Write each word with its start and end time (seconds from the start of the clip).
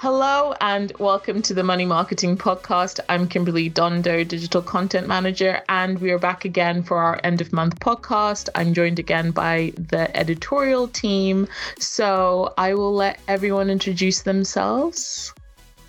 Hello 0.00 0.54
and 0.62 0.94
welcome 0.98 1.42
to 1.42 1.52
the 1.52 1.62
Money 1.62 1.84
Marketing 1.84 2.34
Podcast. 2.34 3.00
I'm 3.10 3.28
Kimberly 3.28 3.68
Dondo, 3.68 4.26
Digital 4.26 4.62
Content 4.62 5.06
Manager, 5.06 5.60
and 5.68 5.98
we 5.98 6.10
are 6.10 6.18
back 6.18 6.46
again 6.46 6.82
for 6.82 6.96
our 6.96 7.20
end 7.22 7.42
of 7.42 7.52
month 7.52 7.78
podcast. 7.80 8.48
I'm 8.54 8.72
joined 8.72 8.98
again 8.98 9.30
by 9.30 9.74
the 9.76 10.08
editorial 10.16 10.88
team. 10.88 11.46
So 11.78 12.54
I 12.56 12.72
will 12.72 12.94
let 12.94 13.20
everyone 13.28 13.68
introduce 13.68 14.22
themselves. 14.22 15.34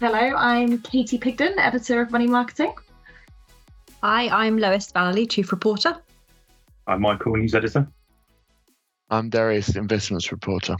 Hello, 0.01 0.35
I'm 0.35 0.79
Katie 0.79 1.17
Pigden, 1.17 1.57
editor 1.57 2.01
of 2.01 2.11
Money 2.11 2.27
Marketing. 2.27 2.73
Hi, 4.03 4.27
I'm 4.27 4.57
Lois 4.57 4.91
Vale, 4.91 5.25
chief 5.25 5.53
reporter. 5.53 5.95
I'm 6.85 6.99
Michael, 6.99 7.37
news 7.37 7.55
editor. 7.55 7.87
I'm 9.09 9.29
Darius, 9.29 9.77
investments 9.77 10.33
reporter. 10.33 10.75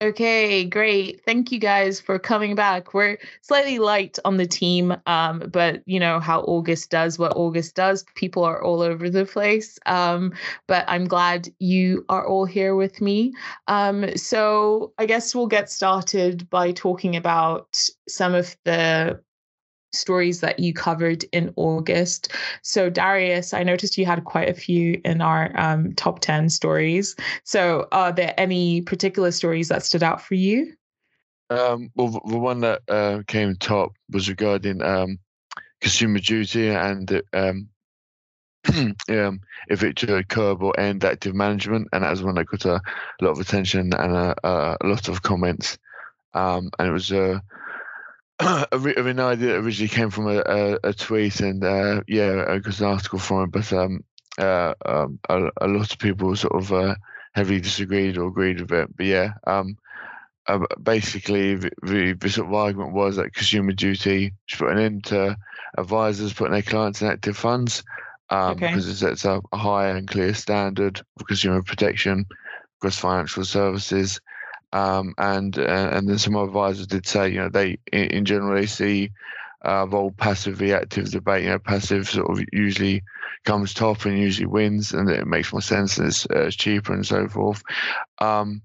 Okay, 0.00 0.64
great. 0.64 1.24
Thank 1.24 1.50
you 1.50 1.58
guys 1.58 2.00
for 2.00 2.20
coming 2.20 2.54
back. 2.54 2.94
We're 2.94 3.18
slightly 3.42 3.80
light 3.80 4.16
on 4.24 4.36
the 4.36 4.46
team, 4.46 4.96
um, 5.06 5.40
but 5.50 5.82
you 5.86 5.98
know 5.98 6.20
how 6.20 6.42
August 6.42 6.88
does 6.90 7.18
what 7.18 7.36
August 7.36 7.74
does. 7.74 8.04
People 8.14 8.44
are 8.44 8.62
all 8.62 8.80
over 8.80 9.10
the 9.10 9.26
place. 9.26 9.76
Um, 9.86 10.34
but 10.68 10.84
I'm 10.86 11.06
glad 11.06 11.48
you 11.58 12.04
are 12.08 12.24
all 12.24 12.44
here 12.44 12.76
with 12.76 13.00
me. 13.00 13.34
Um, 13.66 14.16
so 14.16 14.92
I 14.98 15.06
guess 15.06 15.34
we'll 15.34 15.48
get 15.48 15.68
started 15.68 16.48
by 16.48 16.70
talking 16.70 17.16
about 17.16 17.76
some 18.06 18.36
of 18.36 18.56
the 18.64 19.20
stories 19.98 20.40
that 20.40 20.58
you 20.58 20.72
covered 20.72 21.24
in 21.32 21.52
August. 21.56 22.32
So, 22.62 22.88
Darius, 22.88 23.52
I 23.52 23.62
noticed 23.62 23.98
you 23.98 24.06
had 24.06 24.24
quite 24.24 24.48
a 24.48 24.54
few 24.54 25.00
in 25.04 25.20
our 25.20 25.52
um, 25.58 25.92
top 25.94 26.20
10 26.20 26.48
stories. 26.48 27.16
So, 27.44 27.88
are 27.92 28.12
there 28.12 28.34
any 28.38 28.80
particular 28.82 29.32
stories 29.32 29.68
that 29.68 29.84
stood 29.84 30.02
out 30.02 30.22
for 30.22 30.34
you? 30.34 30.74
Um, 31.50 31.90
well, 31.94 32.20
the 32.26 32.38
one 32.38 32.60
that 32.60 32.82
uh, 32.88 33.22
came 33.26 33.56
top 33.56 33.92
was 34.10 34.28
regarding 34.28 34.82
um, 34.82 35.18
consumer 35.80 36.18
duty 36.18 36.68
and 36.68 37.22
um, 37.32 37.68
um, 39.08 39.40
if 39.68 39.82
it 39.82 39.98
should 39.98 40.28
curb 40.28 40.62
or 40.62 40.78
end 40.78 41.04
active 41.04 41.34
management. 41.34 41.88
And 41.92 42.04
that 42.04 42.10
was 42.10 42.22
one 42.22 42.34
that 42.34 42.46
got 42.46 42.64
a, 42.64 42.80
lot 43.22 43.30
of 43.30 43.38
attention 43.38 43.92
and 43.94 44.16
a, 44.16 44.34
a 44.44 44.76
lot 44.86 45.08
of 45.08 45.22
comments. 45.22 45.78
Um, 46.34 46.70
and 46.78 46.88
it 46.88 46.92
was 46.92 47.10
uh, 47.12 47.38
a, 47.38 47.42
an 48.40 49.20
idea 49.20 49.48
that 49.48 49.58
originally 49.58 49.88
came 49.88 50.10
from 50.10 50.28
a, 50.28 50.42
a, 50.46 50.78
a 50.84 50.92
tweet 50.92 51.40
and 51.40 51.64
uh, 51.64 52.02
yeah, 52.06 52.58
got 52.58 52.80
an 52.80 52.86
article 52.86 53.18
from 53.18 53.44
it, 53.44 53.52
but 53.52 53.72
um, 53.72 54.04
uh, 54.38 54.74
um, 54.86 55.18
a, 55.28 55.50
a, 55.60 55.66
lot 55.66 55.92
of 55.92 55.98
people 55.98 56.34
sort 56.36 56.54
of 56.54 56.72
uh, 56.72 56.94
heavily 57.32 57.60
disagreed 57.60 58.16
or 58.16 58.28
agreed 58.28 58.60
with 58.60 58.72
it. 58.72 58.96
But 58.96 59.06
yeah, 59.06 59.32
um, 59.46 59.76
uh, 60.46 60.60
basically 60.82 61.56
the, 61.56 61.70
the, 61.82 62.12
the, 62.14 62.30
sort 62.30 62.46
of 62.46 62.54
argument 62.54 62.92
was 62.92 63.16
that 63.16 63.34
consumer 63.34 63.72
duty 63.72 64.32
should 64.46 64.58
put 64.60 64.72
an 64.72 64.78
end 64.78 65.04
to 65.04 65.36
advisors 65.76 66.32
putting 66.32 66.52
their 66.52 66.62
clients 66.62 67.02
in 67.02 67.08
active 67.08 67.36
funds 67.36 67.82
um, 68.30 68.52
okay. 68.52 68.68
because 68.68 68.88
it 68.88 68.96
sets 68.96 69.24
up 69.24 69.44
a 69.52 69.56
higher 69.56 69.96
and 69.96 70.08
clear 70.08 70.32
standard 70.34 71.00
for 71.18 71.24
consumer 71.24 71.62
protection 71.62 72.24
across 72.78 72.98
financial 72.98 73.44
services. 73.44 74.20
Um, 74.72 75.14
and 75.16 75.58
uh, 75.58 75.90
and 75.92 76.08
then 76.08 76.18
some 76.18 76.36
advisors 76.36 76.86
did 76.86 77.06
say, 77.06 77.30
you 77.30 77.38
know, 77.38 77.48
they 77.48 77.78
in, 77.92 78.04
in 78.04 78.24
general 78.24 78.54
they 78.54 78.66
see 78.66 79.10
uh, 79.62 79.86
the 79.86 80.10
passive 80.16 80.56
v 80.56 80.72
active 80.72 81.10
debate. 81.10 81.44
You 81.44 81.50
know, 81.50 81.58
passive 81.58 82.08
sort 82.08 82.30
of 82.30 82.44
usually 82.52 83.02
comes 83.44 83.72
top 83.72 84.04
and 84.04 84.18
usually 84.18 84.46
wins, 84.46 84.92
and 84.92 85.08
it 85.10 85.26
makes 85.26 85.52
more 85.52 85.62
sense 85.62 85.98
and 85.98 86.08
it's, 86.08 86.26
uh, 86.26 86.46
it's 86.46 86.56
cheaper 86.56 86.92
and 86.92 87.06
so 87.06 87.28
forth. 87.28 87.62
Um, 88.18 88.62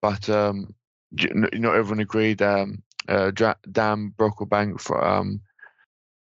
but 0.00 0.28
um, 0.30 0.74
not 1.12 1.74
everyone 1.74 2.00
agreed. 2.00 2.40
Um, 2.42 2.82
uh, 3.08 3.30
Dan 3.70 4.14
Brocklebank 4.16 4.80
for 4.80 5.04
um, 5.04 5.40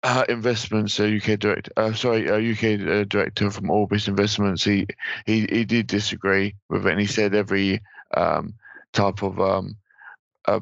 uh, 0.04 0.24
investments, 0.30 1.00
uh, 1.00 1.04
UK 1.04 1.40
director, 1.40 1.72
uh, 1.78 1.94
sorry, 1.94 2.30
uh, 2.30 2.38
UK 2.38 3.08
director 3.08 3.52
from 3.52 3.70
Orbis 3.70 4.08
Investments, 4.08 4.64
he, 4.64 4.88
he 5.26 5.46
he 5.52 5.64
did 5.64 5.88
disagree 5.88 6.56
with 6.70 6.86
it, 6.88 6.92
and 6.92 7.00
he 7.00 7.06
said 7.06 7.36
every 7.36 7.82
um, 8.16 8.56
type 8.94 9.24
of 9.24 9.40
um, 9.40 9.78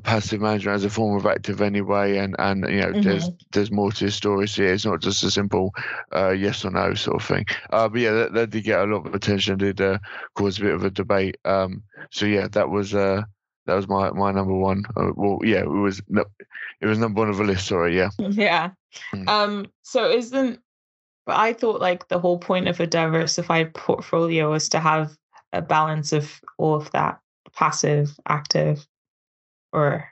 passive 0.03 0.41
management 0.41 0.75
as 0.75 0.83
a 0.83 0.89
form 0.89 1.17
of 1.17 1.25
active 1.25 1.61
anyway, 1.61 2.17
and 2.17 2.35
and 2.39 2.65
you 2.69 2.81
know 2.81 2.87
mm-hmm. 2.87 3.01
there's 3.01 3.29
there's 3.51 3.71
more 3.71 3.91
to 3.91 4.05
the 4.05 4.11
story. 4.11 4.47
So 4.47 4.63
yeah, 4.63 4.69
it's 4.69 4.85
not 4.85 5.01
just 5.01 5.23
a 5.23 5.31
simple 5.31 5.73
uh, 6.13 6.31
yes 6.31 6.65
or 6.65 6.71
no 6.71 6.93
sort 6.93 7.21
of 7.21 7.27
thing. 7.27 7.45
Uh, 7.69 7.89
but 7.89 8.01
yeah, 8.01 8.11
that, 8.11 8.33
that, 8.33 8.49
did 8.49 8.63
get 8.63 8.79
a 8.79 8.83
lot 8.83 9.05
of 9.07 9.15
attention. 9.15 9.57
Did 9.57 9.81
uh, 9.81 9.99
cause 10.35 10.59
a 10.59 10.63
bit 10.63 10.75
of 10.75 10.83
a 10.83 10.89
debate. 10.89 11.37
Um, 11.45 11.83
so 12.11 12.25
yeah, 12.25 12.47
that 12.49 12.69
was 12.69 12.93
uh, 12.93 13.23
that 13.65 13.75
was 13.75 13.87
my 13.87 14.11
my 14.11 14.31
number 14.31 14.55
one. 14.55 14.83
Uh, 14.95 15.11
well, 15.15 15.39
yeah, 15.43 15.61
it 15.61 15.69
was 15.69 16.01
it 16.81 16.85
was 16.85 16.99
number 16.99 17.19
one 17.19 17.29
of 17.29 17.37
the 17.37 17.43
list. 17.43 17.67
Sorry, 17.67 17.97
yeah. 17.97 18.09
Yeah. 18.19 18.71
Mm. 19.13 19.29
Um. 19.29 19.67
So 19.83 20.09
isn't 20.09 20.59
but 21.29 21.37
I 21.37 21.53
thought 21.53 21.79
like 21.79 22.07
the 22.07 22.17
whole 22.17 22.39
point 22.39 22.67
of 22.67 22.79
a 22.79 22.87
diversified 22.87 23.75
portfolio 23.75 24.49
was 24.49 24.67
to 24.69 24.79
have 24.79 25.15
a 25.53 25.61
balance 25.61 26.11
of 26.11 26.41
all 26.57 26.73
of 26.73 26.89
that 26.89 27.19
passive, 27.59 28.17
active, 28.25 28.87
or 29.73 30.05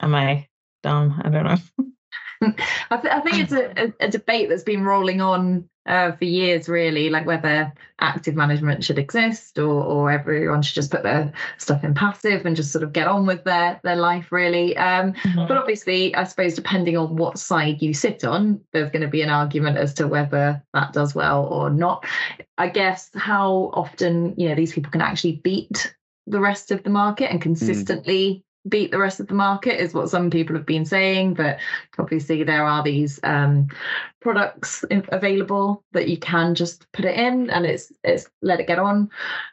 am 0.00 0.14
I 0.14 0.46
dumb? 0.84 1.20
I 1.22 1.28
don't 1.28 1.44
know. 1.44 1.56
I, 2.90 2.96
th- 2.96 3.14
I, 3.14 3.20
think 3.20 3.38
it's 3.38 3.52
a, 3.52 3.92
a, 3.98 4.08
debate 4.08 4.50
that's 4.50 4.62
been 4.62 4.84
rolling 4.84 5.22
on 5.22 5.68
uh, 5.86 6.12
for 6.12 6.24
years, 6.26 6.68
really, 6.68 7.08
like 7.08 7.24
whether 7.24 7.72
active 7.98 8.34
management 8.34 8.84
should 8.84 8.98
exist 8.98 9.58
or, 9.58 9.82
or 9.82 10.10
everyone 10.10 10.60
should 10.60 10.74
just 10.74 10.90
put 10.90 11.02
their 11.02 11.32
stuff 11.56 11.82
in 11.82 11.94
passive 11.94 12.44
and 12.44 12.54
just 12.54 12.72
sort 12.72 12.82
of 12.82 12.92
get 12.92 13.08
on 13.08 13.24
with 13.24 13.44
their, 13.44 13.80
their 13.84 13.96
life, 13.96 14.30
really. 14.32 14.76
Um, 14.76 15.14
mm-hmm. 15.14 15.46
But 15.46 15.56
obviously, 15.56 16.14
I 16.14 16.24
suppose 16.24 16.54
depending 16.54 16.96
on 16.96 17.16
what 17.16 17.38
side 17.38 17.80
you 17.80 17.94
sit 17.94 18.22
on, 18.22 18.60
there's 18.72 18.90
going 18.90 19.02
to 19.02 19.08
be 19.08 19.22
an 19.22 19.30
argument 19.30 19.78
as 19.78 19.94
to 19.94 20.06
whether 20.06 20.62
that 20.74 20.92
does 20.92 21.14
well 21.14 21.46
or 21.46 21.70
not. 21.70 22.04
I 22.58 22.68
guess 22.68 23.10
how 23.14 23.70
often, 23.72 24.34
you 24.36 24.48
know, 24.48 24.54
these 24.54 24.74
people 24.74 24.90
can 24.90 25.00
actually 25.00 25.36
beat 25.36 25.95
the 26.26 26.40
rest 26.40 26.70
of 26.70 26.82
the 26.82 26.90
market 26.90 27.30
and 27.30 27.38
hmm. 27.38 27.42
consistently 27.42 28.44
mm. 28.66 28.70
beat 28.70 28.90
the 28.90 28.98
rest 28.98 29.20
of 29.20 29.28
the 29.28 29.34
market 29.34 29.80
is 29.80 29.94
what 29.94 30.10
some 30.10 30.30
people 30.30 30.56
have 30.56 30.66
been 30.66 30.84
saying 30.84 31.34
but 31.34 31.58
obviously 31.98 32.42
there 32.42 32.64
are 32.64 32.82
these 32.82 33.20
um, 33.22 33.68
products 34.20 34.84
available 34.90 35.84
that 35.92 36.08
you 36.08 36.16
can 36.16 36.54
just 36.54 36.90
put 36.92 37.04
it 37.04 37.16
in 37.16 37.50
and 37.50 37.64
it's 37.64 37.92
it's 38.02 38.28
let 38.42 38.60
it 38.60 38.66
get 38.66 38.78
on 38.78 39.10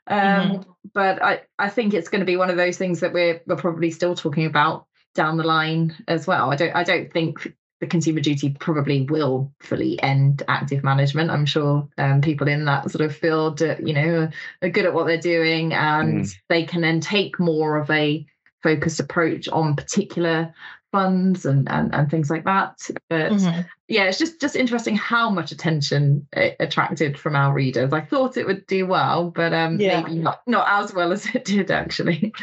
um, 0.07 0.17
mm-hmm. 0.17 0.71
but 0.93 1.21
i 1.21 1.41
i 1.59 1.69
think 1.69 1.93
it's 1.93 2.09
going 2.09 2.21
to 2.21 2.25
be 2.25 2.37
one 2.37 2.49
of 2.49 2.57
those 2.57 2.77
things 2.77 3.01
that 3.01 3.13
we're 3.13 3.41
we're 3.45 3.55
probably 3.55 3.91
still 3.91 4.15
talking 4.15 4.45
about 4.45 4.87
down 5.13 5.37
the 5.37 5.43
line 5.43 5.95
as 6.07 6.25
well 6.25 6.51
i 6.51 6.55
don't 6.55 6.75
i 6.75 6.83
don't 6.83 7.13
think 7.13 7.53
the 7.79 7.87
consumer 7.87 8.21
duty 8.21 8.55
probably 8.59 9.01
will 9.01 9.51
fully 9.59 10.01
end 10.01 10.43
active 10.47 10.83
management. 10.83 11.29
I'm 11.29 11.45
sure 11.45 11.87
um, 11.97 12.21
people 12.21 12.47
in 12.47 12.65
that 12.65 12.89
sort 12.89 13.03
of 13.03 13.15
field, 13.15 13.61
uh, 13.61 13.75
you 13.83 13.93
know, 13.93 14.29
are 14.61 14.69
good 14.69 14.85
at 14.85 14.93
what 14.93 15.07
they're 15.07 15.17
doing, 15.17 15.73
and 15.73 16.23
mm. 16.23 16.35
they 16.49 16.63
can 16.63 16.81
then 16.81 17.01
take 17.01 17.39
more 17.39 17.77
of 17.77 17.89
a 17.89 18.25
focused 18.61 18.99
approach 18.99 19.49
on 19.49 19.75
particular 19.75 20.53
funds 20.93 21.45
and 21.45 21.69
and, 21.69 21.93
and 21.93 22.09
things 22.09 22.29
like 22.29 22.45
that. 22.45 22.89
But 23.09 23.33
mm-hmm. 23.33 23.61
yeah, 23.89 24.05
it's 24.05 24.19
just 24.19 24.39
just 24.39 24.55
interesting 24.55 24.95
how 24.95 25.29
much 25.29 25.51
attention 25.51 26.25
it 26.31 26.55
attracted 26.61 27.19
from 27.19 27.35
our 27.35 27.53
readers. 27.53 27.91
I 27.91 28.01
thought 28.01 28.37
it 28.37 28.47
would 28.47 28.65
do 28.67 28.85
well, 28.85 29.29
but 29.29 29.53
um, 29.53 29.79
yeah. 29.79 30.01
maybe 30.01 30.19
not 30.19 30.41
not 30.47 30.67
as 30.69 30.93
well 30.93 31.11
as 31.11 31.25
it 31.35 31.43
did 31.43 31.69
actually. 31.69 32.33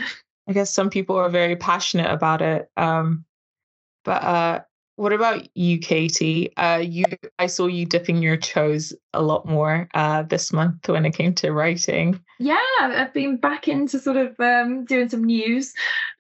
I 0.47 0.53
guess 0.53 0.71
some 0.71 0.91
people 0.91 1.17
are 1.17 1.31
very 1.31 1.57
passionate 1.57 2.11
about 2.11 2.43
it. 2.43 2.69
Um, 2.77 3.25
but 4.05 4.23
uh, 4.23 4.61
what 5.01 5.15
about 5.15 5.49
you, 5.57 5.79
Katie? 5.79 6.55
Uh, 6.59 6.77
you, 6.77 7.07
I 7.39 7.47
saw 7.47 7.69
you 7.69 7.87
dipping 7.87 8.23
your 8.23 8.37
toes 8.37 8.93
a 9.15 9.23
lot 9.23 9.47
more 9.47 9.89
uh, 9.95 10.25
this 10.25 10.53
month 10.53 10.87
when 10.91 11.07
it 11.07 11.15
came 11.15 11.35
to 11.37 11.53
writing. 11.53 12.21
Yeah, 12.39 12.59
I've 12.79 13.15
been 13.15 13.39
back 13.39 13.67
into 13.67 13.99
sort 13.99 14.19
of 14.19 14.39
um, 14.39 14.85
doing 14.85 15.09
some 15.09 15.25
news. 15.25 15.73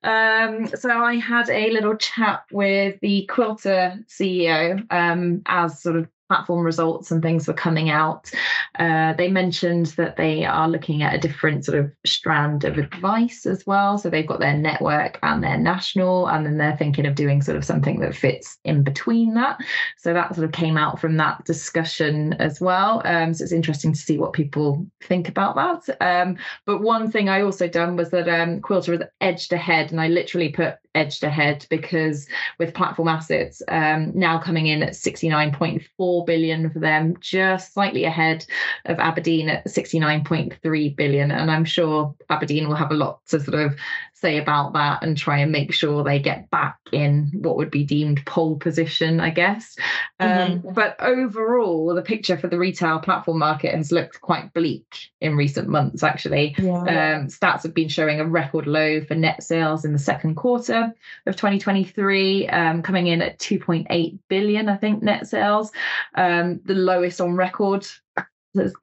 Um, 0.02 0.66
so 0.68 0.98
I 0.98 1.16
had 1.16 1.50
a 1.50 1.70
little 1.72 1.94
chat 1.94 2.44
with 2.50 2.98
the 3.02 3.28
Quilter 3.30 4.02
CEO 4.08 4.90
um, 4.90 5.42
as 5.44 5.82
sort 5.82 5.96
of 5.96 6.08
platform 6.30 6.64
results 6.64 7.10
and 7.10 7.20
things 7.20 7.48
were 7.48 7.52
coming 7.52 7.90
out, 7.90 8.30
uh, 8.78 9.14
they 9.14 9.28
mentioned 9.28 9.86
that 9.96 10.16
they 10.16 10.44
are 10.44 10.68
looking 10.68 11.02
at 11.02 11.12
a 11.12 11.18
different 11.18 11.64
sort 11.64 11.76
of 11.76 11.90
strand 12.06 12.62
of 12.62 12.78
advice 12.78 13.46
as 13.46 13.66
well. 13.66 13.98
So 13.98 14.08
they've 14.08 14.24
got 14.26 14.38
their 14.38 14.56
network 14.56 15.18
and 15.24 15.42
their 15.42 15.58
national, 15.58 16.28
and 16.28 16.46
then 16.46 16.56
they're 16.56 16.76
thinking 16.76 17.04
of 17.04 17.16
doing 17.16 17.42
sort 17.42 17.56
of 17.56 17.64
something 17.64 17.98
that 17.98 18.14
fits 18.14 18.58
in 18.64 18.84
between 18.84 19.34
that. 19.34 19.58
So 19.98 20.14
that 20.14 20.32
sort 20.36 20.44
of 20.44 20.52
came 20.52 20.76
out 20.76 21.00
from 21.00 21.16
that 21.16 21.44
discussion 21.44 22.34
as 22.34 22.60
well. 22.60 23.02
Um, 23.04 23.34
so 23.34 23.42
it's 23.42 23.52
interesting 23.52 23.92
to 23.92 23.98
see 23.98 24.16
what 24.16 24.32
people 24.32 24.86
think 25.02 25.28
about 25.28 25.56
that. 25.56 25.96
Um, 26.00 26.36
but 26.64 26.80
one 26.80 27.10
thing 27.10 27.28
I 27.28 27.42
also 27.42 27.66
done 27.66 27.96
was 27.96 28.10
that 28.10 28.28
um, 28.28 28.60
Quilter 28.60 28.92
was 28.92 29.02
edged 29.20 29.52
ahead, 29.52 29.90
and 29.90 30.00
I 30.00 30.06
literally 30.06 30.50
put 30.50 30.76
edged 30.94 31.22
ahead 31.22 31.66
because 31.70 32.26
with 32.58 32.74
platform 32.74 33.08
assets 33.08 33.62
um, 33.68 34.12
now 34.14 34.38
coming 34.38 34.66
in 34.66 34.82
at 34.82 34.92
69.4 34.92 36.19
64 36.20 36.24
billion 36.24 36.70
for 36.70 36.78
them, 36.78 37.16
just 37.20 37.74
slightly 37.74 38.04
ahead 38.04 38.44
of 38.86 38.98
Aberdeen 38.98 39.48
at 39.48 39.64
69.3 39.66 40.96
billion. 40.96 41.30
And 41.30 41.50
I'm 41.50 41.64
sure 41.64 42.14
Aberdeen 42.28 42.68
will 42.68 42.76
have 42.76 42.90
a 42.90 42.94
lot 42.94 43.24
to 43.28 43.40
sort 43.40 43.60
of 43.60 43.76
say 44.20 44.38
about 44.38 44.74
that 44.74 45.02
and 45.02 45.16
try 45.16 45.38
and 45.38 45.50
make 45.50 45.72
sure 45.72 46.04
they 46.04 46.18
get 46.18 46.50
back 46.50 46.78
in 46.92 47.30
what 47.34 47.56
would 47.56 47.70
be 47.70 47.84
deemed 47.84 48.24
pole 48.26 48.56
position, 48.56 49.20
I 49.20 49.30
guess. 49.30 49.76
Mm-hmm. 50.20 50.68
Um, 50.68 50.74
but 50.74 50.96
overall, 51.00 51.94
the 51.94 52.02
picture 52.02 52.36
for 52.36 52.48
the 52.48 52.58
retail 52.58 52.98
platform 52.98 53.38
market 53.38 53.74
has 53.74 53.90
looked 53.90 54.20
quite 54.20 54.52
bleak 54.52 55.10
in 55.20 55.36
recent 55.36 55.68
months, 55.68 56.02
actually. 56.02 56.54
Yeah. 56.58 57.18
Um, 57.18 57.28
stats 57.28 57.62
have 57.62 57.74
been 57.74 57.88
showing 57.88 58.20
a 58.20 58.26
record 58.26 58.66
low 58.66 59.02
for 59.02 59.14
net 59.14 59.42
sales 59.42 59.84
in 59.84 59.92
the 59.92 59.98
second 59.98 60.34
quarter 60.34 60.92
of 61.26 61.36
2023, 61.36 62.48
um, 62.48 62.82
coming 62.82 63.06
in 63.06 63.22
at 63.22 63.38
2.8 63.38 64.18
billion, 64.28 64.68
I 64.68 64.76
think, 64.76 65.02
net 65.02 65.26
sales, 65.26 65.72
um, 66.14 66.60
the 66.64 66.74
lowest 66.74 67.20
on 67.20 67.34
record 67.34 67.86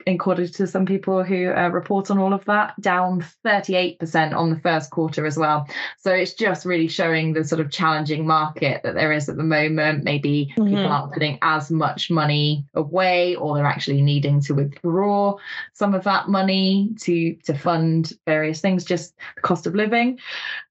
according 0.06 0.48
to 0.48 0.66
some 0.66 0.86
people 0.86 1.24
who 1.24 1.52
uh, 1.52 1.70
report 1.70 2.10
on 2.10 2.18
all 2.18 2.34
of 2.34 2.46
that, 2.46 2.80
down 2.80 3.26
38% 3.46 4.34
on 4.34 4.50
the 4.50 4.60
first 4.60 4.92
quarter 4.92 5.26
as 5.26 5.38
well. 5.38 5.68
So 5.98 6.12
it's 6.12 6.34
just 6.34 6.66
really 6.66 6.88
showing 6.88 7.34
the 7.34 7.44
sort 7.44 7.60
of 7.60 7.70
challenging 7.70 8.26
market 8.26 8.82
that 8.84 8.96
there 8.96 9.12
is 9.12 9.28
at 9.28 9.36
the 9.36 9.44
moment. 9.44 10.04
Maybe 10.04 10.54
mm-hmm. 10.58 10.70
people 10.70 10.88
aren't 10.88 11.14
putting 11.14 11.38
as 11.42 11.70
much 11.70 12.10
money 12.10 12.66
away, 12.76 13.36
or 13.36 13.56
they're 13.56 13.66
actually 13.66 14.02
needing 14.02 14.40
to 14.42 14.54
withdraw 14.54 15.36
some 15.74 15.94
of 15.94 16.04
that 16.06 16.30
money 16.30 16.92
to 17.02 17.36
to 17.44 17.54
fund 17.54 18.14
various 18.26 18.62
things, 18.62 18.86
just 18.86 19.16
the 19.36 19.42
cost 19.42 19.68
of 19.68 19.76
living. 19.76 20.18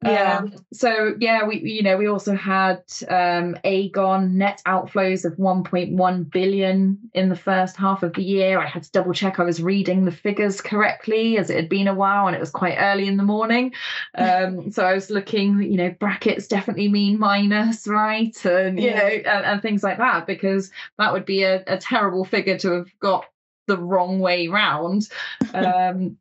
Yeah. 0.02 0.38
Um, 0.38 0.54
so 0.72 1.14
yeah, 1.20 1.44
we 1.44 1.60
you 1.60 1.82
know 1.82 1.98
we 1.98 2.08
also 2.08 2.34
had 2.34 2.78
um, 3.08 3.56
Aegon 3.64 4.32
net 4.32 4.62
outflows 4.66 5.24
of 5.24 5.36
1.1 5.36 6.30
billion 6.30 6.98
in 7.12 7.28
the 7.28 7.36
first 7.36 7.76
half 7.76 8.02
of 8.02 8.14
the 8.14 8.22
year. 8.22 8.58
I 8.58 8.66
had 8.66 8.85
to 8.86 8.92
double 8.92 9.12
check 9.12 9.38
I 9.38 9.44
was 9.44 9.62
reading 9.62 10.04
the 10.04 10.12
figures 10.12 10.60
correctly 10.60 11.38
as 11.38 11.50
it 11.50 11.56
had 11.56 11.68
been 11.68 11.88
a 11.88 11.94
while 11.94 12.26
and 12.26 12.36
it 12.36 12.40
was 12.40 12.50
quite 12.50 12.76
early 12.78 13.06
in 13.06 13.16
the 13.16 13.22
morning. 13.22 13.72
Um, 14.18 14.70
so 14.70 14.84
I 14.84 14.94
was 14.94 15.10
looking, 15.10 15.62
you 15.62 15.76
know, 15.76 15.90
brackets 15.90 16.48
definitely 16.48 16.88
mean 16.88 17.18
minus, 17.18 17.86
right? 17.86 18.34
And, 18.46 18.80
you 18.80 18.88
yeah. 18.88 18.98
know, 18.98 19.06
and, 19.06 19.44
and, 19.44 19.62
things 19.62 19.82
like 19.82 19.98
that, 19.98 20.26
because 20.26 20.70
that 20.98 21.12
would 21.12 21.26
be 21.26 21.42
a, 21.42 21.62
a 21.66 21.76
terrible 21.76 22.24
figure 22.24 22.56
to 22.58 22.72
have 22.72 22.98
got 22.98 23.26
the 23.66 23.76
wrong 23.76 24.20
way 24.20 24.48
round. 24.48 25.08
Um, 25.54 26.18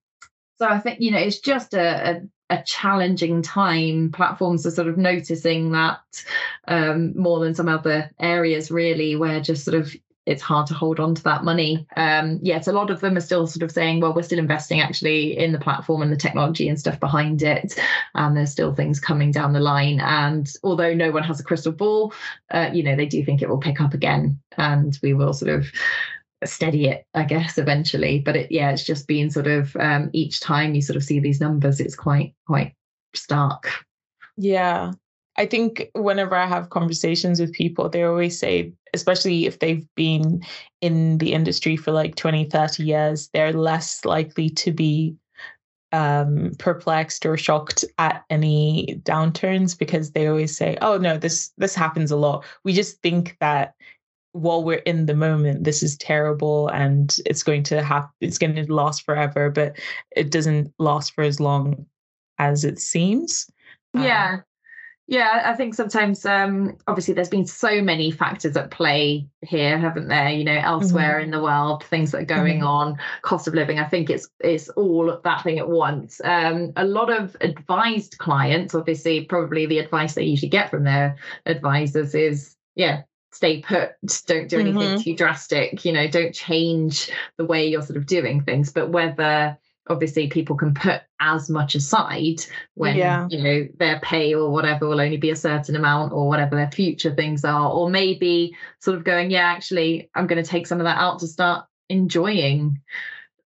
so 0.58 0.68
I 0.68 0.80
think, 0.80 1.02
you 1.02 1.12
know, 1.12 1.20
it's 1.20 1.40
just 1.40 1.74
a, 1.74 2.12
a 2.12 2.22
a 2.50 2.64
challenging 2.64 3.42
time. 3.42 4.12
Platforms 4.12 4.66
are 4.66 4.72
sort 4.72 4.88
of 4.88 4.98
noticing 4.98 5.72
that 5.72 6.00
um, 6.68 7.18
more 7.18 7.40
than 7.40 7.56
some 7.56 7.68
other 7.68 8.12
areas, 8.20 8.70
really, 8.70 9.16
where 9.16 9.42
just 9.42 9.66
sort 9.66 9.76
of 9.76 9.96
it's 10.26 10.42
hard 10.42 10.68
to 10.68 10.74
hold 10.74 11.00
on 11.00 11.14
to 11.16 11.24
that 11.24 11.44
money. 11.44 11.86
Um, 11.96 12.40
yes, 12.42 12.68
a 12.68 12.72
lot 12.72 12.90
of 12.90 13.00
them 13.00 13.16
are 13.16 13.22
still 13.22 13.46
sort 13.46 13.64
of 13.64 13.72
saying, 13.72 14.00
well, 14.00 14.14
we're 14.14 14.24
still 14.24 14.40
investing 14.40 14.82
actually 14.82 15.38
in 15.38 15.52
the 15.52 15.60
platform 15.60 16.02
and 16.02 16.12
the 16.12 16.18
technology 16.18 16.68
and 16.68 16.80
stuff 16.80 17.00
behind 17.00 17.44
it. 17.44 17.80
And 18.16 18.36
there's 18.36 18.52
still 18.52 18.74
things 18.74 19.00
coming 19.00 19.32
down 19.32 19.54
the 19.54 19.60
line. 19.60 20.00
And 20.00 20.52
although 20.64 20.94
no 20.94 21.12
one 21.12 21.24
has 21.24 21.40
a 21.40 21.44
crystal 21.44 21.72
ball, 21.72 22.14
uh, 22.52 22.72
you 22.74 22.82
know, 22.82 22.96
they 22.96 23.06
do 23.06 23.24
think 23.24 23.42
it 23.42 23.50
will 23.50 23.60
pick 23.60 23.80
up 23.80 23.94
again 23.94 24.40
and 24.58 24.98
we 25.04 25.14
will 25.14 25.34
sort 25.34 25.52
of 25.52 25.68
steady 26.44 26.88
it, 26.88 27.06
I 27.14 27.24
guess, 27.24 27.58
eventually. 27.58 28.20
But 28.20 28.36
it, 28.36 28.52
yeah, 28.52 28.72
it's 28.72 28.84
just 28.84 29.08
been 29.08 29.30
sort 29.30 29.48
of 29.48 29.76
um, 29.76 30.10
each 30.14 30.40
time 30.40 30.74
you 30.74 30.82
sort 30.82 30.98
of 30.98 31.04
see 31.04 31.20
these 31.20 31.40
numbers, 31.40 31.80
it's 31.80 31.96
quite, 31.96 32.34
quite 32.48 32.74
stark. 33.14 33.72
Yeah. 34.38 34.94
I 35.38 35.46
think 35.46 35.90
whenever 35.94 36.36
I 36.36 36.46
have 36.46 36.70
conversations 36.70 37.40
with 37.40 37.54
people, 37.54 37.90
they 37.90 38.04
always 38.04 38.40
say, 38.40 38.72
especially 38.94 39.46
if 39.46 39.60
they've 39.60 39.86
been 39.96 40.44
in 40.82 41.18
the 41.18 41.34
industry 41.34 41.76
for 41.76 41.92
like 41.92 42.16
20, 42.16 42.46
30 42.46 42.84
years, 42.84 43.30
they're 43.34 43.54
less 43.54 44.06
likely 44.06 44.50
to 44.52 44.72
be 44.72 45.16
um, 45.92 46.52
perplexed 46.58 47.26
or 47.26 47.38
shocked 47.38 47.86
at 47.98 48.24
any 48.30 49.00
downturns 49.04 49.78
because 49.78 50.12
they 50.12 50.28
always 50.28 50.56
say, 50.56 50.78
"Oh 50.82 50.98
no, 50.98 51.18
this 51.18 51.52
this 51.58 51.76
happens 51.76 52.12
a 52.12 52.18
lot." 52.18 52.44
We 52.64 52.74
just 52.74 53.02
think 53.02 53.38
that 53.40 53.76
while 54.34 54.64
we're 54.64 54.80
in 54.80 55.06
the 55.06 55.16
moment, 55.16 55.64
this 55.64 55.82
is 55.82 55.98
terrible 55.98 56.68
and 56.70 57.16
it's 57.26 57.44
going 57.44 57.64
to 57.64 57.82
happen. 57.82 58.12
It's 58.20 58.38
going 58.38 58.56
to 58.56 58.74
last 58.74 59.04
forever, 59.04 59.50
but 59.50 59.78
it 60.16 60.32
doesn't 60.32 60.74
last 60.80 61.14
for 61.14 61.24
as 61.24 61.40
long 61.40 61.86
as 62.38 62.66
it 62.66 62.80
seems. 62.80 63.50
Yeah. 63.94 64.34
Um, 64.34 64.44
yeah, 65.08 65.44
I 65.46 65.54
think 65.54 65.76
sometimes, 65.76 66.26
um, 66.26 66.78
obviously, 66.88 67.14
there's 67.14 67.30
been 67.30 67.46
so 67.46 67.80
many 67.80 68.10
factors 68.10 68.58
at 68.58 68.72
play 68.72 69.28
here, 69.44 69.78
haven't 69.78 70.08
there? 70.08 70.30
You 70.30 70.44
know, 70.44 70.60
elsewhere 70.60 71.16
mm-hmm. 71.16 71.26
in 71.26 71.32
the 71.32 71.44
world, 71.44 71.84
things 71.84 72.12
that 72.12 72.24
are 72.24 72.26
going 72.26 72.60
mm-hmm. 72.60 72.68
on, 72.68 72.98
cost 73.22 73.48
of 73.48 73.54
living. 73.54 73.78
I 73.78 73.86
think 73.86 74.10
it's 74.10 74.28
it's 74.40 74.68
all 74.70 75.20
that 75.24 75.44
thing 75.44 75.60
at 75.60 75.70
once. 75.70 76.20
Um, 76.24 76.74
a 76.76 76.86
lot 76.86 77.12
of 77.12 77.38
advised 77.42 78.18
clients, 78.18 78.74
obviously, 78.74 79.26
probably 79.26 79.68
the 79.68 79.78
advice 79.78 80.16
they 80.16 80.24
usually 80.24 80.50
get 80.50 80.72
from 80.72 80.86
their 80.86 81.18
advisors 81.46 82.16
is, 82.16 82.56
yeah, 82.74 83.04
stay 83.32 83.62
put 83.62 83.92
don't 84.26 84.50
do 84.50 84.60
anything 84.60 84.82
mm-hmm. 84.82 85.02
too 85.02 85.14
drastic 85.14 85.84
you 85.84 85.92
know 85.92 86.08
don't 86.08 86.34
change 86.34 87.12
the 87.38 87.44
way 87.44 87.68
you're 87.68 87.82
sort 87.82 87.98
of 87.98 88.06
doing 88.06 88.42
things 88.42 88.72
but 88.72 88.92
whether 88.92 89.58
obviously 89.88 90.28
people 90.28 90.56
can 90.56 90.74
put 90.74 91.02
as 91.20 91.50
much 91.50 91.76
aside 91.76 92.42
when 92.74 92.96
yeah. 92.96 93.28
you 93.30 93.42
know 93.42 93.68
their 93.78 94.00
pay 94.00 94.34
or 94.34 94.52
whatever 94.52 94.88
will 94.88 95.02
only 95.02 95.18
be 95.18 95.30
a 95.30 95.36
certain 95.36 95.76
amount 95.76 96.12
or 96.12 96.28
whatever 96.28 96.56
their 96.56 96.72
future 96.72 97.14
things 97.14 97.46
are 97.46 97.70
or 97.70 97.90
maybe 97.90 98.56
sort 98.80 98.98
of 98.98 99.04
going 99.04 99.32
yeah 99.32 99.46
actually 99.46 100.10
i'm 100.16 100.28
going 100.28 100.42
to 100.42 100.50
take 100.50 100.68
some 100.68 100.80
of 100.80 100.86
that 100.86 100.98
out 100.98 101.20
to 101.20 101.28
start 101.28 101.66
enjoying 101.90 102.82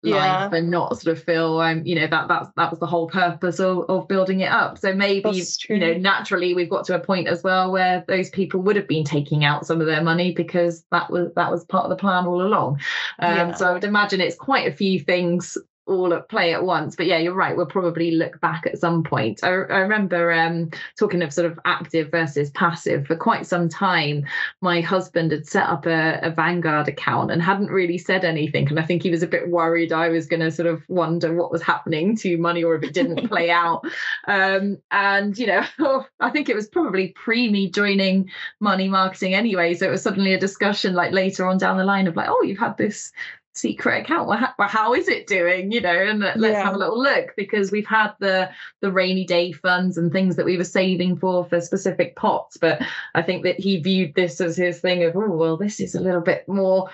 yeah. 0.02 0.44
life 0.44 0.54
and 0.54 0.72
not 0.72 0.98
sort 0.98 1.18
of 1.18 1.24
feel 1.24 1.60
um 1.60 1.86
you 1.86 1.94
know 1.94 2.08
that 2.08 2.30
that's 2.30 2.48
that 2.56 2.70
was 2.70 2.80
the 2.80 2.86
whole 2.86 3.08
purpose 3.08 3.60
of, 3.60 3.84
of 3.90 4.08
building 4.08 4.40
it 4.40 4.50
up 4.50 4.78
so 4.78 4.94
maybe 4.94 5.44
you 5.68 5.78
know 5.78 5.94
naturally 5.96 6.54
we've 6.54 6.70
got 6.70 6.86
to 6.86 6.96
a 6.96 7.00
point 7.00 7.28
as 7.28 7.44
well 7.44 7.70
where 7.70 8.06
those 8.08 8.30
people 8.30 8.62
would 8.62 8.78
have 8.78 8.88
been 8.88 9.04
taking 9.04 9.44
out 9.44 9.66
some 9.66 9.82
of 9.82 9.88
their 9.88 10.02
money 10.02 10.34
because 10.34 10.86
that 10.92 11.12
was 11.12 11.34
that 11.36 11.52
was 11.52 11.66
part 11.66 11.84
of 11.84 11.90
the 11.90 11.98
plan 11.98 12.26
all 12.26 12.42
along 12.42 12.80
um 13.20 13.50
yeah. 13.50 13.54
so 13.54 13.68
i 13.68 13.74
would 13.74 13.84
imagine 13.84 14.22
it's 14.22 14.38
quite 14.38 14.68
a 14.68 14.76
few 14.76 15.02
things 15.02 15.58
all 15.90 16.14
at 16.14 16.30
play 16.30 16.54
at 16.54 16.64
once. 16.64 16.96
But 16.96 17.08
yeah, 17.08 17.18
you're 17.18 17.34
right. 17.34 17.58
We'll 17.58 17.66
probably 17.66 18.12
look 18.12 18.40
back 18.40 18.66
at 18.66 18.78
some 18.78 19.04
point. 19.04 19.40
I, 19.44 19.48
I 19.48 19.80
remember 19.80 20.32
um, 20.32 20.70
talking 20.98 21.22
of 21.22 21.34
sort 21.34 21.52
of 21.52 21.60
active 21.66 22.12
versus 22.12 22.52
passive 22.52 23.08
for 23.08 23.16
quite 23.16 23.46
some 23.46 23.68
time. 23.68 24.26
My 24.62 24.82
husband 24.82 25.32
had 25.32 25.48
set 25.48 25.68
up 25.68 25.86
a, 25.86 26.20
a 26.22 26.30
Vanguard 26.30 26.88
account 26.88 27.32
and 27.32 27.42
hadn't 27.42 27.72
really 27.72 27.98
said 27.98 28.24
anything. 28.24 28.68
And 28.70 28.80
I 28.80 28.84
think 28.84 29.04
he 29.04 29.10
was 29.10 29.24
a 29.24 29.28
bit 29.28 29.50
worried 29.50 29.92
I 29.92 30.10
was 30.10 30.28
going 30.28 30.42
to 30.42 30.52
sort 30.52 30.68
of 30.68 30.84
wonder 30.88 31.34
what 31.34 31.52
was 31.52 31.62
happening 31.62 32.16
to 32.18 32.38
money 32.38 32.64
or 32.64 32.76
if 32.76 32.84
it 32.84 32.94
didn't 32.94 33.28
play 33.28 33.50
out. 33.52 33.82
Um, 34.28 34.78
and, 34.92 35.38
you 35.38 35.48
know, 35.48 35.66
I 36.20 36.30
think 36.30 36.50
it 36.50 36.56
was 36.56 36.68
probably 36.68 37.10
pre 37.10 37.50
me 37.50 37.70
joining 37.70 38.30
money 38.60 38.88
marketing 38.88 39.34
anyway. 39.34 39.74
So 39.74 39.88
it 39.88 39.92
was 39.92 40.04
suddenly 40.04 40.34
a 40.34 40.40
discussion 40.40 40.94
like 40.94 41.12
later 41.12 41.48
on 41.48 41.58
down 41.58 41.78
the 41.78 41.84
line 41.84 42.08
of 42.08 42.16
like, 42.16 42.30
oh, 42.30 42.44
you've 42.44 42.60
had 42.60 42.78
this 42.78 43.12
secret 43.60 44.02
account 44.02 44.28
well 44.28 44.38
how, 44.38 44.54
well, 44.58 44.68
how 44.68 44.94
is 44.94 45.08
it 45.08 45.28
doing 45.28 45.72
you 45.72 45.82
know 45.82 45.90
and 45.90 46.20
let's 46.20 46.40
yeah. 46.40 46.64
have 46.64 46.76
a 46.76 46.78
little 46.78 47.02
look 47.02 47.34
because 47.36 47.72
we've 47.72 47.88
had 47.88 48.14
the 48.20 48.50
the 48.82 48.92
rainy 48.92 49.26
day 49.26 49.52
funds 49.52 49.98
and 49.98 50.12
things 50.12 50.36
that 50.36 50.46
we 50.46 50.58
were 50.58 50.64
saving 50.64 51.18
for 51.18 51.46
for 51.46 51.60
specific 51.60 52.16
pots 52.16 52.58
but 52.58 52.82
i 53.16 53.22
think 53.22 53.44
that 53.44 53.60
he 53.60 53.80
viewed 53.80 54.14
this 54.16 54.40
as 54.40 54.56
his 54.56 54.80
thing 54.80 55.04
of 55.04 55.16
oh 55.16 55.30
well 55.30 55.58
this 55.58 55.80
is 55.80 55.96
a 55.96 56.00
little 56.00 56.22
bit 56.22 56.48
more 56.48 56.90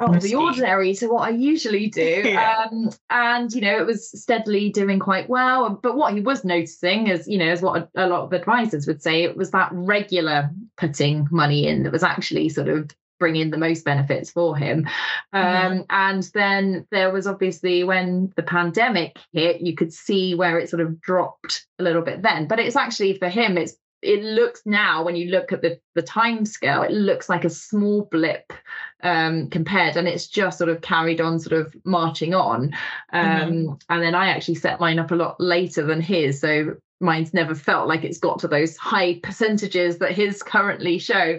out 0.00 0.16
of 0.16 0.22
the 0.22 0.34
ordinary 0.34 0.94
to 0.94 1.06
what 1.08 1.28
I 1.28 1.30
usually 1.30 1.88
do. 1.88 2.22
yeah. 2.24 2.66
um, 2.70 2.90
and 3.10 3.52
you 3.52 3.60
know, 3.60 3.78
it 3.78 3.86
was 3.86 4.10
steadily 4.10 4.70
doing 4.70 4.98
quite 4.98 5.28
well. 5.28 5.70
But 5.70 5.96
what 5.96 6.14
he 6.14 6.20
was 6.20 6.44
noticing 6.44 7.08
is, 7.08 7.28
you 7.28 7.38
know, 7.38 7.52
is 7.52 7.62
what 7.62 7.88
a, 7.94 8.06
a, 8.06 8.08
lot 8.08 8.22
of 8.22 8.32
advisors 8.32 8.86
would 8.86 9.02
say, 9.02 9.22
it 9.22 9.36
was 9.36 9.50
that 9.52 9.70
regular 9.72 10.50
putting 10.76 11.28
money 11.30 11.66
in 11.66 11.82
that 11.84 11.92
was 11.92 12.02
actually 12.02 12.48
sort 12.48 12.68
of 12.68 12.90
bring 13.22 13.36
in 13.36 13.50
the 13.50 13.56
most 13.56 13.84
benefits 13.84 14.32
for 14.32 14.56
him. 14.56 14.84
Mm-hmm. 15.32 15.72
Um, 15.72 15.84
and 15.90 16.24
then 16.34 16.88
there 16.90 17.12
was 17.12 17.28
obviously 17.28 17.84
when 17.84 18.32
the 18.34 18.42
pandemic 18.42 19.16
hit, 19.32 19.60
you 19.60 19.76
could 19.76 19.92
see 19.92 20.34
where 20.34 20.58
it 20.58 20.68
sort 20.68 20.82
of 20.82 21.00
dropped 21.00 21.64
a 21.78 21.84
little 21.84 22.02
bit 22.02 22.22
then. 22.22 22.48
But 22.48 22.58
it's 22.58 22.74
actually 22.74 23.16
for 23.18 23.28
him, 23.28 23.56
it's 23.56 23.76
it 24.02 24.24
looks 24.24 24.62
now 24.66 25.04
when 25.04 25.14
you 25.14 25.30
look 25.30 25.52
at 25.52 25.62
the 25.62 25.78
the 25.94 26.02
time 26.02 26.44
scale 26.44 26.82
it 26.82 26.90
looks 26.90 27.28
like 27.28 27.44
a 27.44 27.50
small 27.50 28.08
blip 28.10 28.52
um, 29.04 29.48
compared 29.48 29.96
and 29.96 30.08
it's 30.08 30.26
just 30.26 30.58
sort 30.58 30.70
of 30.70 30.80
carried 30.80 31.20
on 31.20 31.38
sort 31.38 31.52
of 31.52 31.72
marching 31.84 32.34
on 32.34 32.74
um, 33.12 33.24
mm-hmm. 33.24 33.72
and 33.88 34.02
then 34.02 34.16
i 34.16 34.26
actually 34.26 34.56
set 34.56 34.80
mine 34.80 34.98
up 34.98 35.12
a 35.12 35.14
lot 35.14 35.36
later 35.38 35.86
than 35.86 36.00
his 36.00 36.40
so 36.40 36.74
mine's 37.02 37.34
never 37.34 37.54
felt 37.54 37.88
like 37.88 38.04
it's 38.04 38.18
got 38.18 38.38
to 38.38 38.48
those 38.48 38.76
high 38.76 39.18
percentages 39.22 39.98
that 39.98 40.12
his 40.12 40.42
currently 40.42 40.98
show 40.98 41.36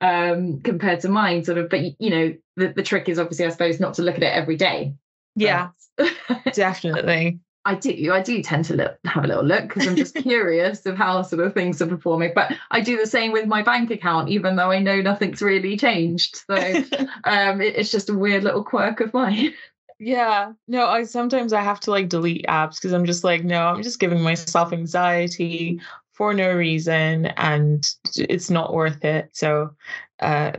um, 0.00 0.60
compared 0.60 1.00
to 1.00 1.08
mine 1.08 1.44
sort 1.44 1.58
of 1.58 1.68
but 1.68 2.00
you 2.00 2.10
know 2.10 2.34
the, 2.56 2.68
the 2.68 2.82
trick 2.82 3.08
is 3.08 3.18
obviously 3.18 3.46
i 3.46 3.48
suppose 3.48 3.80
not 3.80 3.94
to 3.94 4.02
look 4.02 4.16
at 4.16 4.22
it 4.22 4.34
every 4.34 4.56
day 4.56 4.94
yeah 5.36 5.68
definitely 6.52 7.40
I 7.66 7.74
do. 7.74 8.12
I 8.12 8.20
do 8.20 8.42
tend 8.42 8.66
to 8.66 8.74
look, 8.74 8.98
have 9.06 9.24
a 9.24 9.26
little 9.26 9.44
look 9.44 9.68
because 9.68 9.86
I'm 9.86 9.96
just 9.96 10.14
curious 10.14 10.84
of 10.84 10.96
how 10.96 11.22
sort 11.22 11.44
of 11.46 11.54
things 11.54 11.80
are 11.80 11.86
performing. 11.86 12.32
But 12.34 12.52
I 12.70 12.80
do 12.80 12.98
the 12.98 13.06
same 13.06 13.32
with 13.32 13.46
my 13.46 13.62
bank 13.62 13.90
account, 13.90 14.28
even 14.28 14.56
though 14.56 14.70
I 14.70 14.80
know 14.80 15.00
nothing's 15.00 15.40
really 15.40 15.76
changed. 15.76 16.42
So 16.46 16.54
um, 17.24 17.62
it, 17.62 17.76
it's 17.76 17.90
just 17.90 18.10
a 18.10 18.14
weird 18.14 18.44
little 18.44 18.64
quirk 18.64 19.00
of 19.00 19.14
mine. 19.14 19.54
Yeah. 19.98 20.52
No, 20.66 20.86
I 20.86 21.04
sometimes 21.04 21.52
I 21.52 21.62
have 21.62 21.80
to 21.80 21.90
like 21.90 22.08
delete 22.08 22.46
apps 22.46 22.74
because 22.76 22.92
I'm 22.92 23.06
just 23.06 23.24
like, 23.24 23.44
no, 23.44 23.68
I'm 23.68 23.82
just 23.82 24.00
giving 24.00 24.20
myself 24.22 24.72
anxiety 24.72 25.80
for 26.12 26.34
no 26.34 26.52
reason 26.52 27.26
and 27.26 27.88
it's 28.16 28.50
not 28.50 28.74
worth 28.74 29.04
it. 29.04 29.30
So 29.32 29.74
uh 30.20 30.52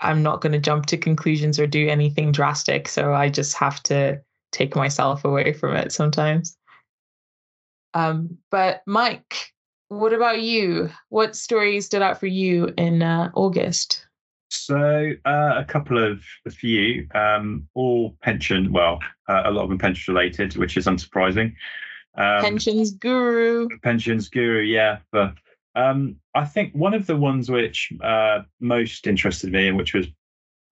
I'm 0.00 0.22
not 0.22 0.40
going 0.40 0.52
to 0.52 0.58
jump 0.58 0.86
to 0.86 0.96
conclusions 0.96 1.58
or 1.58 1.66
do 1.66 1.88
anything 1.88 2.32
drastic. 2.32 2.88
So 2.88 3.12
I 3.12 3.28
just 3.28 3.54
have 3.56 3.82
to 3.84 4.20
take 4.52 4.74
myself 4.74 5.24
away 5.24 5.52
from 5.52 5.76
it 5.76 5.92
sometimes. 5.92 6.56
Um, 7.92 8.38
but 8.50 8.82
Mike, 8.86 9.52
what 9.88 10.12
about 10.12 10.40
you? 10.40 10.90
What 11.08 11.36
story 11.36 11.80
stood 11.80 12.02
out 12.02 12.18
for 12.20 12.28
you 12.28 12.72
in 12.78 13.02
uh, 13.02 13.30
August? 13.34 14.06
So 14.50 15.12
uh, 15.24 15.54
a 15.56 15.64
couple 15.64 15.98
of 15.98 16.22
a 16.46 16.50
few, 16.50 17.06
um, 17.14 17.68
all 17.74 18.16
pension. 18.20 18.72
Well, 18.72 18.98
uh, 19.28 19.42
a 19.44 19.50
lot 19.50 19.62
of 19.62 19.68
them 19.68 19.78
pension 19.78 20.12
related, 20.12 20.56
which 20.56 20.76
is 20.76 20.86
unsurprising. 20.86 21.54
Um, 22.16 22.42
pensions 22.42 22.90
guru. 22.90 23.68
Pensions 23.82 24.28
guru, 24.28 24.62
yeah. 24.62 24.98
But 25.12 25.34
um, 25.76 26.16
I 26.34 26.44
think 26.44 26.74
one 26.74 26.94
of 26.94 27.06
the 27.06 27.16
ones 27.16 27.48
which 27.48 27.92
uh, 28.02 28.40
most 28.58 29.06
interested 29.06 29.52
me, 29.52 29.68
and 29.68 29.76
which 29.76 29.94
was 29.94 30.08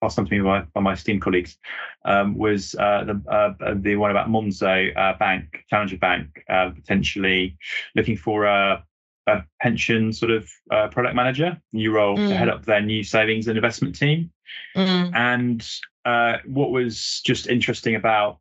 passed 0.01 0.19
on 0.19 0.27
to 0.27 0.33
me 0.33 0.41
by, 0.41 0.63
by 0.75 0.81
my 0.81 0.95
esteemed 0.95 1.23
colleagues, 1.23 1.57
um, 2.05 2.37
was 2.37 2.75
uh, 2.75 3.05
the 3.05 3.23
uh, 3.31 3.75
the 3.77 3.95
one 3.95 4.11
about 4.11 4.29
Monzo 4.29 4.97
uh, 4.97 5.17
Bank, 5.19 5.65
Challenger 5.71 5.99
Bank, 5.99 6.43
uh, 6.51 6.71
potentially 6.71 7.57
looking 7.95 8.17
for 8.17 8.45
a 8.45 8.85
a 9.29 9.45
pension 9.61 10.13
sort 10.13 10.31
of 10.33 10.49
uh, 10.71 10.89
product 10.89 11.15
manager, 11.15 11.61
new 11.73 11.93
role 11.93 12.17
mm. 12.17 12.29
to 12.29 12.35
head 12.35 12.49
mm. 12.49 12.53
up 12.53 12.65
their 12.65 12.81
new 12.81 13.03
savings 13.05 13.47
and 13.47 13.57
investment 13.57 13.95
team. 13.95 14.31
Mm. 14.77 15.15
And 15.15 15.71
uh, 16.05 16.39
what 16.47 16.71
was 16.71 17.21
just 17.25 17.47
interesting 17.47 17.95
about 17.95 18.39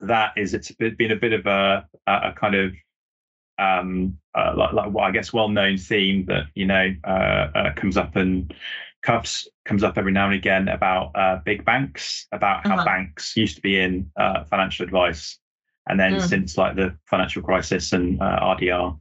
that 0.00 0.32
is 0.36 0.52
it's 0.52 0.72
been 0.72 1.12
a 1.12 1.16
bit 1.16 1.32
of 1.32 1.46
a, 1.46 1.86
a 2.06 2.32
kind 2.32 2.54
of 2.54 2.72
um, 3.58 4.18
uh, 4.34 4.52
like, 4.56 4.72
like 4.72 4.92
well, 4.92 5.04
I 5.04 5.10
guess 5.10 5.32
well-known 5.32 5.78
theme 5.78 6.24
that 6.26 6.46
you 6.54 6.66
know 6.66 6.94
uh, 7.04 7.48
uh, 7.54 7.74
comes 7.74 7.96
up 7.96 8.16
and 8.16 8.52
comes 9.02 9.46
comes 9.64 9.84
up 9.84 9.98
every 9.98 10.12
now 10.12 10.26
and 10.26 10.34
again 10.34 10.68
about 10.68 11.12
uh, 11.14 11.38
big 11.44 11.64
banks, 11.64 12.26
about 12.32 12.66
how 12.66 12.74
uh-huh. 12.74 12.84
banks 12.84 13.36
used 13.36 13.56
to 13.56 13.62
be 13.62 13.78
in 13.78 14.10
financial 14.50 14.84
advice, 14.84 15.38
and 15.88 16.00
then 16.00 16.14
mm. 16.14 16.28
since 16.28 16.56
like 16.58 16.74
the 16.76 16.96
financial 17.06 17.42
crisis 17.42 17.92
and 17.92 18.18
RDR, 18.18 18.98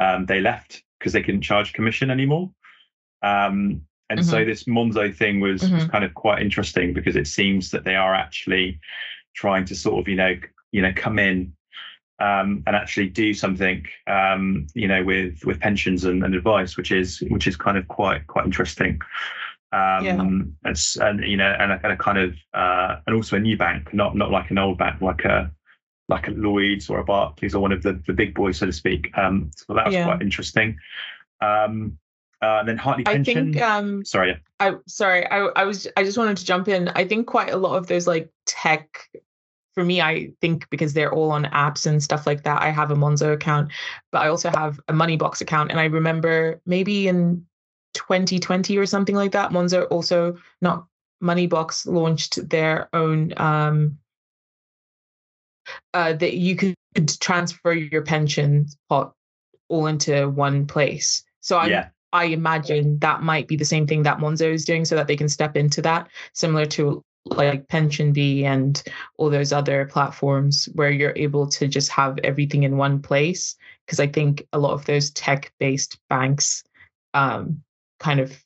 um, 0.00 0.26
they 0.26 0.40
left 0.40 0.82
because 0.98 1.12
they 1.12 1.22
couldn't 1.22 1.42
charge 1.42 1.72
commission 1.72 2.10
anymore. 2.10 2.50
Um, 3.22 3.82
and 4.08 4.18
mm-hmm. 4.18 4.28
so 4.28 4.44
this 4.44 4.64
Monzo 4.64 5.14
thing 5.14 5.40
was, 5.40 5.62
mm-hmm. 5.62 5.76
was 5.76 5.84
kind 5.84 6.04
of 6.04 6.14
quite 6.14 6.42
interesting 6.42 6.92
because 6.92 7.14
it 7.14 7.28
seems 7.28 7.70
that 7.70 7.84
they 7.84 7.94
are 7.94 8.14
actually 8.14 8.80
trying 9.34 9.64
to 9.66 9.76
sort 9.76 10.00
of, 10.00 10.08
you 10.08 10.16
know, 10.16 10.34
you 10.72 10.82
know, 10.82 10.92
come 10.96 11.18
in 11.18 11.52
um, 12.18 12.62
and 12.66 12.74
actually 12.74 13.08
do 13.08 13.32
something, 13.32 13.86
um, 14.06 14.66
you 14.74 14.88
know, 14.88 15.04
with 15.04 15.44
with 15.44 15.60
pensions 15.60 16.04
and, 16.04 16.24
and, 16.24 16.34
advice, 16.34 16.76
which 16.76 16.92
is 16.92 17.22
which 17.28 17.46
is 17.46 17.56
kind 17.56 17.78
of 17.78 17.86
quite 17.88 18.26
quite 18.26 18.44
interesting. 18.44 19.00
Um, 19.72 20.04
yeah. 20.04 20.20
and, 20.20 20.56
and 21.00 21.24
you 21.24 21.36
know, 21.36 21.56
and 21.58 21.72
a, 21.72 21.80
and 21.84 21.92
a 21.92 21.96
kind 21.96 22.18
of 22.18 22.34
uh, 22.52 22.96
and 23.06 23.14
also 23.14 23.36
a 23.36 23.40
new 23.40 23.56
bank, 23.56 23.94
not 23.94 24.16
not 24.16 24.30
like 24.30 24.50
an 24.50 24.58
old 24.58 24.76
bank, 24.78 25.00
like 25.00 25.24
a 25.24 25.50
like 26.10 26.28
a 26.28 26.32
Lloyd's 26.32 26.90
or 26.90 26.98
a 26.98 27.04
Barclays 27.04 27.54
or 27.54 27.60
one 27.60 27.72
of 27.72 27.82
the, 27.82 27.94
the 28.06 28.12
big 28.12 28.34
boys, 28.34 28.58
so 28.58 28.66
to 28.66 28.72
speak. 28.72 29.16
Um, 29.16 29.50
so 29.56 29.72
that 29.74 29.86
was 29.86 29.94
yeah. 29.94 30.04
quite 30.04 30.20
interesting. 30.20 30.76
Um, 31.40 31.98
uh, 32.42 32.58
and 32.60 32.68
then 32.68 32.76
Hartley 32.76 33.04
Pension. 33.04 33.38
I 33.38 33.52
think. 33.52 33.62
Um, 33.62 34.04
sorry. 34.04 34.42
I 34.58 34.74
sorry. 34.86 35.26
I 35.30 35.38
I 35.56 35.64
was. 35.64 35.86
I 35.96 36.04
just 36.04 36.18
wanted 36.18 36.36
to 36.38 36.44
jump 36.44 36.68
in. 36.68 36.88
I 36.88 37.06
think 37.06 37.26
quite 37.26 37.50
a 37.50 37.56
lot 37.56 37.76
of 37.76 37.86
those 37.86 38.06
like 38.06 38.30
tech. 38.44 39.08
For 39.74 39.84
me, 39.84 40.00
I 40.00 40.32
think 40.40 40.68
because 40.68 40.94
they're 40.94 41.12
all 41.12 41.30
on 41.30 41.44
apps 41.44 41.86
and 41.86 42.02
stuff 42.02 42.26
like 42.26 42.42
that. 42.42 42.60
I 42.60 42.70
have 42.70 42.90
a 42.90 42.96
Monzo 42.96 43.32
account, 43.32 43.70
but 44.10 44.22
I 44.22 44.28
also 44.28 44.50
have 44.50 44.80
a 44.88 44.92
Moneybox 44.92 45.40
account, 45.40 45.70
and 45.70 45.78
I 45.78 45.84
remember 45.84 46.60
maybe 46.66 47.06
in 47.06 47.46
2020 47.94 48.76
or 48.76 48.86
something 48.86 49.14
like 49.14 49.32
that, 49.32 49.52
Monzo 49.52 49.86
also 49.90 50.36
not 50.60 50.86
Moneybox 51.22 51.86
launched 51.86 52.48
their 52.48 52.88
own 52.92 53.32
um 53.36 53.98
uh, 55.94 56.12
that 56.14 56.34
you 56.34 56.56
could 56.56 56.74
transfer 57.20 57.72
your 57.72 58.02
pension 58.02 58.66
pot 58.88 59.12
all 59.68 59.86
into 59.86 60.28
one 60.28 60.66
place. 60.66 61.22
So 61.40 61.56
I 61.56 61.66
yeah. 61.66 61.88
I 62.12 62.24
imagine 62.24 62.98
that 62.98 63.22
might 63.22 63.46
be 63.46 63.56
the 63.56 63.64
same 63.64 63.86
thing 63.86 64.02
that 64.02 64.18
Monzo 64.18 64.52
is 64.52 64.64
doing, 64.64 64.84
so 64.84 64.96
that 64.96 65.06
they 65.06 65.16
can 65.16 65.28
step 65.28 65.56
into 65.56 65.80
that, 65.82 66.08
similar 66.32 66.66
to 66.66 67.02
like 67.26 67.68
PensionBee 67.68 68.44
and 68.44 68.82
all 69.18 69.30
those 69.30 69.52
other 69.52 69.86
platforms 69.86 70.68
where 70.74 70.90
you're 70.90 71.12
able 71.16 71.46
to 71.46 71.68
just 71.68 71.90
have 71.90 72.18
everything 72.24 72.64
in 72.64 72.78
one 72.78 73.00
place. 73.00 73.56
Because 73.86 74.00
I 74.00 74.06
think 74.06 74.46
a 74.52 74.58
lot 74.58 74.72
of 74.72 74.86
those 74.86 75.10
tech-based 75.10 75.98
banks 76.08 76.64
um, 77.14 77.62
kind 77.98 78.20
of 78.20 78.42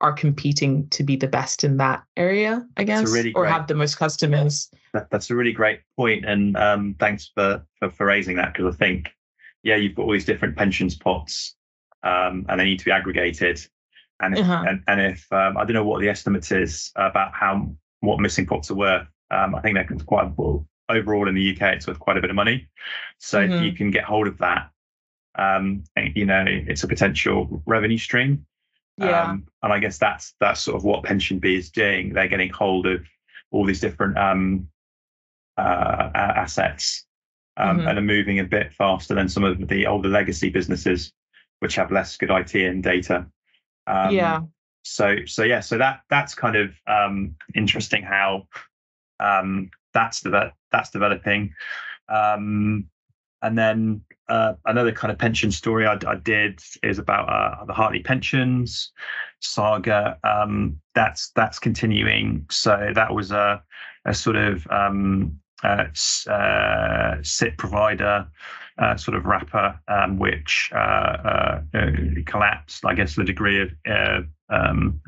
are 0.00 0.12
competing 0.12 0.88
to 0.88 1.02
be 1.02 1.16
the 1.16 1.26
best 1.26 1.64
in 1.64 1.76
that 1.78 2.02
area, 2.16 2.66
I 2.76 2.84
guess, 2.84 3.10
really 3.12 3.32
or 3.34 3.46
have 3.46 3.66
the 3.66 3.74
most 3.74 3.96
customers. 3.96 4.70
That, 4.92 5.10
that's 5.10 5.30
a 5.30 5.34
really 5.34 5.52
great 5.52 5.80
point, 5.96 6.24
and 6.24 6.56
um, 6.56 6.94
thanks 6.98 7.30
for, 7.34 7.64
for, 7.78 7.90
for 7.90 8.06
raising 8.06 8.36
that 8.36 8.54
because 8.54 8.74
I 8.74 8.76
think, 8.76 9.12
yeah, 9.62 9.76
you've 9.76 9.94
got 9.94 10.04
all 10.04 10.12
these 10.12 10.24
different 10.24 10.56
pensions 10.56 10.94
pots, 10.94 11.56
um, 12.02 12.46
and 12.48 12.60
they 12.60 12.64
need 12.64 12.78
to 12.78 12.84
be 12.84 12.92
aggregated. 12.92 13.60
And 14.20 14.36
if, 14.36 14.44
uh-huh. 14.44 14.64
and, 14.66 14.82
and 14.88 15.00
if 15.00 15.32
um, 15.32 15.56
I 15.56 15.64
don't 15.64 15.74
know 15.74 15.84
what 15.84 16.00
the 16.00 16.08
estimate 16.08 16.50
is 16.50 16.90
about 16.96 17.32
how 17.34 17.70
what 18.00 18.20
missing 18.20 18.46
pots 18.46 18.70
are 18.70 18.74
worth, 18.74 19.06
um, 19.30 19.54
I 19.54 19.60
think 19.60 19.74
they're 19.74 19.98
quite 20.06 20.32
well, 20.36 20.66
overall 20.88 21.28
in 21.28 21.34
the 21.34 21.54
UK, 21.54 21.74
it's 21.74 21.86
worth 21.86 21.98
quite 21.98 22.16
a 22.16 22.20
bit 22.20 22.30
of 22.30 22.36
money. 22.36 22.68
So 23.18 23.40
mm-hmm. 23.40 23.52
if 23.52 23.62
you 23.62 23.72
can 23.72 23.90
get 23.90 24.04
hold 24.04 24.26
of 24.26 24.38
that, 24.38 24.70
um, 25.36 25.84
you 26.14 26.26
know, 26.26 26.44
it's 26.46 26.82
a 26.82 26.88
potential 26.88 27.62
revenue 27.66 27.98
stream. 27.98 28.46
Yeah. 28.98 29.30
Um, 29.30 29.46
and 29.62 29.72
I 29.72 29.78
guess 29.78 29.98
that's 29.98 30.34
that's 30.40 30.60
sort 30.60 30.76
of 30.76 30.84
what 30.84 31.04
PensionBee 31.04 31.56
is 31.56 31.70
doing. 31.70 32.12
They're 32.12 32.28
getting 32.28 32.50
hold 32.50 32.86
of 32.86 33.06
all 33.50 33.64
these 33.64 33.80
different 33.80 34.18
um, 34.18 34.68
uh, 35.56 36.10
assets 36.14 37.06
um, 37.56 37.78
mm-hmm. 37.78 37.88
and 37.88 37.98
are 37.98 38.02
moving 38.02 38.40
a 38.40 38.44
bit 38.44 38.72
faster 38.72 39.14
than 39.14 39.28
some 39.28 39.44
of 39.44 39.68
the 39.68 39.86
older 39.86 40.08
legacy 40.08 40.50
businesses, 40.50 41.12
which 41.60 41.76
have 41.76 41.92
less 41.92 42.16
good 42.16 42.30
IT 42.30 42.54
and 42.54 42.82
data. 42.82 43.26
Um, 43.86 44.14
yeah. 44.14 44.40
So 44.82 45.16
so 45.26 45.42
yeah, 45.44 45.60
so 45.60 45.78
that 45.78 46.00
that's 46.10 46.34
kind 46.34 46.56
of 46.56 46.70
um, 46.86 47.36
interesting 47.54 48.02
how 48.02 48.48
um, 49.20 49.70
that's 49.92 50.20
develop, 50.20 50.54
that's 50.72 50.90
developing. 50.90 51.54
Um, 52.08 52.88
and 53.42 53.56
then 53.56 54.02
uh, 54.28 54.54
another 54.66 54.92
kind 54.92 55.10
of 55.10 55.18
pension 55.18 55.50
story 55.50 55.86
I, 55.86 55.98
I 56.06 56.16
did 56.16 56.60
is 56.82 56.98
about 56.98 57.28
uh, 57.28 57.64
the 57.64 57.72
Hartley 57.72 58.00
pensions 58.00 58.92
saga. 59.40 60.18
Um, 60.24 60.78
that's 60.94 61.30
that's 61.30 61.58
continuing. 61.58 62.44
So 62.50 62.92
that 62.94 63.14
was 63.14 63.30
a, 63.30 63.62
a 64.04 64.14
sort 64.14 64.36
of 64.36 64.66
um, 64.70 65.38
uh, 65.64 65.84
uh 66.30 67.16
SIPP 67.22 67.56
provider 67.56 68.28
uh, 68.78 68.96
sort 68.96 69.16
of 69.16 69.24
wrapper, 69.26 69.78
um, 69.88 70.18
which 70.18 70.70
collapsed. 72.26 72.84
I 72.84 72.94
guess 72.94 73.16
the 73.16 73.24
degree 73.24 73.62
of 73.86 74.26
um, 74.50 75.00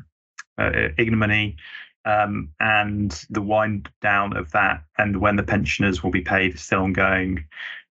ignominy. 0.97 1.57
Um, 2.03 2.49
and 2.59 3.11
the 3.29 3.43
wind 3.43 3.87
down 4.01 4.35
of 4.35 4.51
that, 4.53 4.83
and 4.97 5.21
when 5.21 5.35
the 5.35 5.43
pensioners 5.43 6.01
will 6.01 6.09
be 6.09 6.21
paid, 6.21 6.55
is 6.55 6.61
still 6.61 6.81
ongoing 6.81 7.45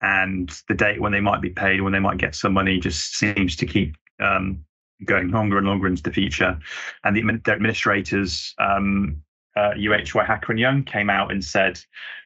and 0.03 0.51
the 0.69 0.75
date 0.75 1.01
when 1.01 1.13
they 1.13 1.21
might 1.21 1.41
be 1.41 1.51
paid, 1.51 1.81
when 1.81 1.93
they 1.93 2.01
might 2.01 2.19
get 2.19 2.35
some 2.35 2.53
money, 2.53 2.79
just 2.81 3.17
seems 3.17 3.57
to 3.57 3.67
keep 3.67 3.97
um, 4.21 4.65
going 5.05 5.31
longer 5.31 5.59
and 5.59 5.67
longer 5.67 5.87
into 5.87 6.03
the 6.03 6.13
future. 6.13 6.59
And 7.05 7.17
the, 7.17 7.23
the 7.45 7.53
administrators, 7.53 8.55
um, 8.59 9.23
uh, 9.57 9.71
UHY 9.77 10.27
Hacker 10.27 10.53
and 10.53 10.61
Young, 10.61 10.83
came 10.83 11.09
out 11.09 11.31
and 11.31 11.45
said 11.45 11.81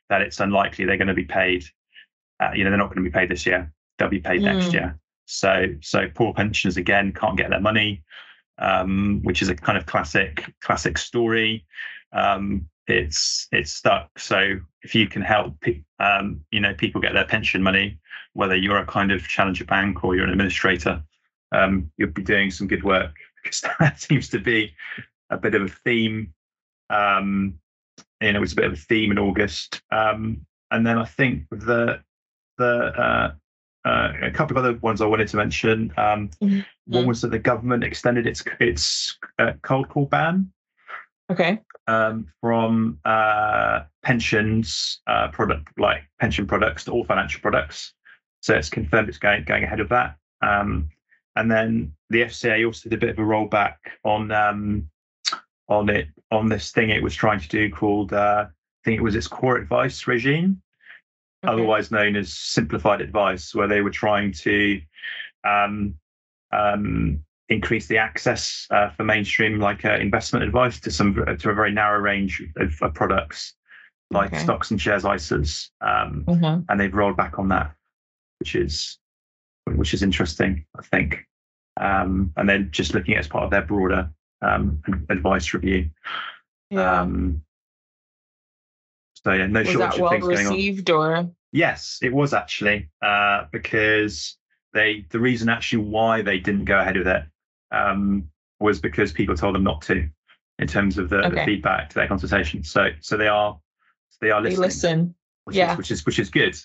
that 0.09 0.23
it's 0.23 0.41
unlikely 0.41 0.85
they're 0.85 0.97
going 0.97 1.09
to 1.09 1.15
be 1.15 1.25
paid. 1.25 1.65
Uh, 2.41 2.51
you 2.55 2.65
know, 2.65 2.71
they're 2.71 2.79
not 2.79 2.87
going 2.87 3.05
to 3.05 3.11
be 3.11 3.15
paid 3.15 3.29
this 3.29 3.45
year. 3.45 3.71
They'll 3.99 4.09
be 4.09 4.21
paid 4.21 4.41
mm. 4.41 4.45
next 4.45 4.73
year. 4.73 4.99
So, 5.27 5.67
so 5.83 6.09
poor 6.15 6.33
pensioners 6.33 6.77
again 6.77 7.13
can't 7.13 7.37
get 7.37 7.51
their 7.51 7.61
money, 7.61 8.05
um, 8.59 9.21
which 9.23 9.43
is 9.43 9.49
a 9.49 9.55
kind 9.55 9.77
of 9.77 9.87
classic, 9.87 10.45
classic 10.63 10.97
story. 10.97 11.67
Um, 12.13 12.69
it's 12.87 13.49
it's 13.51 13.73
stuck. 13.73 14.19
So 14.19 14.61
if 14.87 14.95
you 14.95 15.09
can 15.09 15.21
help, 15.21 15.57
um, 15.99 16.41
you 16.53 16.61
know, 16.61 16.73
people 16.73 17.01
get 17.01 17.13
their 17.13 17.25
pension 17.25 17.61
money, 17.61 17.99
whether 18.35 18.55
you're 18.55 18.79
a 18.79 18.87
kind 18.87 19.11
of 19.11 19.27
challenger 19.27 19.65
bank 19.65 20.05
or 20.05 20.15
you're 20.15 20.25
an 20.25 20.31
administrator, 20.31 21.03
um, 21.51 21.91
you'll 21.97 22.11
be 22.11 22.23
doing 22.23 22.53
some 22.53 22.69
good 22.69 22.85
work 22.85 23.13
because 23.43 23.63
that 23.81 24.01
seems 24.01 24.29
to 24.29 24.39
be 24.39 24.73
a 25.31 25.37
bit 25.37 25.57
of 25.57 25.63
a 25.63 25.69
theme. 25.69 26.33
Um, 26.89 27.59
you 28.21 28.33
know, 28.33 28.45
it's 28.45 28.53
a 28.53 28.57
bit 28.57 28.67
of 28.67 28.75
a 28.75 28.77
theme 28.77 29.11
in 29.11 29.19
August. 29.19 29.83
Um, 29.91 30.47
and 30.71 30.87
then 30.87 30.99
I 30.99 31.05
think 31.05 31.49
the 31.51 32.01
the 32.59 32.73
uh, 33.07 33.33
uh, 33.85 34.13
a 34.23 34.31
couple 34.31 34.57
of 34.57 34.65
other 34.65 34.79
ones 34.79 35.01
I 35.01 35.07
wanted 35.07 35.29
to 35.29 35.37
mention. 35.37 35.93
Um, 35.97 36.31
Mhm. 36.41 36.65
One 36.87 37.07
was 37.07 37.21
that 37.23 37.33
the 37.33 37.41
government 37.41 37.83
extended 37.83 38.27
its 38.29 38.45
its 38.61 39.19
uh, 39.41 39.55
cold 39.63 39.89
call 39.89 40.07
ban 40.07 40.53
Okay. 41.31 41.61
Um, 41.87 42.27
from 42.41 42.99
uh, 43.05 43.83
pensions 44.03 45.01
uh, 45.07 45.29
product 45.29 45.69
like 45.79 46.03
pension 46.21 46.47
products 46.47 46.85
to 46.85 46.93
all 46.93 47.05
financial 47.05 47.41
products. 47.41 47.93
So 48.41 48.55
it's 48.55 48.69
confirmed 48.69 49.09
it's 49.09 49.19
going 49.19 49.45
going 49.45 49.65
ahead 49.65 49.81
of 49.81 49.89
that. 49.91 50.17
Um, 50.43 50.89
and 51.37 51.51
then 51.51 51.93
the 52.11 52.23
FCA 52.23 52.67
also 52.67 52.89
did 52.89 52.97
a 52.97 53.01
bit 53.01 53.11
of 53.11 53.19
a 53.19 53.23
rollback 53.23 53.77
on 54.05 54.31
um, 54.33 54.89
on 55.69 55.89
it 55.89 56.09
on 56.31 56.49
this 56.49 56.73
thing 56.73 56.91
it 56.91 57.03
was 57.03 57.15
trying 57.15 57.41
to 57.41 57.49
do 57.49 57.71
called 57.71 58.13
uh, 58.13 58.47
I 58.49 58.81
think 58.85 58.99
it 58.99 59.03
was 59.03 59.17
its 59.17 59.29
core 59.29 59.57
advice 59.57 60.07
regime, 60.07 60.63
Okay. 61.45 61.53
otherwise 61.53 61.91
known 61.91 62.17
as 62.17 62.33
simplified 62.33 63.01
advice, 63.01 63.55
where 63.55 63.69
they 63.69 63.81
were 63.81 63.91
trying 63.91 64.33
to 64.33 64.81
um, 65.45 65.95
um, 66.53 67.25
increase 67.49 67.87
the 67.87 67.97
access 67.99 68.67
uh, 68.71 68.91
for 68.91 69.05
mainstream 69.05 69.61
like 69.61 69.85
uh, 69.85 69.95
investment 69.95 70.45
advice 70.45 70.81
to 70.81 70.91
some 70.91 71.15
to 71.15 71.51
a 71.51 71.55
very 71.55 71.71
narrow 71.73 72.01
range 72.01 72.43
of, 72.57 72.75
of 72.83 72.93
products 72.95 73.55
like 74.11 74.33
Okay. 74.33 74.43
stocks 74.43 74.71
and 74.71 74.81
shares 74.81 75.03
ISAs, 75.05 75.71
um, 75.81 76.25
Mhm. 76.29 76.65
and 76.69 76.81
they've 76.81 76.95
rolled 76.95 77.17
back 77.17 77.39
on 77.39 77.49
that, 77.49 77.75
which 78.41 78.55
is 78.55 78.99
which 79.75 79.95
is 79.95 80.03
interesting, 80.05 80.65
I 80.79 80.83
think. 80.83 81.27
Um, 81.79 82.33
and 82.37 82.49
then 82.49 82.69
just 82.71 82.95
looking 82.95 83.15
at 83.15 83.19
it 83.19 83.21
as 83.21 83.29
part 83.29 83.45
of 83.45 83.51
their 83.51 83.63
broader 83.63 84.09
um, 84.43 84.81
advice 85.11 85.53
review. 85.55 85.91
Yeah. 86.71 87.01
Um, 87.01 87.43
so 89.25 89.33
yeah, 89.33 89.47
no 89.47 89.61
was 89.61 89.71
shortage 89.71 89.91
that 89.91 89.95
of 89.95 90.01
well 90.01 90.11
things 90.11 90.25
going 90.25 90.47
on. 90.47 90.53
received 90.53 90.91
or? 90.91 91.31
Yes, 91.53 91.99
it 92.03 92.13
was 92.13 92.33
actually 92.33 92.89
uh, 93.03 93.47
because 93.51 94.37
they 94.73 95.05
the 95.11 95.19
reason 95.21 95.49
actually 95.49 95.83
why 95.85 96.23
they 96.23 96.39
didn't 96.39 96.65
go 96.67 96.79
ahead 96.79 96.97
with 96.97 97.09
it 97.09 97.25
um, 97.71 98.29
was 98.61 98.81
because 98.81 99.13
people 99.13 99.37
told 99.37 99.55
them 99.55 99.65
not 99.65 99.83
to 99.83 100.09
in 100.59 100.67
terms 100.67 100.97
of 100.97 101.11
the, 101.11 101.29
the 101.29 101.43
feedback 101.45 101.91
to 101.91 101.95
their 101.95 102.09
consultation. 102.09 102.65
So 102.65 102.89
so 103.01 103.17
they 103.17 103.29
are 103.29 103.59
they 104.21 104.31
are 104.31 104.41
listening. 104.41 104.61
They 104.61 104.67
listen. 104.67 105.15
which 105.45 105.57
yeah. 105.57 105.73
is 105.73 105.79
which 105.79 105.91
is 105.91 106.07
which 106.07 106.19
is 106.19 106.31
good 106.31 106.57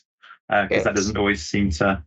because 0.50 0.70
Good. 0.70 0.84
that 0.84 0.96
doesn't 0.96 1.18
always 1.18 1.46
seem 1.46 1.70
to 1.72 2.04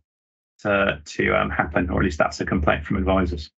to 0.59 1.01
to 1.03 1.31
um, 1.33 1.49
happen, 1.49 1.89
or 1.89 1.99
at 1.99 2.05
least 2.05 2.17
that's 2.17 2.39
a 2.41 2.45
complaint 2.45 2.85
from 2.85 2.97
advisors. 2.97 3.51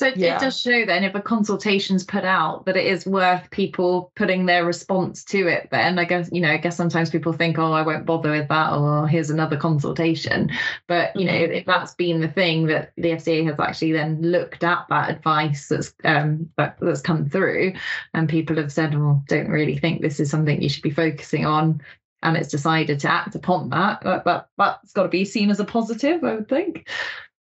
So 0.00 0.08
it, 0.08 0.16
Yeah. 0.16 0.36
it 0.36 0.40
does 0.40 0.58
show 0.60 0.84
then 0.84 1.04
if 1.04 1.14
a 1.14 1.20
consultation's 1.22 2.02
put 2.02 2.24
out 2.24 2.66
that 2.66 2.76
it 2.76 2.84
is 2.86 3.06
worth 3.06 3.48
people 3.50 4.10
putting 4.16 4.46
their 4.46 4.64
response 4.64 5.22
to 5.26 5.46
it. 5.46 5.68
Then 5.70 6.00
I 6.00 6.04
guess 6.04 6.28
you 6.32 6.40
know 6.40 6.50
I 6.50 6.56
guess 6.56 6.76
sometimes 6.76 7.10
people 7.10 7.32
think 7.32 7.58
oh 7.58 7.72
I 7.72 7.82
won't 7.82 8.04
bother 8.04 8.32
with 8.32 8.48
that 8.48 8.72
or 8.72 9.06
here's 9.06 9.30
another 9.30 9.56
consultation. 9.56 10.50
But 10.88 11.14
you 11.14 11.24
know 11.26 11.32
Mhm. 11.32 11.50
if 11.60 11.66
that's 11.66 11.94
been 11.94 12.20
the 12.20 12.28
thing 12.28 12.66
that 12.66 12.92
the 12.96 13.12
FCA 13.12 13.44
has 13.46 13.60
actually 13.60 13.92
then 13.92 14.20
looked 14.20 14.64
at 14.64 14.84
that 14.88 15.10
advice 15.10 15.68
that's 15.68 15.94
um 16.04 16.50
that, 16.56 16.76
that's 16.80 17.00
come 17.00 17.28
through 17.28 17.74
and 18.14 18.28
people 18.28 18.56
have 18.56 18.72
said 18.72 18.94
well 18.98 19.22
don't 19.28 19.48
really 19.48 19.78
think 19.78 20.02
this 20.02 20.18
is 20.18 20.28
something 20.30 20.60
you 20.60 20.68
should 20.68 20.82
be 20.82 20.90
focusing 20.90 21.46
on 21.46 21.80
and 22.22 22.36
it's 22.36 22.48
decided 22.48 22.98
to 23.00 23.08
act 23.10 23.34
upon 23.36 23.68
that 23.70 24.00
that, 24.02 24.24
that 24.24 24.48
that's 24.58 24.92
got 24.92 25.04
to 25.04 25.08
be 25.08 25.24
seen 25.24 25.50
as 25.50 25.60
a 25.60 25.64
positive 25.64 26.24
I 26.24 26.34
would 26.34 26.48
think. 26.48 26.88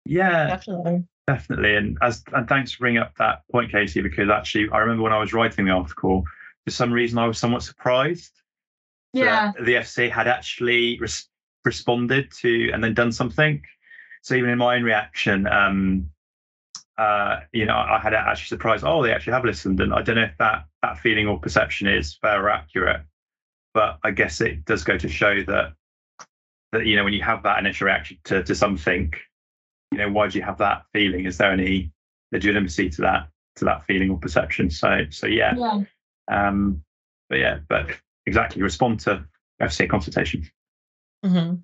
Yeah, 0.05 0.47
Definitely. 0.47 1.05
Definitely, 1.31 1.75
and 1.75 1.97
as 2.01 2.23
and 2.33 2.45
thanks 2.49 2.73
for 2.73 2.79
bringing 2.79 3.01
up 3.01 3.13
that 3.17 3.43
point, 3.51 3.71
Casey, 3.71 4.01
because 4.01 4.29
actually 4.29 4.69
I 4.69 4.79
remember 4.79 5.03
when 5.03 5.13
I 5.13 5.19
was 5.19 5.31
writing 5.31 5.63
the 5.63 5.71
article, 5.71 6.25
for 6.65 6.71
some 6.71 6.91
reason 6.91 7.17
I 7.19 7.25
was 7.27 7.37
somewhat 7.37 7.63
surprised 7.63 8.33
Yeah. 9.13 9.53
that 9.55 9.65
the 9.65 9.75
FCA 9.75 10.11
had 10.11 10.27
actually 10.27 10.99
res- 10.99 11.29
responded 11.63 12.31
to 12.41 12.71
and 12.73 12.83
then 12.83 12.93
done 12.93 13.13
something. 13.13 13.61
So 14.23 14.35
even 14.35 14.49
in 14.49 14.57
my 14.57 14.75
own 14.75 14.83
reaction, 14.83 15.47
um, 15.47 16.09
uh, 16.97 17.39
you 17.53 17.65
know, 17.65 17.77
I 17.77 17.97
had 18.03 18.13
actually 18.13 18.47
surprised. 18.47 18.83
Oh, 18.83 19.01
they 19.01 19.13
actually 19.13 19.33
have 19.33 19.45
listened, 19.45 19.79
and 19.79 19.93
I 19.93 20.01
don't 20.01 20.15
know 20.17 20.23
if 20.23 20.37
that 20.39 20.65
that 20.81 20.99
feeling 20.99 21.27
or 21.27 21.39
perception 21.39 21.87
is 21.87 22.13
fair 22.21 22.43
or 22.43 22.49
accurate, 22.49 23.03
but 23.73 23.99
I 24.03 24.11
guess 24.11 24.41
it 24.41 24.65
does 24.65 24.83
go 24.83 24.97
to 24.97 25.07
show 25.07 25.43
that 25.43 25.73
that 26.73 26.85
you 26.85 26.97
know 26.97 27.05
when 27.05 27.13
you 27.13 27.23
have 27.23 27.43
that 27.43 27.59
initial 27.59 27.85
reaction 27.85 28.17
to 28.25 28.43
to 28.43 28.53
something, 28.53 29.13
you 29.91 29.97
know, 29.97 30.09
why 30.09 30.27
do 30.27 30.37
you 30.37 30.43
have 30.43 30.57
that 30.59 30.83
feeling? 30.93 31.25
Is 31.25 31.37
there 31.37 31.51
any 31.51 31.91
legitimacy 32.31 32.89
to 32.91 33.01
that 33.01 33.29
to 33.57 33.65
that 33.65 33.85
feeling 33.85 34.09
or 34.09 34.17
perception? 34.17 34.69
So 34.69 35.05
so 35.09 35.27
yeah, 35.27 35.55
Yeah. 35.57 35.81
um, 36.29 36.83
but 37.29 37.39
yeah, 37.39 37.59
but 37.67 37.87
exactly 38.25 38.61
respond 38.61 38.99
to 39.01 39.25
FCA 39.61 39.89
consultation. 39.89 40.49
hmm 41.23 41.55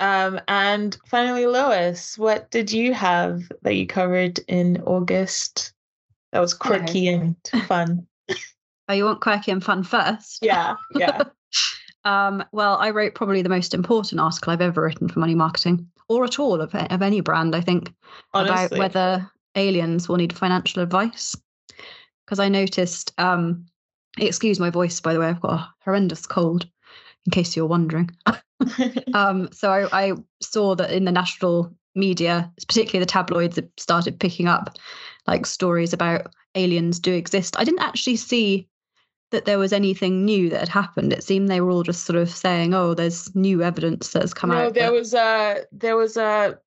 Um, 0.00 0.40
and 0.48 0.98
finally, 1.06 1.46
Lois, 1.46 2.18
what 2.18 2.50
did 2.50 2.72
you 2.72 2.92
have 2.92 3.50
that 3.62 3.76
you 3.76 3.86
covered 3.86 4.40
in 4.48 4.82
August 4.82 5.72
that 6.32 6.40
was 6.40 6.54
quirky 6.54 7.08
and 7.08 7.36
fun? 7.66 8.06
Oh, 8.88 8.94
you 8.94 9.04
want 9.04 9.20
quirky 9.20 9.52
and 9.52 9.62
fun 9.62 9.84
first? 9.84 10.40
Yeah, 10.42 10.74
yeah. 10.96 11.22
Um, 12.04 12.42
well, 12.50 12.76
I 12.78 12.90
wrote 12.90 13.14
probably 13.14 13.42
the 13.42 13.48
most 13.48 13.74
important 13.74 14.20
article 14.20 14.52
I've 14.52 14.60
ever 14.60 14.82
written 14.82 15.08
for 15.08 15.20
money 15.20 15.36
marketing, 15.36 15.88
or 16.12 16.24
at 16.24 16.38
all 16.38 16.60
of, 16.60 16.74
of 16.74 17.02
any 17.02 17.20
brand, 17.20 17.54
I 17.54 17.60
think, 17.60 17.92
about 18.34 18.70
whether 18.72 19.30
aliens 19.54 20.08
will 20.08 20.16
need 20.16 20.36
financial 20.36 20.82
advice. 20.82 21.36
Because 22.24 22.38
I 22.38 22.48
noticed, 22.48 23.12
um, 23.18 23.66
excuse 24.18 24.60
my 24.60 24.70
voice, 24.70 25.00
by 25.00 25.12
the 25.12 25.20
way, 25.20 25.26
I've 25.26 25.40
got 25.40 25.60
a 25.60 25.68
horrendous 25.84 26.26
cold, 26.26 26.66
in 27.26 27.30
case 27.30 27.56
you're 27.56 27.66
wondering. 27.66 28.10
um, 29.14 29.48
so 29.52 29.70
I, 29.70 30.08
I 30.08 30.12
saw 30.40 30.74
that 30.76 30.92
in 30.92 31.04
the 31.04 31.12
national 31.12 31.74
media, 31.94 32.50
particularly 32.68 33.04
the 33.04 33.10
tabloids, 33.10 33.58
started 33.76 34.20
picking 34.20 34.48
up 34.48 34.76
like 35.26 35.46
stories 35.46 35.92
about 35.92 36.32
aliens 36.54 36.98
do 36.98 37.12
exist. 37.12 37.56
I 37.58 37.64
didn't 37.64 37.82
actually 37.82 38.16
see 38.16 38.68
that 39.32 39.44
there 39.44 39.58
was 39.58 39.72
anything 39.72 40.24
new 40.24 40.48
that 40.50 40.60
had 40.60 40.68
happened. 40.68 41.12
It 41.12 41.24
seemed 41.24 41.48
they 41.48 41.60
were 41.60 41.70
all 41.70 41.82
just 41.82 42.04
sort 42.04 42.16
of 42.18 42.30
saying, 42.30 42.72
"Oh, 42.74 42.94
there's 42.94 43.34
new 43.34 43.62
evidence 43.62 44.12
that's 44.12 44.32
come 44.32 44.50
no, 44.50 44.66
out." 44.68 44.74
there 44.74 44.88
but- 44.90 44.94
was 44.98 45.14
a 45.14 45.64
there 45.72 45.96
was 45.96 46.16
a 46.16 46.58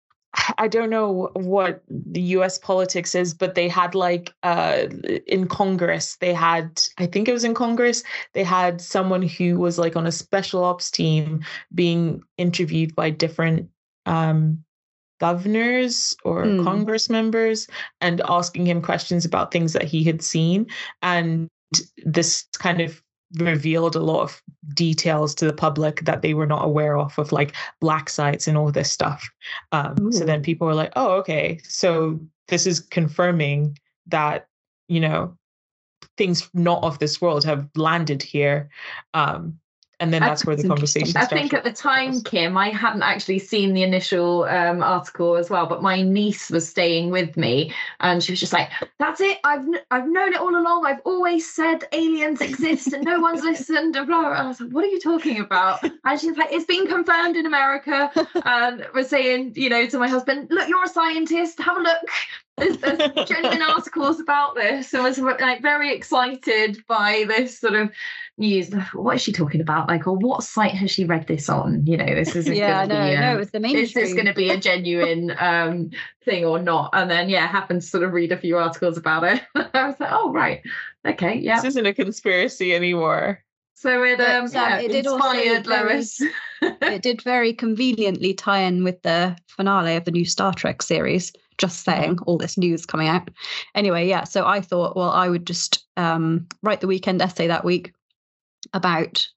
I 0.58 0.67
don't 0.67 0.89
know 0.89 1.30
what 1.36 1.82
the 1.88 2.19
US 2.38 2.58
politics 2.58 3.15
is, 3.15 3.34
but 3.34 3.56
they 3.56 3.69
had 3.69 3.95
like 3.95 4.34
uh 4.43 4.88
in 5.28 5.47
Congress, 5.47 6.17
they 6.19 6.34
had 6.34 6.82
I 6.97 7.06
think 7.06 7.30
it 7.30 7.34
was 7.34 7.45
in 7.45 7.54
Congress, 7.54 8.04
they 8.34 8.43
had 8.43 8.82
someone 8.82 9.21
who 9.21 9.58
was 9.58 9.80
like 9.80 9.95
on 9.95 10.06
a 10.06 10.12
special 10.12 10.63
ops 10.65 10.91
team 10.91 11.43
being 11.73 12.21
interviewed 12.38 12.93
by 12.95 13.12
different 13.12 13.69
um 14.06 14.62
governors 15.21 16.13
or 16.25 16.43
Hmm. 16.43 16.63
congress 16.65 17.10
members 17.10 17.67
and 18.01 18.19
asking 18.28 18.67
him 18.67 18.82
questions 18.82 19.23
about 19.23 19.49
things 19.49 19.71
that 19.71 19.84
he 19.86 20.04
had 20.04 20.21
seen 20.21 20.67
and 21.01 21.47
this 22.05 22.45
kind 22.57 22.81
of 22.81 23.01
revealed 23.38 23.95
a 23.95 23.99
lot 23.99 24.21
of 24.21 24.41
details 24.73 25.35
to 25.35 25.45
the 25.45 25.53
public 25.53 26.05
that 26.05 26.21
they 26.21 26.33
were 26.33 26.45
not 26.45 26.63
aware 26.63 26.97
of 26.97 27.17
of 27.17 27.31
like 27.31 27.53
black 27.81 28.09
sites 28.09 28.47
and 28.47 28.57
all 28.57 28.71
this 28.71 28.91
stuff. 28.91 29.29
Um, 29.71 30.11
so 30.11 30.25
then 30.25 30.41
people 30.41 30.67
were 30.67 30.75
like 30.75 30.93
oh 30.95 31.13
okay. 31.17 31.59
So 31.63 32.19
this 32.47 32.67
is 32.67 32.79
confirming 32.79 33.77
that 34.07 34.47
you 34.88 34.99
know 34.99 35.35
things 36.17 36.49
not 36.53 36.83
of 36.83 36.99
this 36.99 37.19
world 37.21 37.43
have 37.43 37.67
landed 37.75 38.21
here. 38.21 38.69
Um, 39.13 39.59
and 39.99 40.13
then 40.13 40.23
I 40.23 40.27
that's 40.29 40.45
where 40.45 40.55
the 40.55 40.67
conversation 40.67 41.15
I 41.15 41.25
think 41.25 41.53
at 41.53 41.63
the 41.63 41.71
time, 41.71 42.21
Kim, 42.21 42.58
I 42.58 42.69
hadn't 42.69 43.03
actually 43.03 43.39
seen 43.39 43.73
the 43.73 43.84
initial 43.84 44.43
um, 44.43 44.84
article 44.84 45.36
as 45.36 45.49
well, 45.49 45.65
but 45.65 45.81
my 45.81 46.01
niece 46.01 46.49
was 46.49 46.67
staying 46.67 47.12
with 47.12 47.38
me, 47.38 47.73
and 47.99 48.23
she 48.23 48.31
was 48.31 48.39
just 48.39 48.53
like, 48.53 48.69
"That's 48.99 49.21
it. 49.21 49.39
I've 49.43 49.65
I've 49.91 50.08
known 50.08 50.34
it 50.34 50.39
all 50.39 50.55
along. 50.55 50.86
I've 50.86 51.01
always 51.05 51.49
said 51.49 51.86
aliens 51.91 52.41
exist, 52.41 52.93
and 52.93 53.03
no 53.03 53.19
one's 53.19 53.43
listened." 53.51 53.95
And 53.95 54.08
blah, 54.08 54.21
blah. 54.21 54.29
I 54.29 54.47
was 54.47 54.60
like, 54.60 54.71
"What 54.71 54.84
are 54.84 54.88
you 54.88 54.99
talking 54.99 55.39
about?" 55.39 55.84
And 56.03 56.19
she's 56.19 56.38
like, 56.38 56.51
"It's 56.51 56.65
been 56.65 56.88
confirmed 56.88 57.36
in 57.36 57.45
America." 57.45 58.12
And 58.45 58.86
we're 58.93 59.03
saying, 59.03 59.53
you 59.55 59.69
know, 59.69 59.86
to 59.88 59.97
my 59.97 60.08
husband, 60.08 60.47
"Look, 60.51 60.67
you're 60.69 60.84
a 60.84 60.89
scientist. 60.89 61.60
Have 61.60 61.77
a 61.77 61.81
look." 61.81 62.10
There's, 62.57 62.77
there's 62.77 63.13
genuine 63.27 63.61
articles 63.61 64.19
about 64.19 64.55
this. 64.55 64.93
I 64.93 65.01
was 65.01 65.19
like 65.19 65.61
very 65.61 65.93
excited 65.93 66.83
by 66.87 67.25
this 67.27 67.59
sort 67.59 67.75
of 67.75 67.91
news. 68.37 68.73
What 68.93 69.15
is 69.15 69.21
she 69.21 69.33
talking 69.33 69.59
about? 69.59 69.89
Like, 69.89 70.07
or 70.07 70.15
what 70.15 70.43
site 70.43 70.71
has 70.71 70.89
she 70.89 71.03
read 71.03 71.27
this 71.27 71.49
on? 71.49 71.85
You 71.85 71.97
know, 71.97 72.15
this 72.15 72.35
is 72.35 72.47
yeah, 72.47 72.85
know. 72.85 72.95
be, 72.95 73.15
no, 73.15 73.27
um, 73.29 73.35
it 73.35 73.39
was 73.39 73.51
the 73.51 73.65
is 73.65 73.93
this 73.93 74.13
going 74.13 74.25
to 74.25 74.33
be 74.33 74.49
a 74.49 74.57
genuine 74.57 75.35
um, 75.37 75.89
thing 76.23 76.45
or 76.45 76.59
not? 76.59 76.91
And 76.93 77.11
then, 77.11 77.29
yeah, 77.29 77.45
happened 77.47 77.81
to 77.81 77.87
sort 77.87 78.03
of 78.03 78.13
read 78.13 78.31
a 78.31 78.37
few 78.37 78.57
articles 78.57 78.97
about 78.97 79.25
it. 79.25 79.41
I 79.55 79.87
was 79.87 79.99
like, 79.99 80.11
oh, 80.11 80.31
right. 80.31 80.61
Okay. 81.05 81.35
Yeah. 81.35 81.55
this 81.57 81.65
isn't 81.65 81.85
a 81.85 81.93
conspiracy 81.93 82.73
anymore 82.73 83.43
So 83.75 84.03
it, 84.03 84.21
um, 84.21 84.45
um, 84.45 84.51
yeah, 84.53 84.79
it 84.79 84.91
did 84.91 85.05
inspired 85.05 85.65
very- 85.65 85.93
Lois. 85.93 86.21
it 86.61 87.01
did 87.01 87.21
very 87.21 87.53
conveniently 87.53 88.33
tie 88.33 88.61
in 88.61 88.85
with 88.85 89.01
the 89.01 89.35
finale 89.47 89.97
of 89.97 90.05
the 90.05 90.11
new 90.11 90.25
Star 90.25 90.53
Trek 90.53 90.81
series. 90.81 91.33
Just 91.57 91.83
saying, 91.83 92.19
all 92.25 92.37
this 92.37 92.57
news 92.57 92.85
coming 92.85 93.07
out. 93.07 93.29
Anyway, 93.73 94.07
yeah. 94.07 94.23
So 94.23 94.45
I 94.45 94.61
thought, 94.61 94.95
well, 94.95 95.11
I 95.11 95.29
would 95.29 95.47
just 95.47 95.85
um, 95.97 96.47
write 96.61 96.81
the 96.81 96.87
weekend 96.87 97.21
essay 97.21 97.47
that 97.47 97.65
week 97.65 97.93
about 98.73 99.27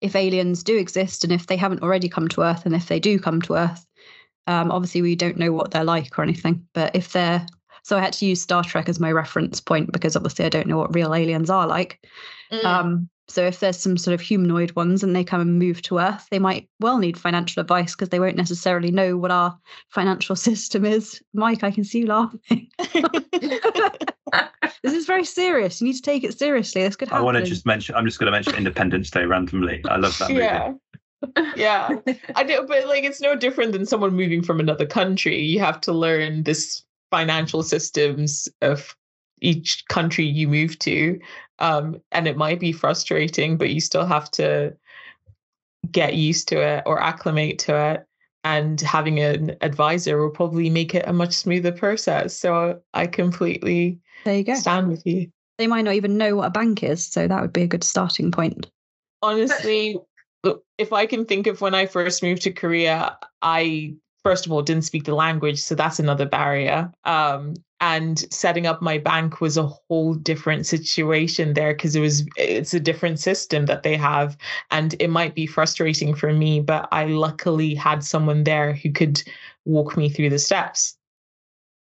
if 0.00 0.16
aliens 0.16 0.62
do 0.62 0.76
exist 0.76 1.22
and 1.22 1.32
if 1.32 1.46
they 1.46 1.56
haven't 1.56 1.82
already 1.82 2.08
come 2.08 2.28
to 2.28 2.42
Earth 2.42 2.66
and 2.66 2.74
if 2.74 2.88
they 2.88 2.98
do 2.98 3.18
come 3.18 3.40
to 3.42 3.54
Earth, 3.54 3.86
um, 4.48 4.72
obviously 4.72 5.02
we 5.02 5.14
don't 5.14 5.36
know 5.36 5.52
what 5.52 5.70
they're 5.70 5.84
like 5.84 6.18
or 6.18 6.22
anything. 6.22 6.66
But 6.74 6.96
if 6.96 7.12
they're 7.12 7.46
so 7.84 7.96
I 7.96 8.00
had 8.00 8.12
to 8.14 8.26
use 8.26 8.40
Star 8.40 8.62
Trek 8.62 8.88
as 8.88 9.00
my 9.00 9.10
reference 9.10 9.60
point 9.60 9.92
because 9.92 10.14
obviously 10.14 10.44
I 10.44 10.48
don't 10.48 10.68
know 10.68 10.78
what 10.78 10.94
real 10.94 11.14
aliens 11.14 11.50
are 11.50 11.66
like. 11.66 12.00
Mm. 12.52 12.64
Um, 12.64 13.08
so 13.28 13.46
if 13.46 13.60
there's 13.60 13.78
some 13.78 13.96
sort 13.96 14.14
of 14.14 14.20
humanoid 14.20 14.72
ones 14.72 15.02
and 15.02 15.14
they 15.14 15.24
come 15.24 15.40
and 15.40 15.58
move 15.58 15.80
to 15.82 15.98
Earth, 15.98 16.26
they 16.30 16.38
might 16.38 16.68
well 16.80 16.98
need 16.98 17.18
financial 17.18 17.60
advice 17.60 17.94
because 17.94 18.08
they 18.10 18.20
won't 18.20 18.36
necessarily 18.36 18.90
know 18.90 19.16
what 19.16 19.30
our 19.30 19.56
financial 19.88 20.36
system 20.48 20.84
is. 20.84 21.22
Mike, 21.32 21.62
I 21.62 21.70
can 21.70 21.84
see 21.84 22.00
you 22.00 22.06
laughing. 22.06 22.68
this 24.82 24.92
is 24.92 25.06
very 25.06 25.24
serious. 25.24 25.80
You 25.80 25.86
need 25.88 25.96
to 25.96 26.02
take 26.02 26.24
it 26.24 26.38
seriously. 26.38 26.82
This 26.82 26.96
could 26.96 27.08
happen. 27.08 27.22
I 27.22 27.24
want 27.24 27.38
to 27.38 27.44
just 27.44 27.64
mention. 27.64 27.94
I'm 27.94 28.04
just 28.04 28.18
going 28.18 28.26
to 28.26 28.32
mention 28.32 28.54
Independence 28.54 29.10
Day 29.10 29.24
randomly. 29.24 29.82
I 29.88 29.96
love 29.96 30.18
that 30.18 30.30
movie. 30.30 30.42
yeah. 30.42 30.72
yeah. 31.56 31.88
I 32.34 32.42
do, 32.42 32.64
but 32.66 32.86
like 32.86 33.04
it's 33.04 33.20
no 33.20 33.36
different 33.36 33.72
than 33.72 33.86
someone 33.86 34.14
moving 34.14 34.42
from 34.42 34.58
another 34.58 34.86
country. 34.86 35.38
You 35.40 35.60
have 35.60 35.80
to 35.82 35.92
learn 35.92 36.42
this 36.42 36.82
financial 37.10 37.62
systems 37.62 38.48
of 38.62 38.96
each 39.42 39.84
country 39.88 40.24
you 40.24 40.48
move 40.48 40.78
to. 40.80 41.18
Um, 41.58 42.00
and 42.12 42.26
it 42.26 42.36
might 42.36 42.60
be 42.60 42.72
frustrating, 42.72 43.56
but 43.56 43.70
you 43.70 43.80
still 43.80 44.06
have 44.06 44.30
to 44.32 44.74
get 45.90 46.14
used 46.14 46.48
to 46.48 46.60
it 46.60 46.82
or 46.86 47.00
acclimate 47.00 47.58
to 47.60 47.76
it. 47.92 48.06
And 48.44 48.80
having 48.80 49.20
an 49.20 49.54
advisor 49.60 50.18
will 50.20 50.30
probably 50.30 50.68
make 50.70 50.94
it 50.94 51.06
a 51.06 51.12
much 51.12 51.32
smoother 51.34 51.72
process. 51.72 52.36
So 52.36 52.80
I 52.94 53.06
completely 53.06 54.00
there 54.24 54.38
you 54.38 54.44
go. 54.44 54.54
stand 54.54 54.88
with 54.88 55.06
you. 55.06 55.30
They 55.58 55.66
might 55.66 55.82
not 55.82 55.94
even 55.94 56.16
know 56.16 56.36
what 56.36 56.46
a 56.46 56.50
bank 56.50 56.82
is, 56.82 57.06
so 57.06 57.28
that 57.28 57.40
would 57.40 57.52
be 57.52 57.62
a 57.62 57.68
good 57.68 57.84
starting 57.84 58.32
point. 58.32 58.68
honestly 59.22 59.96
if 60.78 60.92
i 60.92 61.06
can 61.06 61.24
think 61.24 61.46
of 61.46 61.60
when 61.60 61.74
i 61.74 61.86
first 61.86 62.22
moved 62.22 62.42
to 62.42 62.50
korea 62.50 63.16
i 63.42 63.94
first 64.24 64.44
of 64.44 64.50
all 64.50 64.60
didn't 64.62 64.82
speak 64.82 65.04
the 65.04 65.14
language 65.14 65.60
so 65.60 65.74
that's 65.76 66.00
another 66.00 66.26
barrier 66.26 66.90
um, 67.04 67.54
and 67.82 68.32
setting 68.32 68.64
up 68.64 68.80
my 68.80 68.96
bank 68.96 69.40
was 69.40 69.56
a 69.56 69.66
whole 69.66 70.14
different 70.14 70.66
situation 70.66 71.52
there 71.52 71.74
because 71.74 71.96
it 71.96 72.00
was 72.00 72.24
it's 72.36 72.72
a 72.72 72.80
different 72.80 73.18
system 73.18 73.66
that 73.66 73.82
they 73.82 73.96
have 73.96 74.38
and 74.70 74.94
it 75.00 75.10
might 75.10 75.34
be 75.34 75.46
frustrating 75.46 76.14
for 76.14 76.32
me 76.32 76.60
but 76.60 76.88
i 76.92 77.04
luckily 77.06 77.74
had 77.74 78.04
someone 78.04 78.44
there 78.44 78.72
who 78.72 78.92
could 78.92 79.20
walk 79.64 79.96
me 79.96 80.08
through 80.08 80.30
the 80.30 80.38
steps 80.38 80.96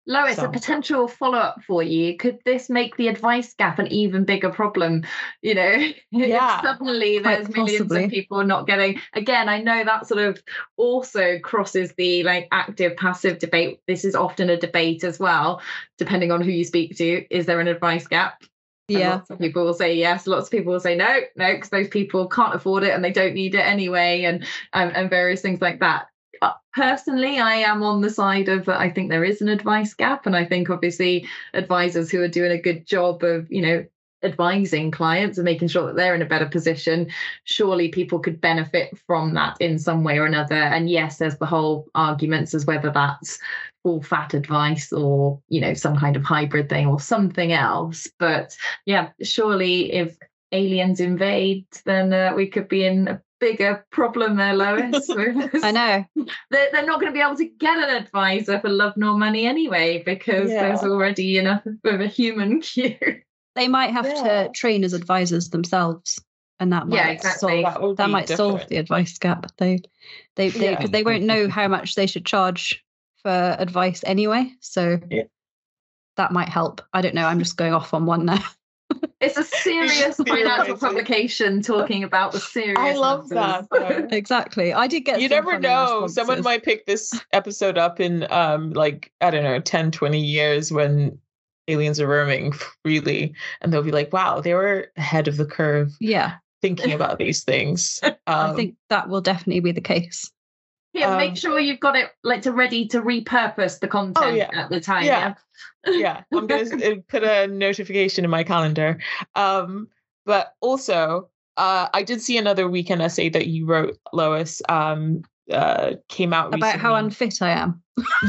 Lois, 0.10 0.38
a 0.38 0.48
potential 0.48 1.08
follow 1.10 1.38
up 1.38 1.62
for 1.67 1.84
you. 1.84 2.15
Could 2.15 2.39
this 2.46 2.70
make 2.70 2.96
the 2.96 3.10
advice 3.10 3.54
gap 3.54 3.78
an 3.78 3.88
even 3.88 4.24
bigger 4.24 4.50
problem? 4.50 5.04
You 5.41 5.56
know, 5.56 5.72
if 5.74 5.93
Yeah, 6.12 6.62
suddenly 6.62 7.20
there's 7.20 7.50
millions 7.50 7.82
possibly. 7.82 8.06
of 8.06 8.10
people 8.10 8.43
not 8.46 8.67
getting. 8.67 9.02
Again, 9.13 9.50
I 9.50 9.62
know 9.62 9.84
that 9.84 10.08
sort 10.08 10.22
of 10.22 10.41
also 10.78 11.39
crosses 11.39 11.93
the 11.98 12.24
like 12.24 12.48
active 12.52 12.96
passive 12.96 13.39
debate. 13.39 13.82
This 13.86 14.06
is 14.06 14.15
often 14.15 14.50
a 14.50 14.58
debate 14.58 15.04
as 15.04 15.20
well, 15.20 15.62
depending 15.98 16.32
on 16.32 16.41
who 16.41 16.52
you 16.52 16.63
speak 16.63 16.96
to. 16.98 17.26
Is 17.30 17.46
there 17.46 17.60
an 17.60 17.67
advice 17.67 18.08
gap? 18.08 18.43
And 18.89 19.00
Yeah. 19.00 19.10
lots 19.15 19.30
of 19.30 19.39
people 19.39 19.65
will 19.65 19.74
say 19.74 19.96
yes. 19.96 20.26
Lots 20.26 20.48
of 20.48 20.52
people 20.52 20.72
will 20.72 20.80
say 20.80 20.96
no, 20.96 21.20
no, 21.36 21.54
because 21.54 21.70
those 21.70 21.89
people 21.89 22.30
can't 22.30 22.56
afford 22.56 22.84
it 22.84 22.93
and 22.93 23.04
they 23.04 23.12
don't 23.12 23.34
need 23.34 23.54
it 23.56 23.60
anyway, 23.65 24.24
and 24.24 24.46
and, 24.72 24.96
and 24.96 25.10
various 25.10 25.41
things 25.41 25.60
like 25.60 25.82
that. 25.82 26.08
Uh, 26.41 26.54
Personally, 26.73 27.39
I 27.39 27.56
am 27.56 27.82
on 27.82 28.02
the 28.02 28.10
side 28.10 28.50
of 28.50 28.69
I 28.69 28.91
think 28.91 29.10
there 29.10 29.23
is 29.23 29.41
an 29.41 29.50
advice 29.50 29.95
gap, 29.95 30.28
and 30.28 30.36
I 30.36 30.45
think 30.45 30.69
obviously 30.69 31.28
advisors 31.54 32.12
who 32.12 32.21
are 32.21 32.28
doing 32.28 32.52
a 32.52 32.62
good 32.62 32.86
job 32.86 33.23
of 33.23 33.52
you 33.52 33.62
know 33.62 33.86
advising 34.23 34.91
clients 34.91 35.38
and 35.38 35.45
making 35.45 35.67
sure 35.67 35.86
that 35.88 35.95
they're 35.95 36.15
in 36.15 36.21
a 36.23 36.26
better 36.26 36.47
position 36.47 37.08
surely 37.43 37.89
people 37.89 38.17
could 38.19 38.41
benefit 38.41 38.97
from 39.06 39.36
that 39.36 39.56
in 39.60 39.78
some 39.78 40.04
way 40.04 40.17
or 40.17 40.26
another. 40.26 40.56
And 40.56 40.89
yes 40.89 41.17
there's 41.17 41.38
the 41.38 41.45
whole 41.45 41.88
arguments 41.93 42.54
as 42.54 42.65
whether 42.65 42.89
that's 42.91 43.39
full 43.84 44.02
fat 44.02 44.34
advice 44.34 44.91
or 44.91 45.39
you 45.50 45.62
know 45.62 45.73
some 45.73 45.97
kind 45.97 46.15
of 46.15 46.23
hybrid 46.23 46.69
thing 46.69 46.88
or 46.88 47.00
something 47.00 47.52
else. 47.52 48.08
But 48.19 48.56
yeah 48.86 49.10
surely 49.21 49.93
if 49.93 50.17
aliens 50.52 51.00
invade 51.00 51.67
then 51.86 52.13
uh, 52.13 52.34
we 52.36 52.47
could 52.47 52.67
be 52.67 52.86
in 52.86 53.08
a 53.08 53.21
bigger 53.39 53.86
problem 53.91 54.36
there 54.36 54.54
lois 54.56 55.10
I 55.63 55.71
know. 55.71 56.06
they're, 56.50 56.69
they're 56.71 56.86
not 56.86 57.00
going 57.00 57.12
to 57.12 57.17
be 57.17 57.21
able 57.21 57.36
to 57.38 57.45
get 57.45 57.78
an 57.78 57.95
advisor 57.95 58.60
for 58.60 58.69
love 58.69 58.93
nor 58.97 59.17
money 59.17 59.45
anyway 59.45 60.02
because 60.04 60.50
Yeah. 60.50 60.63
there's 60.69 60.84
already 60.84 61.38
enough 61.38 61.63
of 61.65 62.02
a 62.02 62.08
human 62.08 62.62
queue 62.62 62.97
They 63.56 63.67
might 63.67 63.91
have 63.91 64.06
Yeah. 64.06 64.43
to 64.45 64.50
train 64.54 64.84
as 64.84 64.93
advisors 64.93 65.50
themselves, 65.50 66.19
and 66.60 66.71
that 66.73 66.88
might 66.88 66.97
Yeah, 66.97 67.10
exactly. 67.10 67.63
solve 67.63 67.73
that, 67.73 67.82
would 67.82 67.97
that 67.97 68.06
be 68.08 68.12
might 68.12 68.30
solve 68.30 68.67
the 68.67 68.78
advice 68.78 69.17
gap. 69.17 69.45
They 69.58 69.80
they 70.36 70.50
they, 70.50 70.71
Yeah. 70.71 70.88
they 70.88 71.04
won't 71.04 71.23
know 71.23 71.47
how 71.50 71.67
much 71.67 71.95
they 71.95 72.08
should 72.08 72.26
charge 72.26 72.84
for 73.23 73.56
advice 73.60 74.04
anyway. 74.06 74.52
So 74.62 75.00
Yeah. 75.10 75.23
that 76.17 76.32
might 76.32 76.50
help. 76.50 76.82
I 76.93 77.02
don't 77.02 77.15
know. 77.15 77.28
I'm 77.28 77.39
just 77.39 77.58
going 77.58 77.73
off 77.73 77.93
on 77.93 78.06
one 78.06 78.26
now. 78.26 78.43
It's 79.19 79.36
a 79.36 79.43
serious 79.43 80.17
financial 80.17 80.78
publication 80.78 81.62
talking 81.62 82.04
about 82.04 82.34
the 82.34 82.39
serious. 82.39 82.78
I 82.78 82.93
love 82.93 83.30
that. 83.30 83.67
exactly. 84.12 84.73
I 84.73 84.88
did 84.88 85.02
get 85.02 85.19
you 85.19 85.28
some 85.28 85.36
never 85.38 85.60
know 85.60 86.08
someone 86.08 86.43
might 86.43 86.63
pick 86.63 86.86
this 86.86 87.19
episode 87.34 87.78
up 87.78 88.00
in 88.00 88.28
um 88.32 88.71
like 88.73 89.12
i 89.21 89.30
don't 89.30 89.43
know 89.43 89.60
10 89.60 89.91
20 89.91 90.19
years 90.19 90.71
when 90.71 91.17
aliens 91.67 92.00
are 92.00 92.08
roaming 92.08 92.52
freely 92.52 93.34
and 93.62 93.73
they'll 93.73 93.84
be 93.84 93.91
like 93.91 94.13
wow 94.13 94.39
they 94.39 94.54
were 94.54 94.91
ahead 94.97 95.28
of 95.28 95.38
the 95.38 95.45
curve 95.45 95.95
Yeah, 96.00 96.36
thinking 96.62 96.93
about 96.93 97.17
these 97.17 97.43
things 97.43 98.00
um, 98.04 98.15
I 98.28 98.54
think 98.54 98.76
that 98.89 99.10
will 99.10 99.21
definitely 99.21 99.60
be 99.62 99.71
the 99.71 99.82
case. 99.82 100.32
Yeah, 100.97 101.12
Um, 101.12 101.17
make 101.17 101.38
sure 101.38 101.60
you've 101.60 101.79
got 101.79 101.95
it 101.95 102.10
like 102.23 102.41
to 102.41 102.51
ready 102.51 102.88
to 102.88 103.01
repurpose 103.01 103.79
the 103.79 103.88
content 103.88 104.36
yeah. 104.38 104.49
at 104.53 104.69
the 104.69 104.81
time. 104.81 105.03
Yeah. 105.05 105.36
Yeah. 105.86 105.97
yeah 105.97 106.21
i'm 106.33 106.47
gonna 106.47 106.63
uh, 106.63 106.95
put 107.07 107.23
a 107.23 107.47
notification 107.47 108.23
in 108.25 108.29
my 108.29 108.43
calendar 108.43 108.99
um 109.36 109.88
but 110.25 110.53
also 110.62 111.29
uh 111.57 111.88
i 111.93 112.03
did 112.03 112.21
see 112.21 112.38
another 112.38 112.69
weekend 112.69 113.01
essay 113.01 113.29
that 113.29 113.47
you 113.47 113.65
wrote 113.65 113.97
lois 114.13 114.62
um 114.69 115.21
uh 115.51 115.93
came 116.10 116.33
out 116.33 116.53
About 116.53 116.77
how 116.77 116.93
unfit 116.95 117.41
I 117.41 117.51
am. 117.51 117.81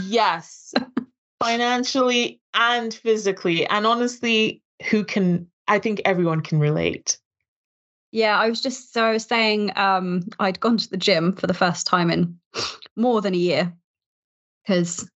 yes 0.05 0.73
financially 1.43 2.41
and 2.55 2.95
physically 2.95 3.67
and 3.67 3.87
honestly 3.87 4.63
who 4.91 5.05
can 5.05 5.49
i 5.67 5.79
think 5.79 6.01
everyone 6.05 6.41
can 6.41 6.59
relate 6.61 7.18
Yeah, 8.11 8.39
I 8.39 8.49
was 8.49 8.61
just 8.61 8.93
so 8.93 9.05
I 9.05 9.13
was 9.13 9.25
saying 9.25 9.73
um 9.77 10.23
I'd 10.39 10.61
gone 10.61 10.79
to 10.79 10.91
the 10.91 10.97
gym 10.97 11.35
for 11.37 11.47
the 11.47 11.55
first 11.55 11.87
time 11.87 12.11
in 12.11 12.39
more 12.97 13.21
than 13.21 13.35
a 13.35 13.39
year 13.39 13.73
because 14.63 15.09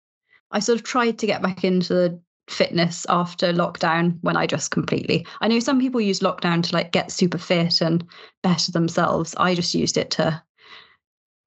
I 0.52 0.60
sort 0.60 0.80
of 0.80 0.84
tried 0.86 1.20
to 1.20 1.28
get 1.28 1.42
back 1.42 1.64
into 1.64 1.94
the 1.94 2.22
fitness 2.50 3.06
after 3.08 3.54
lockdown 3.54 4.18
when 4.22 4.36
I 4.36 4.46
just 4.46 4.72
completely 4.72 5.26
I 5.40 5.48
know 5.48 5.60
some 5.60 5.80
people 5.80 6.02
use 6.02 6.20
lockdown 6.20 6.64
to 6.64 6.74
like 6.74 6.92
get 6.92 7.12
super 7.12 7.38
fit 7.38 7.80
and 7.82 8.06
better 8.44 8.72
themselves. 8.72 9.36
I 9.38 9.56
just 9.56 9.74
used 9.74 9.98
it 9.98 10.12
to 10.12 10.44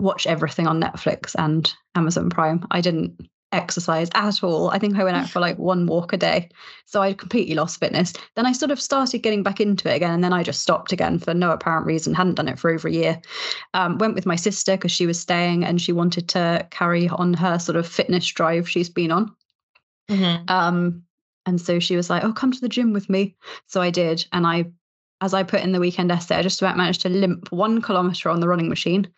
watch 0.00 0.26
everything 0.26 0.66
on 0.66 0.80
Netflix 0.80 1.35
and 1.38 1.72
Amazon 1.94 2.30
Prime. 2.30 2.66
I 2.70 2.80
didn't 2.80 3.28
exercise 3.54 4.08
at 4.14 4.42
all. 4.42 4.70
I 4.70 4.78
think 4.78 4.96
I 4.96 5.04
went 5.04 5.16
out 5.16 5.28
for 5.28 5.40
like 5.40 5.58
one 5.58 5.86
walk 5.86 6.12
a 6.12 6.16
day. 6.16 6.50
So 6.86 7.00
I 7.00 7.12
completely 7.12 7.54
lost 7.54 7.80
fitness. 7.80 8.12
Then 8.36 8.46
I 8.46 8.52
sort 8.52 8.70
of 8.70 8.80
started 8.80 9.18
getting 9.18 9.42
back 9.42 9.60
into 9.60 9.90
it 9.90 9.96
again, 9.96 10.12
and 10.12 10.22
then 10.22 10.32
I 10.32 10.42
just 10.42 10.60
stopped 10.60 10.92
again 10.92 11.18
for 11.18 11.34
no 11.34 11.50
apparent 11.50 11.86
reason. 11.86 12.14
Hadn't 12.14 12.34
done 12.34 12.48
it 12.48 12.58
for 12.58 12.70
over 12.70 12.88
a 12.88 12.92
year. 12.92 13.20
Um, 13.72 13.98
went 13.98 14.14
with 14.14 14.26
my 14.26 14.36
sister 14.36 14.76
because 14.76 14.92
she 14.92 15.06
was 15.06 15.18
staying 15.18 15.64
and 15.64 15.80
she 15.80 15.92
wanted 15.92 16.28
to 16.30 16.66
carry 16.70 17.08
on 17.08 17.34
her 17.34 17.58
sort 17.58 17.76
of 17.76 17.86
fitness 17.86 18.26
drive 18.26 18.68
she's 18.68 18.90
been 18.90 19.10
on. 19.10 19.34
Um, 20.48 21.02
and 21.46 21.60
so 21.60 21.78
she 21.78 21.96
was 21.96 22.10
like, 22.10 22.24
"Oh, 22.24 22.32
come 22.32 22.52
to 22.52 22.60
the 22.60 22.68
gym 22.68 22.92
with 22.92 23.08
me." 23.08 23.36
So 23.66 23.80
I 23.80 23.90
did, 23.90 24.26
and 24.32 24.46
I, 24.46 24.66
as 25.24 25.32
I 25.32 25.42
put 25.42 25.62
in 25.62 25.72
the 25.72 25.80
weekend 25.80 26.12
essay, 26.12 26.37
I 26.37 26.42
just 26.42 26.60
about 26.60 26.76
managed 26.76 27.00
to 27.00 27.08
limp 27.08 27.50
one 27.50 27.80
kilometer 27.80 28.28
on 28.28 28.40
the 28.40 28.48
running 28.48 28.68
machine 28.68 29.08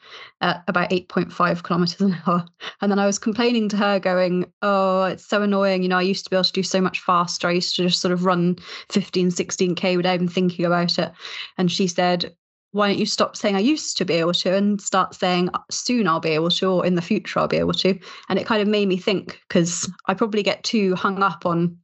at 0.41 0.63
about 0.69 0.93
eight 0.93 1.09
point 1.09 1.33
five 1.33 1.65
kilometers 1.65 2.01
an 2.01 2.17
hour. 2.27 2.45
And 2.81 2.93
then 2.93 3.01
I 3.01 3.07
was 3.07 3.19
complaining 3.19 3.69
to 3.71 3.77
her, 3.77 3.99
going, 3.99 4.47
"Oh, 4.63 5.03
it's 5.05 5.27
so 5.27 5.43
annoying. 5.43 5.83
You 5.83 5.89
know, 5.89 5.99
I 5.99 6.03
used 6.03 6.23
to 6.23 6.31
be 6.31 6.37
able 6.37 6.45
to 6.45 6.53
do 6.53 6.63
so 6.63 6.81
much 6.81 7.01
faster. 7.01 7.49
I 7.49 7.53
used 7.53 7.75
to 7.75 7.83
just 7.83 8.01
sort 8.01 8.13
of 8.13 8.25
run 8.25 8.57
15, 8.93 9.33
16 9.33 9.75
k 9.75 9.97
without 9.97 10.15
even 10.15 10.29
thinking 10.29 10.65
about 10.65 10.97
it." 10.99 11.11
And 11.59 11.71
she 11.71 11.89
said. 11.89 12.33
Why 12.73 12.89
don't 12.89 12.99
you 12.99 13.07
stop 13.07 13.37
saying 13.37 13.57
I 13.57 13.61
used 13.61 13.97
to 13.97 14.05
be 14.05 14.15
able 14.15 14.35
to 14.35 14.55
and 14.55 14.79
start 14.83 15.15
saying 15.15 15.49
soon 15.71 16.07
I'll 16.07 16.21
be 16.21 16.31
able 16.31 16.51
to 16.51 16.67
or 16.69 16.85
in 16.85 16.95
the 16.95 17.01
future 17.01 17.39
I'll 17.39 17.49
be 17.49 17.57
able 17.57 17.73
to? 17.73 17.99
And 18.29 18.39
it 18.39 18.45
kind 18.45 18.61
of 18.61 18.69
made 18.69 18.87
me 18.87 18.99
think 18.99 19.41
because 19.49 19.91
I 20.09 20.13
probably 20.13 20.43
get 20.43 20.63
too 20.63 20.95
hung 20.95 21.23
up 21.23 21.47
on 21.47 21.79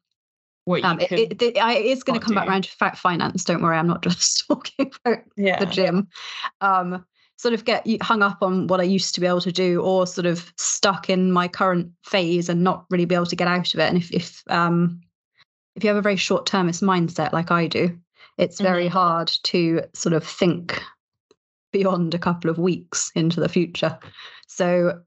what 0.64 0.84
um, 0.84 1.00
it, 1.00 1.12
it, 1.12 1.42
it, 1.42 1.56
it's 1.56 2.02
going 2.02 2.18
to 2.18 2.24
come 2.24 2.34
back 2.34 2.48
around 2.48 2.64
to 2.64 2.90
finance. 2.96 3.44
Don't 3.44 3.62
worry, 3.62 3.76
I'm 3.76 3.86
not 3.86 4.02
just 4.08 4.46
talking 4.46 4.92
about 5.04 5.18
yeah 5.36 5.58
the 5.58 5.66
gym. 5.66 6.08
Um, 6.60 7.04
sort 7.36 7.54
of 7.54 7.64
get 7.64 7.84
hung 8.02 8.22
up 8.22 8.38
on 8.42 8.68
what 8.68 8.80
I 8.80 8.84
used 8.84 9.14
to 9.14 9.20
be 9.20 9.26
able 9.26 9.40
to 9.40 9.52
do, 9.52 9.80
or 9.82 10.06
sort 10.06 10.26
of 10.26 10.52
stuck 10.56 11.10
in 11.10 11.32
my 11.32 11.48
current 11.48 11.90
phase 12.04 12.48
and 12.48 12.62
not 12.62 12.86
really 12.90 13.04
be 13.04 13.14
able 13.16 13.26
to 13.26 13.36
get 13.36 13.48
out 13.48 13.74
of 13.74 13.80
it. 13.80 13.88
And 13.88 13.96
if 13.96 14.12
if 14.12 14.42
um, 14.48 15.00
if 15.74 15.82
you 15.82 15.88
have 15.88 15.96
a 15.96 16.02
very 16.02 16.16
short 16.16 16.46
termist 16.46 16.82
mindset 16.82 17.32
like 17.32 17.50
I 17.50 17.66
do, 17.66 17.98
it's 18.38 18.60
very 18.60 18.86
Mhm. 18.86 18.92
hard 18.92 19.32
to 19.44 19.82
sort 19.94 20.12
of 20.12 20.24
think 20.24 20.80
beyond 21.72 22.14
a 22.14 22.18
couple 22.18 22.50
of 22.50 22.58
weeks 22.58 23.10
into 23.14 23.40
the 23.40 23.48
future. 23.48 23.98
So 24.46 25.00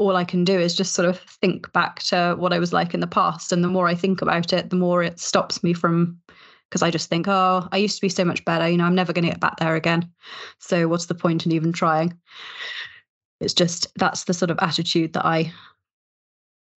all 0.00 0.16
I 0.16 0.24
can 0.24 0.44
do 0.44 0.58
is 0.58 0.74
just 0.74 0.94
sort 0.94 1.06
of 1.06 1.20
think 1.20 1.70
back 1.74 2.00
to 2.04 2.34
what 2.38 2.54
I 2.54 2.58
was 2.58 2.72
like 2.72 2.94
in 2.94 3.00
the 3.00 3.06
past. 3.06 3.52
And 3.52 3.62
the 3.62 3.68
more 3.68 3.86
I 3.86 3.94
think 3.94 4.22
about 4.22 4.50
it, 4.50 4.70
the 4.70 4.76
more 4.76 5.02
it 5.02 5.20
stops 5.20 5.62
me 5.62 5.74
from 5.74 6.18
because 6.68 6.82
I 6.82 6.90
just 6.90 7.10
think, 7.10 7.28
oh, 7.28 7.68
I 7.70 7.76
used 7.76 7.96
to 7.96 8.00
be 8.00 8.08
so 8.08 8.24
much 8.24 8.42
better. 8.46 8.66
You 8.66 8.78
know, 8.78 8.84
I'm 8.84 8.94
never 8.94 9.12
going 9.12 9.24
to 9.24 9.30
get 9.30 9.40
back 9.40 9.58
there 9.58 9.74
again. 9.74 10.10
So 10.58 10.88
what's 10.88 11.06
the 11.06 11.14
point 11.14 11.44
in 11.44 11.52
even 11.52 11.70
trying? 11.70 12.18
It's 13.40 13.52
just 13.52 13.88
that's 13.96 14.24
the 14.24 14.32
sort 14.32 14.50
of 14.50 14.58
attitude 14.62 15.12
that 15.12 15.26
I 15.26 15.52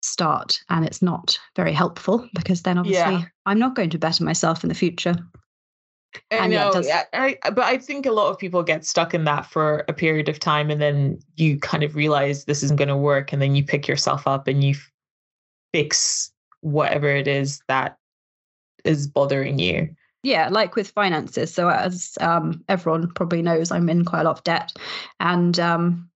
start. 0.03 0.61
And 0.69 0.85
it's 0.85 1.01
not 1.01 1.39
very 1.55 1.73
helpful 1.73 2.29
because 2.35 2.63
then 2.63 2.79
obviously 2.79 3.15
Yeah. 3.15 3.25
I'm 3.47 3.61
not 3.61 3.77
going 3.77 3.91
to 3.91 3.99
better 3.99 4.25
myself 4.25 4.65
in 4.65 4.69
the 4.69 4.75
future. 4.75 5.15
I 6.31 6.37
And 6.37 6.53
yeah, 6.53 6.69
it 6.69 6.75
know, 6.75 6.81
yeah, 6.81 7.05
I, 7.13 7.37
but 7.51 7.65
I 7.65 7.79
think 7.79 8.07
a 8.07 8.13
lot 8.13 8.31
of 8.31 8.39
people 8.39 8.63
get 8.63 8.85
stuck 8.85 9.15
in 9.15 9.25
that 9.25 9.47
for 9.47 9.85
a 9.89 9.93
period 9.93 10.29
of 10.29 10.39
time, 10.39 10.71
and 10.71 10.81
then 10.81 11.19
you 11.37 11.59
kind 11.59 11.83
of 11.83 11.95
realize 11.95 12.45
this 12.45 12.63
isn't 12.63 12.77
going 12.77 12.89
to 12.89 12.97
work, 12.97 13.33
and 13.33 13.41
then 13.41 13.55
you 13.55 13.65
pick 13.65 13.89
yourself 13.89 14.27
up 14.27 14.49
and 14.49 14.63
you 14.63 14.75
fix 15.73 16.31
whatever 16.61 17.09
it 17.09 17.27
is 17.27 17.61
that 17.69 17.97
is 18.85 19.07
bothering 19.07 19.59
you. 19.59 19.89
Yeah, 20.23 20.49
like 20.51 20.77
with 20.77 20.91
finances. 20.91 21.53
So 21.53 21.69
as 21.69 22.17
um, 22.21 22.63
everyone 22.69 23.11
probably 23.13 23.43
knows, 23.43 23.73
I'm 23.73 23.89
in 23.89 24.05
quite 24.05 24.21
a 24.21 24.25
lot 24.25 24.39
of 24.39 24.45
debt, 24.45 24.73
and 25.19 25.59
um, 25.59 26.11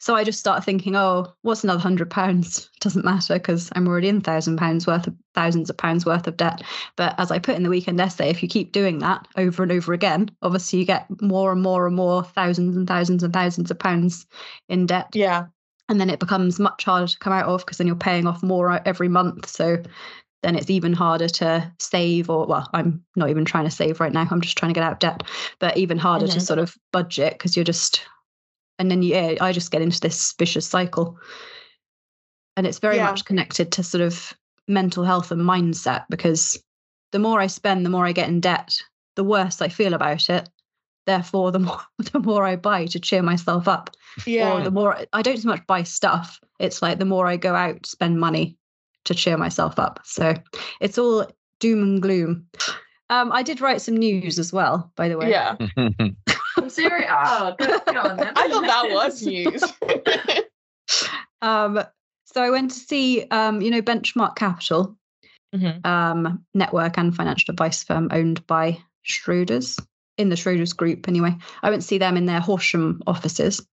so 0.00 0.16
I 0.16 0.24
just 0.24 0.40
start 0.40 0.64
thinking, 0.64 0.96
oh, 0.96 1.32
what's 1.42 1.62
another 1.62 1.80
hundred 1.80 2.10
pounds? 2.10 2.70
Doesn't 2.80 3.04
matter 3.04 3.34
because 3.34 3.70
I'm 3.76 3.86
already 3.86 4.08
in 4.08 4.20
thousand 4.22 4.56
pounds 4.56 4.86
worth 4.86 5.06
of 5.06 5.14
thousands 5.34 5.70
of 5.70 5.76
pounds 5.76 6.04
worth 6.06 6.26
of 6.26 6.36
debt. 6.36 6.62
But 6.96 7.14
as 7.18 7.30
I 7.30 7.38
put 7.38 7.54
in 7.54 7.62
the 7.62 7.68
weekend 7.70 8.00
essay, 8.00 8.30
if 8.30 8.42
you 8.42 8.48
keep 8.48 8.72
doing 8.72 8.98
that 8.98 9.28
over 9.36 9.62
and 9.62 9.70
over 9.70 9.92
again, 9.92 10.30
obviously 10.42 10.78
you 10.80 10.84
get 10.86 11.06
more 11.22 11.52
and 11.52 11.62
more 11.62 11.86
and 11.86 11.94
more 11.94 12.24
thousands 12.24 12.76
and 12.76 12.88
thousands 12.88 13.22
and 13.22 13.32
thousands 13.32 13.70
of 13.70 13.78
pounds 13.78 14.26
in 14.68 14.86
debt 14.86 15.10
Yeah, 15.12 15.46
and 15.90 16.00
then 16.00 16.08
it 16.10 16.18
becomes 16.20 16.58
much 16.58 16.84
harder 16.84 17.06
to 17.06 17.18
come 17.18 17.32
out 17.32 17.46
of 17.46 17.60
because 17.60 17.78
then 17.78 17.86
you're 17.86 17.96
paying 17.96 18.26
off 18.26 18.42
more 18.42 18.80
every 18.86 19.08
month 19.08 19.46
so 19.48 19.82
then 20.42 20.56
it's 20.56 20.70
even 20.70 20.94
harder 20.94 21.28
to 21.28 21.70
save 21.78 22.30
or 22.30 22.46
well 22.46 22.68
i'm 22.72 23.04
not 23.16 23.28
even 23.28 23.44
trying 23.44 23.64
to 23.64 23.70
save 23.70 24.00
right 24.00 24.12
now 24.12 24.26
i'm 24.30 24.40
just 24.40 24.56
trying 24.56 24.72
to 24.72 24.78
get 24.78 24.84
out 24.84 24.92
of 24.92 24.98
debt 24.98 25.22
but 25.58 25.76
even 25.76 25.98
harder 25.98 26.26
to 26.26 26.38
Mhm. 26.38 26.42
sort 26.46 26.58
of 26.58 26.74
budget 26.92 27.34
because 27.34 27.56
you're 27.56 27.64
just 27.64 28.02
and 28.80 28.90
then 28.90 29.02
yeah 29.02 29.34
i 29.40 29.52
just 29.52 29.70
get 29.70 29.82
into 29.82 30.00
this 30.00 30.34
vicious 30.38 30.66
cycle 30.66 31.16
and 32.56 32.66
it's 32.66 32.78
very 32.80 32.96
Yeah. 32.96 33.04
much 33.10 33.24
connected 33.24 33.70
to 33.72 33.82
sort 33.84 34.02
of 34.02 34.34
mental 34.66 35.04
health 35.04 35.30
and 35.30 35.42
mindset 35.42 36.04
because 36.10 36.60
the 37.12 37.18
more 37.18 37.40
i 37.40 37.46
spend 37.46 37.84
the 37.86 37.90
more 37.90 38.06
i 38.06 38.12
get 38.12 38.28
in 38.28 38.40
debt 38.40 38.76
the 39.16 39.24
worse 39.24 39.60
i 39.62 39.68
feel 39.68 39.94
about 39.94 40.28
it 40.30 40.48
therefore 41.06 41.52
the 41.52 41.58
more 41.58 41.80
the 42.12 42.18
more 42.20 42.44
i 42.44 42.56
buy 42.56 42.86
to 42.86 42.98
cheer 43.00 43.22
myself 43.22 43.68
up 43.68 43.90
yeah, 44.26 44.52
or 44.54 44.60
the 44.62 44.70
more 44.72 44.98
I 45.12 45.22
don't 45.22 45.38
so 45.38 45.48
much 45.48 45.64
buy 45.68 45.84
stuff. 45.84 46.40
It's 46.58 46.82
like 46.82 46.98
the 46.98 47.04
more 47.04 47.28
I 47.28 47.36
go 47.36 47.54
out, 47.54 47.86
spend 47.86 48.18
money 48.18 48.58
to 49.04 49.14
cheer 49.14 49.36
myself 49.38 49.78
up. 49.78 50.00
So 50.04 50.34
it's 50.80 50.98
all 50.98 51.30
doom 51.60 51.82
and 51.82 52.02
gloom. 52.02 52.46
Um, 53.08 53.30
I 53.30 53.44
did 53.44 53.60
write 53.60 53.80
some 53.82 53.96
news 53.96 54.38
as 54.40 54.52
well, 54.52 54.92
by 54.96 55.08
the 55.08 55.16
way. 55.16 55.30
yeah. 55.30 55.54
I'm 56.62 56.70
serious. 56.70 57.10
Oh, 57.10 57.54
go, 57.58 57.78
go 57.92 58.00
on 58.00 58.16
then. 58.16 58.32
I 58.36 58.48
thought 58.48 58.62
that 58.62 58.90
was 58.90 59.22
news. 59.22 59.62
Um, 61.42 61.82
so 62.26 62.42
I 62.42 62.50
went 62.50 62.70
to 62.72 62.76
see, 62.78 63.24
um, 63.30 63.62
you 63.62 63.70
know, 63.70 63.80
Benchmark 63.80 64.36
Capital, 64.36 64.96
Mhm. 65.54 65.86
um, 65.86 66.44
network 66.52 66.98
and 66.98 67.14
financial 67.16 67.52
advice 67.52 67.82
firm 67.82 68.08
owned 68.12 68.46
by 68.46 68.78
Schroders 69.08 69.82
in 70.18 70.28
the 70.28 70.36
Schroders 70.36 70.76
group. 70.76 71.08
Anyway, 71.08 71.34
I 71.62 71.70
went 71.70 71.80
to 71.82 71.88
see 71.88 71.96
them 71.98 72.16
in 72.18 72.26
their 72.26 72.40
Horsham 72.40 73.02
offices, 73.06 73.66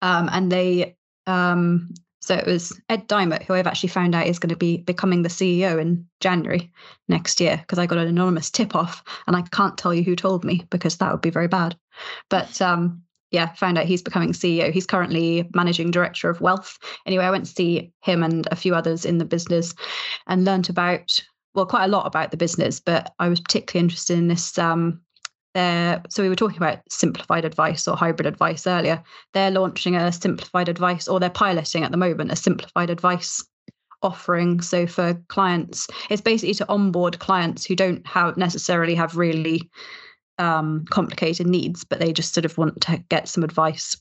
um, 0.00 0.28
and 0.32 0.50
they. 0.50 0.96
Um, 1.26 1.90
so 2.24 2.34
it 2.34 2.46
was 2.46 2.78
Ed 2.88 3.06
Dymott, 3.06 3.42
who 3.42 3.52
I've 3.52 3.66
actually 3.66 3.90
found 3.90 4.14
out 4.14 4.26
is 4.26 4.38
going 4.38 4.48
to 4.48 4.56
be 4.56 4.78
becoming 4.78 5.22
the 5.22 5.28
CEO 5.28 5.78
in 5.78 6.06
January 6.20 6.72
next 7.06 7.38
year 7.38 7.58
because 7.58 7.78
I 7.78 7.84
got 7.84 7.98
an 7.98 8.08
anonymous 8.08 8.50
tip 8.50 8.74
off, 8.74 9.04
and 9.26 9.36
I 9.36 9.42
can't 9.42 9.76
tell 9.76 9.92
you 9.92 10.02
who 10.02 10.16
told 10.16 10.42
me 10.42 10.66
because 10.70 10.96
that 10.96 11.12
would 11.12 11.20
be 11.20 11.28
very 11.28 11.48
bad. 11.48 11.76
But 12.30 12.62
um, 12.62 13.02
yeah, 13.30 13.52
found 13.52 13.76
out 13.76 13.84
he's 13.84 14.00
becoming 14.00 14.32
CEO. 14.32 14.72
He's 14.72 14.86
currently 14.86 15.50
managing 15.54 15.90
director 15.90 16.30
of 16.30 16.40
wealth. 16.40 16.78
Anyway, 17.04 17.24
I 17.24 17.30
went 17.30 17.44
to 17.44 17.52
see 17.52 17.92
him 18.00 18.22
and 18.22 18.48
a 18.50 18.56
few 18.56 18.74
others 18.74 19.04
in 19.04 19.18
the 19.18 19.26
business 19.26 19.74
and 20.26 20.46
learnt 20.46 20.70
about, 20.70 21.20
well, 21.54 21.66
quite 21.66 21.84
a 21.84 21.88
lot 21.88 22.06
about 22.06 22.30
the 22.30 22.38
business, 22.38 22.80
but 22.80 23.12
I 23.18 23.28
was 23.28 23.40
particularly 23.40 23.84
interested 23.84 24.16
in 24.16 24.28
this. 24.28 24.58
Um, 24.58 25.02
their, 25.54 26.02
so 26.08 26.22
we 26.22 26.28
were 26.28 26.36
talking 26.36 26.56
about 26.56 26.80
simplified 26.90 27.44
advice 27.44 27.86
or 27.86 27.96
hybrid 27.96 28.26
advice 28.26 28.66
earlier. 28.66 29.02
They're 29.32 29.50
launching 29.50 29.94
a 29.96 30.12
simplified 30.12 30.68
advice, 30.68 31.08
or 31.08 31.20
they're 31.20 31.30
piloting 31.30 31.84
at 31.84 31.90
the 31.90 31.96
moment 31.96 32.32
a 32.32 32.36
simplified 32.36 32.90
advice 32.90 33.44
offering. 34.02 34.60
So 34.60 34.86
for 34.86 35.14
clients, 35.28 35.86
it's 36.10 36.20
basically 36.20 36.54
to 36.54 36.68
onboard 36.68 37.18
clients 37.18 37.64
who 37.64 37.74
don't 37.74 38.06
have 38.06 38.36
necessarily 38.36 38.94
have 38.94 39.16
really 39.16 39.70
um, 40.38 40.84
complicated 40.90 41.46
needs, 41.46 41.84
but 41.84 42.00
they 42.00 42.12
just 42.12 42.34
sort 42.34 42.44
of 42.44 42.58
want 42.58 42.80
to 42.82 42.98
get 43.08 43.28
some 43.28 43.44
advice. 43.44 43.96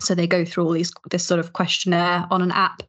So 0.00 0.14
they 0.14 0.26
go 0.26 0.44
through 0.44 0.64
all 0.64 0.72
these 0.72 0.92
this 1.10 1.24
sort 1.24 1.40
of 1.40 1.52
questionnaire 1.52 2.26
on 2.30 2.42
an 2.42 2.52
app, 2.52 2.82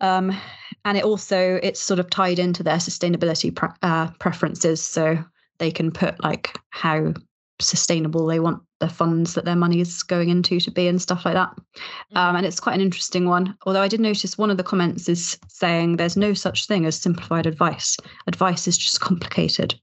um, 0.00 0.36
and 0.84 0.98
it 0.98 1.04
also 1.04 1.58
it's 1.62 1.80
sort 1.80 2.00
of 2.00 2.10
tied 2.10 2.38
into 2.38 2.62
their 2.62 2.76
sustainability 2.76 3.54
pre- 3.54 3.68
uh, 3.82 4.08
preferences. 4.18 4.82
So 4.82 5.24
they 5.62 5.70
can 5.70 5.92
put 5.92 6.20
like 6.24 6.58
how 6.70 7.14
sustainable 7.60 8.26
they 8.26 8.40
want 8.40 8.60
the 8.80 8.88
funds 8.88 9.34
that 9.34 9.44
their 9.44 9.54
money 9.54 9.80
is 9.80 10.02
going 10.02 10.28
into 10.28 10.58
to 10.58 10.72
be 10.72 10.88
and 10.88 11.00
stuff 11.00 11.24
like 11.24 11.34
that. 11.34 11.56
Um, 12.16 12.34
and 12.34 12.44
it's 12.44 12.58
quite 12.58 12.74
an 12.74 12.80
interesting 12.80 13.26
one. 13.26 13.56
Although 13.64 13.80
I 13.80 13.86
did 13.86 14.00
notice 14.00 14.36
one 14.36 14.50
of 14.50 14.56
the 14.56 14.64
comments 14.64 15.08
is 15.08 15.38
saying 15.46 15.96
there's 15.96 16.16
no 16.16 16.34
such 16.34 16.66
thing 16.66 16.84
as 16.84 17.00
simplified 17.00 17.46
advice. 17.46 17.96
Advice 18.26 18.66
is 18.66 18.76
just 18.76 19.00
complicated. 19.00 19.78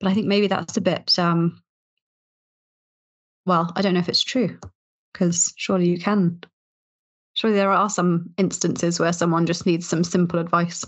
But 0.00 0.10
I 0.10 0.14
think 0.14 0.26
maybe 0.26 0.48
that's 0.48 0.76
a 0.76 0.82
bit. 0.82 1.18
Um, 1.18 1.62
well, 3.46 3.72
I 3.74 3.80
don't 3.80 3.94
know 3.94 4.00
if 4.00 4.10
it's 4.10 4.22
true 4.22 4.58
because 5.14 5.54
surely 5.56 5.88
you 5.88 5.98
can. 5.98 6.42
Surely 7.32 7.56
there 7.56 7.72
are 7.72 7.88
some 7.88 8.34
instances 8.36 9.00
where 9.00 9.14
someone 9.14 9.46
just 9.46 9.64
needs 9.64 9.88
some 9.88 10.04
simple 10.04 10.38
advice. 10.38 10.84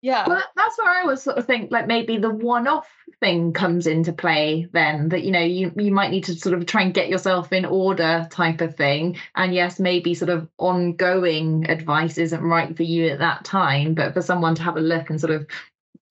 yeah. 0.00 0.24
Well, 0.26 0.42
that's 0.76 0.86
where 0.86 1.02
I 1.02 1.04
was 1.04 1.22
sort 1.22 1.38
of 1.38 1.46
think 1.46 1.70
like 1.70 1.86
maybe 1.86 2.18
the 2.18 2.30
one-off 2.30 2.88
thing 3.20 3.52
comes 3.52 3.86
into 3.86 4.12
play 4.12 4.68
then 4.72 5.08
that 5.10 5.22
you 5.22 5.30
know 5.30 5.40
you 5.40 5.72
you 5.76 5.92
might 5.92 6.10
need 6.10 6.24
to 6.24 6.34
sort 6.34 6.54
of 6.54 6.66
try 6.66 6.82
and 6.82 6.94
get 6.94 7.08
yourself 7.08 7.52
in 7.52 7.64
order 7.64 8.26
type 8.30 8.60
of 8.60 8.74
thing 8.74 9.16
and 9.36 9.54
yes 9.54 9.78
maybe 9.78 10.14
sort 10.14 10.30
of 10.30 10.48
ongoing 10.58 11.68
advice 11.70 12.18
isn't 12.18 12.42
right 12.42 12.76
for 12.76 12.82
you 12.82 13.08
at 13.08 13.20
that 13.20 13.44
time 13.44 13.94
but 13.94 14.12
for 14.12 14.22
someone 14.22 14.54
to 14.54 14.62
have 14.62 14.76
a 14.76 14.80
look 14.80 15.10
and 15.10 15.20
sort 15.20 15.32
of 15.32 15.46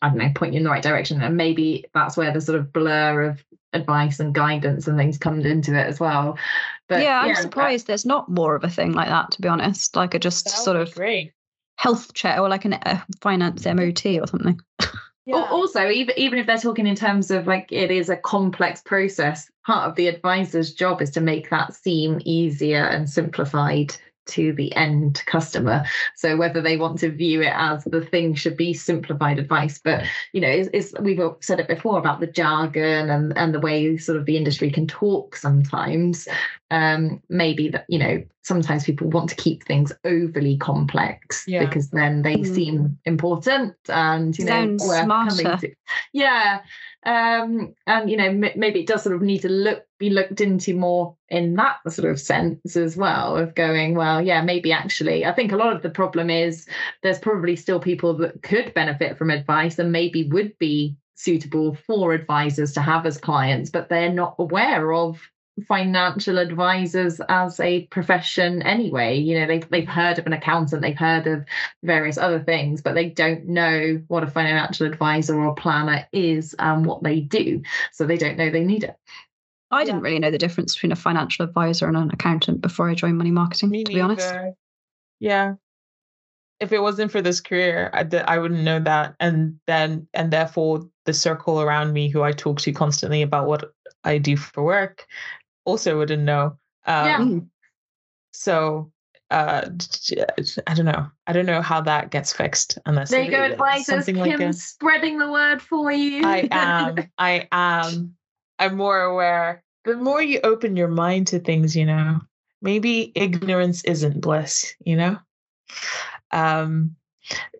I 0.01 0.09
don't 0.09 0.17
know 0.17 0.31
point 0.33 0.53
you 0.53 0.57
in 0.57 0.63
the 0.63 0.69
right 0.69 0.83
direction 0.83 1.21
and 1.21 1.35
maybe 1.37 1.85
that's 1.93 2.17
where 2.17 2.31
the 2.31 2.41
sort 2.41 2.59
of 2.59 2.71
blur 2.71 3.23
of 3.23 3.43
advice 3.73 4.19
and 4.19 4.33
guidance 4.35 4.87
and 4.87 4.97
things 4.97 5.17
comes 5.17 5.45
into 5.45 5.71
it 5.71 5.87
as 5.87 5.99
well 5.99 6.37
but 6.87 7.01
yeah, 7.01 7.21
I'm 7.21 7.33
that- 7.33 7.41
surprised 7.41 7.87
there's 7.87 8.05
not 8.05 8.29
more 8.29 8.55
of 8.55 8.63
a 8.63 8.69
thing 8.69 8.91
like 8.91 9.07
that, 9.07 9.31
to 9.31 9.41
be 9.41 9.47
honest. 9.47 9.95
Like 9.95 10.13
a 10.13 10.19
just 10.19 10.49
sort 10.49 10.77
of 10.77 10.93
great. 10.93 11.31
Health 11.83 12.13
check 12.13 12.39
or 12.39 12.47
like 12.47 12.63
an 12.63 12.73
a 12.73 13.05
finance 13.21 13.65
MOT 13.65 14.05
or 14.05 14.25
something. 14.25 14.57
Al- 15.33 15.53
Also, 15.53 15.89
even 15.89 16.17
even 16.17 16.39
if 16.39 16.47
they're 16.47 16.57
talking 16.57 16.87
in 16.87 16.95
terms 16.95 17.29
of 17.29 17.45
like 17.45 17.67
it 17.71 17.91
is 17.91 18.09
a 18.09 18.15
complex 18.15 18.81
process, 18.81 19.51
part 19.65 19.89
of 19.89 19.95
the 19.95 20.07
advisor's 20.07 20.73
job 20.73 21.01
is 21.01 21.11
to 21.11 21.21
make 21.21 21.49
that 21.49 21.73
seem 21.73 22.21
easier 22.23 22.85
and 22.85 23.09
simplified 23.09 23.93
to 24.25 24.53
the 24.53 24.73
end 24.77 25.21
customer. 25.25 25.83
So 26.15 26.37
whether 26.37 26.61
they 26.61 26.77
want 26.77 26.99
to 26.99 27.11
view 27.11 27.41
it 27.41 27.51
as 27.53 27.83
the 27.83 27.99
thing 28.05 28.35
should 28.35 28.55
be 28.55 28.73
simplified 28.73 29.37
advice, 29.37 29.77
but 29.83 30.05
you 30.31 30.39
know, 30.39 30.49
is, 30.49 30.69
is 30.69 30.95
we've 31.01 31.19
all 31.19 31.35
said 31.41 31.59
it 31.59 31.67
before 31.67 31.99
about 31.99 32.21
the 32.21 32.27
jargon 32.27 33.09
and 33.09 33.37
and 33.37 33.53
the 33.53 33.59
way 33.59 33.97
sort 33.97 34.17
of 34.17 34.25
the 34.25 34.37
industry 34.37 34.71
can 34.71 34.87
talk 34.87 35.35
sometimes. 35.35 36.29
Um, 36.71 37.21
maybe 37.27 37.67
that 37.69 37.85
you 37.89 37.99
know 37.99 38.23
sometimes 38.43 38.83
people 38.83 39.09
want 39.09 39.29
to 39.29 39.35
keep 39.35 39.63
things 39.63 39.91
overly 40.05 40.57
complex 40.57 41.45
Yeah. 41.47 41.65
because 41.65 41.89
then 41.91 42.21
they 42.21 42.35
Mm. 42.37 42.55
seem 42.55 42.99
important 43.05 43.75
and 43.89 44.37
you 44.37 44.45
know 44.45 44.51
Sounds 44.51 44.87
worth 44.87 45.07
coming 45.07 45.29
smarter. 45.31 45.67
to. 45.67 45.75
Yeah, 46.11 46.59
um, 47.05 47.73
and 47.87 48.09
you 48.09 48.17
know 48.17 48.25
m- 48.27 48.45
maybe 48.55 48.81
it 48.81 48.87
does 48.87 49.03
sort 49.03 49.15
of 49.15 49.21
need 49.21 49.39
to 49.41 49.49
look 49.49 49.83
be 49.97 50.09
looked 50.09 50.41
into 50.41 50.73
more 50.73 51.15
in 51.29 51.55
that 51.55 51.77
sort 51.89 52.09
of 52.11 52.19
sense 52.19 52.75
as 52.75 52.97
well 52.97 53.37
of 53.37 53.55
going 53.55 53.95
well 53.95 54.21
yeah 54.21 54.41
maybe 54.41 54.71
actually 54.73 55.25
I 55.25 55.31
think 55.31 55.51
a 55.53 55.57
lot 55.57 55.73
of 55.75 55.81
the 55.81 55.89
problem 55.89 56.29
is 56.29 56.67
there's 57.01 57.19
probably 57.19 57.55
still 57.55 57.79
people 57.79 58.13
that 58.17 58.41
could 58.43 58.73
benefit 58.73 59.17
from 59.17 59.29
advice 59.29 59.79
and 59.79 59.91
maybe 59.91 60.23
would 60.27 60.57
be 60.59 60.97
suitable 61.15 61.75
for 61.87 62.13
advisors 62.13 62.73
to 62.73 62.81
have 62.81 63.05
as 63.05 63.17
clients 63.17 63.69
but 63.69 63.87
they're 63.87 64.11
not 64.11 64.35
aware 64.39 64.91
of 64.91 65.21
financial 65.67 66.39
advisors 66.39 67.21
as 67.29 67.59
a 67.59 67.85
profession 67.87 68.63
anyway 68.63 69.15
you 69.17 69.39
know 69.39 69.45
they've, 69.45 69.69
they've 69.69 69.87
heard 69.87 70.17
of 70.17 70.25
an 70.25 70.33
accountant 70.33 70.81
they've 70.81 70.97
heard 70.97 71.27
of 71.27 71.45
various 71.83 72.17
other 72.17 72.39
things 72.43 72.81
but 72.81 72.95
they 72.95 73.09
don't 73.09 73.45
know 73.45 74.01
what 74.07 74.23
a 74.23 74.27
financial 74.27 74.87
advisor 74.87 75.39
or 75.39 75.53
planner 75.53 76.07
is 76.11 76.55
and 76.57 76.85
what 76.85 77.03
they 77.03 77.19
do 77.19 77.61
so 77.91 78.05
they 78.05 78.17
don't 78.17 78.37
know 78.37 78.49
they 78.49 78.63
need 78.63 78.83
it 78.83 78.95
I 79.69 79.85
didn't 79.85 80.01
really 80.01 80.19
know 80.19 80.31
the 80.31 80.37
difference 80.37 80.75
between 80.75 80.91
a 80.91 80.95
financial 80.95 81.45
advisor 81.45 81.87
and 81.87 81.97
an 81.97 82.11
accountant 82.13 82.61
before 82.61 82.89
I 82.89 82.93
joined 82.93 83.17
money 83.17 83.31
marketing, 83.31 83.69
Me 83.69 83.83
to 83.83 83.91
be 83.91 84.01
honest. 84.01 84.31
neither. 84.31 84.53
Yeah. 85.19 85.55
If 86.59 86.71
it 86.71 86.79
wasn't 86.79 87.11
for 87.11 87.21
this 87.21 87.41
career, 87.41 87.89
I, 87.91 88.05
I 88.27 88.37
wouldn't 88.37 88.63
know 88.63 88.79
that. 88.81 89.15
And 89.19 89.59
then, 89.65 90.07
and 90.13 90.31
therefore, 90.31 90.87
the 91.05 91.13
circle 91.13 91.59
around 91.59 91.91
me 91.91 92.07
who 92.07 92.21
I 92.21 92.33
talk 92.33 92.59
to 92.61 92.71
constantly 92.71 93.23
about 93.23 93.47
what 93.47 93.73
I 94.03 94.19
do 94.19 94.37
for 94.37 94.63
work 94.63 95.07
also 95.65 95.97
wouldn't 95.97 96.23
know. 96.23 96.57
Um, 96.85 97.05
Yeah. 97.05 97.39
So, 98.35 98.91
uh, 99.29 99.69
I 100.67 100.73
don't 100.73 100.85
know. 100.85 101.07
I 101.27 101.33
don't 101.33 101.45
know 101.45 101.61
how 101.61 101.81
that 101.81 102.09
gets 102.11 102.33
fixed 102.33 102.77
unless 102.85 103.11
it- 103.11 103.29
go, 103.31 103.43
it- 103.43 103.51
advisors. 103.51 103.85
something 103.85 104.15
like 104.15 104.37
Kim 104.37 104.49
a- 104.49 104.53
spreading 104.53 105.17
the 105.19 105.31
word 105.31 105.61
for 105.61 105.91
you. 105.91 106.25
I 106.25 106.47
am. 106.51 106.95
I 107.17 107.47
am. 107.51 108.15
I'm 108.59 108.75
more 108.75 109.01
aware. 109.01 109.63
The 109.85 109.95
more 109.97 110.21
you 110.21 110.39
open 110.43 110.75
your 110.75 110.87
mind 110.87 111.27
to 111.27 111.39
things, 111.39 111.75
you 111.75 111.85
know, 111.85 112.21
maybe 112.61 113.11
ignorance 113.15 113.83
isn't 113.83 114.21
bliss, 114.21 114.73
you 114.85 114.95
know? 114.95 115.17
Um, 116.31 116.95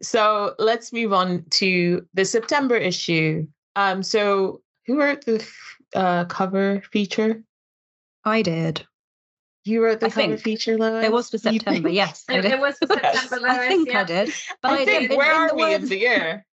so 0.02 0.56
let's 0.60 0.92
move 0.94 1.14
on 1.14 1.44
to 1.52 2.06
the 2.14 2.26
September 2.26 2.76
issue. 2.76 3.48
Um, 3.76 4.04
so 4.04 4.62
who 4.86 5.00
wrote 5.00 5.26
the 5.26 5.36
f- 5.36 5.78
uh, 5.96 6.26
cover 6.26 6.82
feature? 6.92 7.44
I 8.26 8.42
did. 8.42 8.86
You 9.66 9.84
wrote 9.84 10.02
the 10.02 10.08
I 10.08 10.10
cover 10.10 10.38
feature, 10.38 10.78
Lois? 10.78 11.06
It 11.06 11.12
was 11.12 11.30
for 11.30 11.38
September, 11.50 11.90
yes. 11.90 12.26
I 12.30 12.38
It, 12.38 12.46
it 12.46 12.60
was 12.60 12.78
for 12.78 12.88
September, 13.02 13.48
I 13.48 13.58
Lois, 13.58 13.68
think 13.68 13.90
yeah. 13.90 14.02
I 14.02 14.04
did. 14.04 14.34
But 14.62 14.72
I 14.72 14.82
I, 14.82 14.86
think, 14.86 15.10
don't, 15.10 15.18
where 15.18 15.32
in, 15.32 15.36
in 15.36 15.42
are 15.42 15.50
the 15.50 15.56
we 15.56 15.64
in 15.64 15.70
words, 15.82 15.90
the 15.90 15.98
year? 16.00 16.46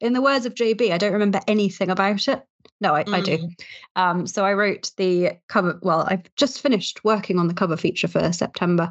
in 0.00 0.12
the 0.12 0.22
words 0.22 0.46
of 0.46 0.54
JB, 0.54 0.90
I 0.92 0.98
don't 0.98 1.12
remember 1.12 1.40
anything 1.46 1.90
about 1.90 2.26
it. 2.28 2.42
No, 2.80 2.94
I, 2.94 3.04
I 3.08 3.20
do. 3.20 3.38
Mm. 3.38 3.50
Um, 3.96 4.26
so 4.26 4.44
I 4.44 4.52
wrote 4.54 4.92
the 4.96 5.32
cover. 5.48 5.78
Well, 5.82 6.06
I've 6.08 6.32
just 6.36 6.60
finished 6.60 7.04
working 7.04 7.38
on 7.38 7.48
the 7.48 7.54
cover 7.54 7.76
feature 7.76 8.08
for 8.08 8.32
September, 8.32 8.90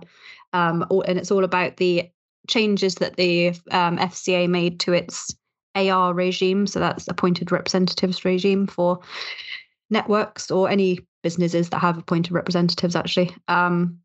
um, 0.53 0.85
and 1.07 1.17
it's 1.17 1.31
all 1.31 1.43
about 1.43 1.77
the 1.77 2.09
changes 2.47 2.95
that 2.95 3.15
the 3.15 3.49
um, 3.71 3.97
FCA 3.97 4.49
made 4.49 4.79
to 4.81 4.93
its 4.93 5.35
AR 5.75 6.13
regime. 6.13 6.67
So 6.67 6.79
that's 6.79 7.07
appointed 7.07 7.51
representatives 7.51 8.25
regime 8.25 8.67
for 8.67 8.99
networks 9.89 10.51
or 10.51 10.69
any 10.69 10.99
businesses 11.27 11.69
that 11.69 11.79
have 11.79 11.97
appointed 11.97 12.31
representatives, 12.31 12.95
actually. 12.95 13.35
Um, 13.49 13.99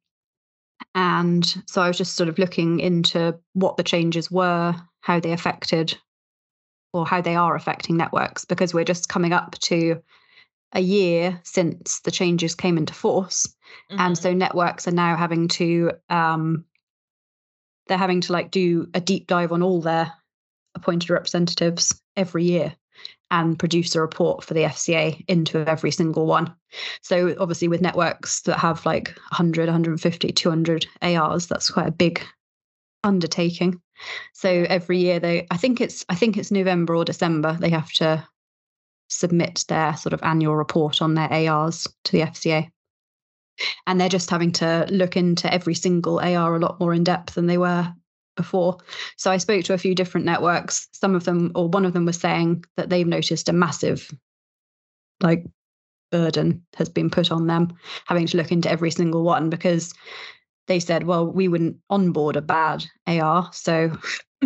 and 0.96 1.44
so 1.66 1.80
I 1.80 1.86
was 1.86 1.96
just 1.96 2.16
sort 2.16 2.28
of 2.28 2.38
looking 2.38 2.80
into 2.80 3.38
what 3.52 3.76
the 3.76 3.84
changes 3.84 4.28
were, 4.28 4.74
how 5.02 5.20
they 5.20 5.30
affected 5.30 5.96
or 6.92 7.06
how 7.06 7.20
they 7.20 7.36
are 7.36 7.54
affecting 7.54 7.96
networks 7.96 8.44
because 8.44 8.74
we're 8.74 8.84
just 8.92 9.08
coming 9.08 9.32
up 9.32 9.56
to 9.60 10.02
a 10.72 10.80
year 10.80 11.40
since 11.44 12.00
the 12.00 12.10
changes 12.10 12.54
came 12.56 12.76
into 12.76 12.94
force 12.94 13.46
and 13.90 14.16
Mhm. 14.16 14.22
so 14.22 14.32
networks 14.32 14.88
are 14.88 14.94
now 15.06 15.16
having 15.16 15.48
to 15.48 15.92
um 16.08 16.64
they're 17.86 17.98
having 17.98 18.22
to 18.22 18.32
like 18.32 18.50
do 18.50 18.88
a 18.94 19.00
deep 19.00 19.26
dive 19.26 19.52
on 19.52 19.62
all 19.62 19.80
their 19.80 20.12
appointed 20.74 21.10
representatives 21.10 22.02
every 22.16 22.44
year 22.44 22.74
and 23.32 23.58
produce 23.58 23.96
a 23.96 24.00
report 24.00 24.44
for 24.44 24.52
the 24.52 24.64
FCA 24.64 25.24
into 25.26 25.66
every 25.66 25.90
single 25.90 26.26
one. 26.26 26.54
So 27.00 27.34
obviously 27.40 27.66
with 27.66 27.80
networks 27.80 28.42
that 28.42 28.58
have 28.58 28.84
like 28.84 29.08
100, 29.30 29.66
150, 29.66 30.32
200 30.32 30.86
ARs, 31.00 31.46
that's 31.46 31.70
quite 31.70 31.88
a 31.88 31.92
big 31.92 32.22
undertaking. 33.02 33.80
So 34.34 34.66
every 34.68 34.98
year 34.98 35.18
they 35.18 35.46
I 35.50 35.56
think 35.56 35.80
it's 35.80 36.04
I 36.08 36.14
think 36.14 36.36
it's 36.36 36.50
November 36.50 36.94
or 36.94 37.04
December 37.04 37.56
they 37.58 37.70
have 37.70 37.90
to 37.94 38.26
submit 39.08 39.64
their 39.66 39.96
sort 39.96 40.12
of 40.12 40.22
annual 40.22 40.54
report 40.54 41.00
on 41.00 41.14
their 41.14 41.32
ARs 41.32 41.88
to 42.04 42.12
the 42.12 42.20
FCA. 42.20 42.70
And 43.86 44.00
they're 44.00 44.08
just 44.08 44.30
having 44.30 44.52
to 44.52 44.86
look 44.90 45.16
into 45.16 45.52
every 45.52 45.74
single 45.74 46.20
AR 46.20 46.56
a 46.56 46.58
lot 46.58 46.80
more 46.80 46.92
in 46.92 47.04
depth 47.04 47.34
than 47.34 47.46
they 47.46 47.58
were 47.58 47.94
before. 48.36 48.78
So 49.16 49.30
I 49.30 49.36
spoke 49.36 49.64
to 49.64 49.74
a 49.74 49.78
few 49.78 49.94
different 49.94 50.26
networks. 50.26 50.88
Some 50.92 51.14
of 51.14 51.24
them, 51.24 51.52
or 51.54 51.68
one 51.68 51.84
of 51.84 51.92
them, 51.92 52.04
was 52.04 52.18
saying 52.18 52.64
that 52.76 52.90
they've 52.90 53.06
noticed 53.06 53.48
a 53.48 53.52
massive, 53.52 54.10
like, 55.20 55.44
burden 56.10 56.64
has 56.76 56.88
been 56.88 57.10
put 57.10 57.32
on 57.32 57.46
them, 57.46 57.72
having 58.06 58.26
to 58.26 58.36
look 58.36 58.52
into 58.52 58.70
every 58.70 58.90
single 58.90 59.22
one 59.22 59.50
because 59.50 59.94
they 60.68 60.78
said, 60.78 61.04
well, 61.04 61.26
we 61.26 61.48
wouldn't 61.48 61.76
onboard 61.90 62.36
a 62.36 62.42
bad 62.42 62.84
AR, 63.06 63.48
so 63.52 63.90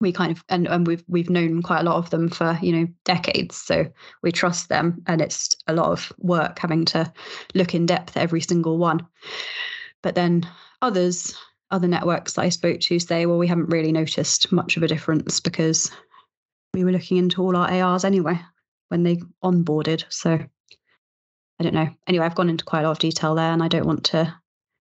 we 0.00 0.12
kind 0.12 0.32
of 0.32 0.44
and, 0.48 0.66
and 0.66 0.86
we've 0.86 1.04
we've 1.08 1.30
known 1.30 1.62
quite 1.62 1.80
a 1.80 1.84
lot 1.84 1.96
of 1.96 2.10
them 2.10 2.28
for 2.28 2.58
you 2.60 2.72
know 2.72 2.86
decades 3.04 3.56
so 3.56 3.86
we 4.22 4.30
trust 4.30 4.68
them 4.68 5.02
and 5.06 5.20
it's 5.20 5.56
a 5.66 5.72
lot 5.72 5.90
of 5.90 6.12
work 6.18 6.58
having 6.58 6.84
to 6.84 7.10
look 7.54 7.74
in 7.74 7.86
depth 7.86 8.16
every 8.16 8.40
single 8.40 8.78
one 8.78 9.06
but 10.02 10.14
then 10.14 10.46
others 10.82 11.34
other 11.70 11.88
networks 11.88 12.34
that 12.34 12.42
i 12.42 12.48
spoke 12.48 12.80
to 12.80 12.98
say 12.98 13.26
well 13.26 13.38
we 13.38 13.46
haven't 13.48 13.70
really 13.70 13.92
noticed 13.92 14.52
much 14.52 14.76
of 14.76 14.82
a 14.82 14.88
difference 14.88 15.40
because 15.40 15.90
we 16.74 16.84
were 16.84 16.92
looking 16.92 17.16
into 17.16 17.42
all 17.42 17.56
our 17.56 17.70
ars 17.70 18.04
anyway 18.04 18.38
when 18.88 19.02
they 19.02 19.16
onboarded 19.42 20.04
so 20.08 20.32
i 20.32 21.62
don't 21.64 21.74
know 21.74 21.88
anyway 22.06 22.24
i've 22.24 22.34
gone 22.34 22.50
into 22.50 22.64
quite 22.64 22.80
a 22.80 22.84
lot 22.84 22.92
of 22.92 22.98
detail 22.98 23.34
there 23.34 23.52
and 23.52 23.62
i 23.62 23.68
don't 23.68 23.86
want 23.86 24.04
to 24.04 24.32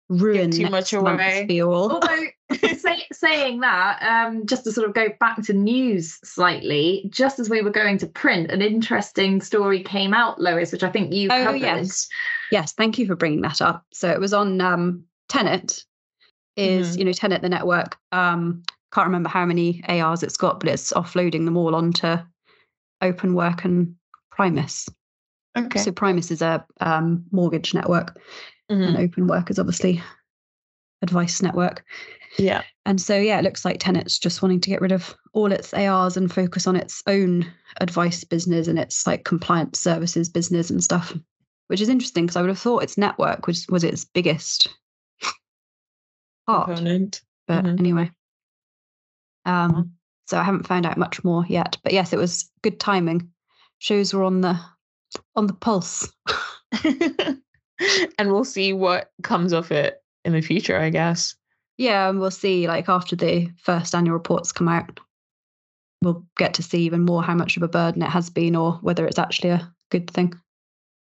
ruin 0.09 0.51
too 0.51 0.63
next 0.63 0.71
much 0.71 0.93
month 0.93 1.19
away. 1.19 1.45
for 1.47 1.53
you 1.53 1.71
Although 1.71 2.25
say, 2.77 3.03
saying 3.11 3.61
that, 3.61 4.03
um, 4.03 4.45
just 4.45 4.63
to 4.65 4.71
sort 4.71 4.87
of 4.87 4.93
go 4.93 5.07
back 5.19 5.41
to 5.43 5.53
news 5.53 6.19
slightly, 6.23 7.07
just 7.09 7.39
as 7.39 7.49
we 7.49 7.61
were 7.63 7.71
going 7.71 7.97
to 7.99 8.05
print, 8.05 8.51
an 8.51 8.61
interesting 8.61 9.41
story 9.41 9.81
came 9.81 10.13
out, 10.13 10.39
Lois, 10.39 10.71
which 10.71 10.83
I 10.83 10.91
think 10.91 11.13
you 11.13 11.29
Oh, 11.31 11.43
covered. 11.45 11.61
yes. 11.61 12.07
Yes, 12.51 12.73
thank 12.73 12.99
you 12.99 13.07
for 13.07 13.15
bringing 13.15 13.41
that 13.41 13.59
up. 13.61 13.85
So 13.91 14.09
it 14.11 14.19
was 14.19 14.33
on 14.33 14.61
um, 14.61 15.05
Tenet, 15.29 15.83
is 16.55 16.95
Mhm. 16.95 16.99
you 16.99 17.05
know 17.05 17.13
Tenet 17.13 17.41
the 17.41 17.49
network. 17.49 17.97
Um, 18.11 18.63
can't 18.93 19.07
remember 19.07 19.29
how 19.29 19.45
many 19.45 19.83
ARs 19.87 20.21
it's 20.23 20.37
got, 20.37 20.59
but 20.59 20.69
it's 20.69 20.93
offloading 20.93 21.45
them 21.45 21.57
all 21.57 21.73
onto 21.75 22.15
OpenWork 23.01 23.65
and 23.65 23.95
Primus. 24.31 24.87
Okay. 25.57 25.79
So 25.79 25.91
Primus 25.91 26.31
is 26.31 26.41
a 26.41 26.65
um, 26.79 27.23
mortgage 27.31 27.73
network, 27.73 28.19
Mhm. 28.71 28.87
and 28.87 28.97
OpenWork 28.97 29.49
is 29.51 29.59
obviously 29.59 30.01
advice 31.01 31.41
network. 31.41 31.83
Yeah. 32.39 32.63
And 32.85 32.99
so 32.99 33.15
yeah, 33.17 33.37
it 33.39 33.43
looks 33.43 33.63
like 33.65 33.79
Tenet's 33.79 34.17
just 34.17 34.41
wanting 34.41 34.59
to 34.61 34.69
get 34.69 34.81
rid 34.81 34.91
of 34.91 35.15
all 35.33 35.51
its 35.51 35.73
ARs 35.73 36.17
and 36.17 36.31
focus 36.33 36.65
on 36.65 36.75
its 36.75 37.03
own 37.07 37.45
advice 37.81 38.23
business 38.23 38.67
and 38.67 38.79
its 38.79 39.05
like 39.05 39.23
compliance 39.25 39.79
services 39.79 40.29
business 40.29 40.69
and 40.69 40.83
stuff, 40.83 41.15
which 41.67 41.81
is 41.81 41.89
interesting 41.89 42.25
because 42.25 42.35
I 42.35 42.41
would 42.41 42.49
have 42.49 42.59
thought 42.59 42.83
its 42.83 42.97
network 42.97 43.45
was 43.47 43.67
was 43.69 43.83
its 43.83 44.05
biggest 44.05 44.67
part. 46.47 46.67
Component. 46.67 47.21
But 47.47 47.65
Mhm. 47.65 47.79
anyway. 47.79 48.11
Uh-huh. 49.45 49.53
Um 49.75 49.93
so 50.27 50.37
I 50.39 50.43
haven't 50.43 50.67
found 50.67 50.85
out 50.85 50.97
much 50.97 51.23
more 51.23 51.45
yet. 51.47 51.77
But 51.83 51.91
yes, 51.93 52.13
it 52.13 52.17
was 52.19 52.49
good 52.61 52.79
timing. 52.79 53.29
Shows 53.79 54.13
were 54.13 54.23
on 54.23 54.41
the 54.41 54.57
on 55.35 55.47
the 55.47 55.53
pulse. 55.53 56.11
and 56.83 58.31
we'll 58.31 58.45
see 58.45 58.73
what 58.73 59.11
comes 59.23 59.51
of 59.53 59.71
it 59.71 60.01
in 60.25 60.33
the 60.33 60.41
future, 60.41 60.77
I 60.79 60.89
guess. 60.89 61.35
Yeah, 61.77 62.09
and 62.09 62.19
we'll 62.19 62.31
see 62.31 62.67
like 62.67 62.87
after 62.87 63.15
the 63.15 63.49
first 63.57 63.93
annual 63.93 64.13
reports 64.13 64.51
come 64.51 64.69
out. 64.69 64.99
We'll 66.01 66.25
get 66.37 66.53
to 66.55 66.63
see 66.63 66.83
even 66.83 67.01
more 67.05 67.23
how 67.23 67.33
much 67.35 67.57
of 67.57 67.63
a 67.63 67.67
burden 67.67 68.01
it 68.01 68.09
has 68.09 68.29
been 68.29 68.55
or 68.55 68.73
whether 68.81 69.05
it's 69.05 69.19
actually 69.19 69.49
a 69.51 69.73
good 69.89 70.09
thing. 70.09 70.33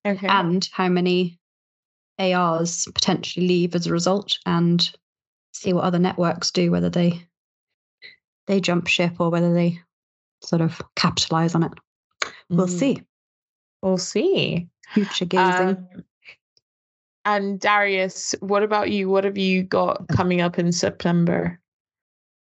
Okay. 0.04 0.28
and 0.28 0.68
how 0.72 0.90
many 0.90 1.40
ARs 2.18 2.88
potentially 2.96 3.48
leave 3.48 3.76
as 3.76 3.86
a 3.86 3.92
result, 3.92 4.40
and 4.48 4.92
see 5.52 5.74
what 5.74 5.84
other 5.84 6.00
networks 6.00 6.52
do, 6.52 6.72
whether 6.72 6.90
they 6.90 7.26
they 8.48 8.60
jump 8.60 8.88
ship 8.88 9.14
or 9.20 9.30
whether 9.30 9.54
they 9.54 9.80
sort 10.44 10.62
of 10.62 10.82
capitalize 10.96 11.54
on 11.56 11.64
it. 11.64 11.72
We'll 12.50 12.68
Mm, 12.68 12.80
see. 12.80 13.04
We'll 13.82 13.98
see. 13.98 14.68
Future 14.94 15.26
gazing. 15.26 15.68
Um, 15.70 15.88
and 17.24 17.60
Darius, 17.60 18.34
what 18.40 18.64
about 18.64 18.90
you? 18.90 19.08
What 19.10 19.24
have 19.26 19.38
you 19.38 19.64
got 19.64 20.08
coming 20.08 20.42
up 20.42 20.58
in 20.58 20.72
September? 20.72 21.60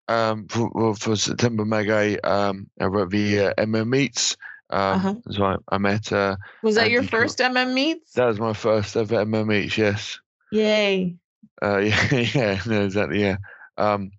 Um, 0.08 0.46
for, 0.48 0.70
well, 0.74 0.94
for 0.94 1.16
September 1.16 1.64
Mag 1.64 1.88
8, 1.88 2.20
um, 2.24 2.68
I 2.80 2.84
wrote 2.86 3.10
the 3.10 3.40
uh, 3.46 3.54
MM 3.58 3.88
meets. 3.88 4.36
Um, 4.70 4.78
Uh-huh. 4.96 5.14
So 5.30 5.44
I, 5.44 5.56
I 5.70 5.78
met. 5.78 6.12
Uh, 6.12 6.36
Was 6.62 6.74
that 6.74 6.84
And 6.84 6.92
your 6.92 7.02
you 7.02 7.08
got- 7.08 7.20
first 7.20 7.38
MM 7.38 7.72
meets? 7.74 8.12
that 8.14 8.26
was 8.26 8.40
my 8.40 8.52
first 8.52 8.96
ever 8.96 9.24
MM 9.24 9.46
meets. 9.46 9.78
Yes. 9.78 10.18
Yay. 10.52 11.16
Uh, 11.62 11.78
yeah, 11.78 12.10
yeah, 12.34 12.60
no, 12.66 12.84
exactly, 12.84 13.20
yeah. 13.20 13.36
Um, 13.76 14.10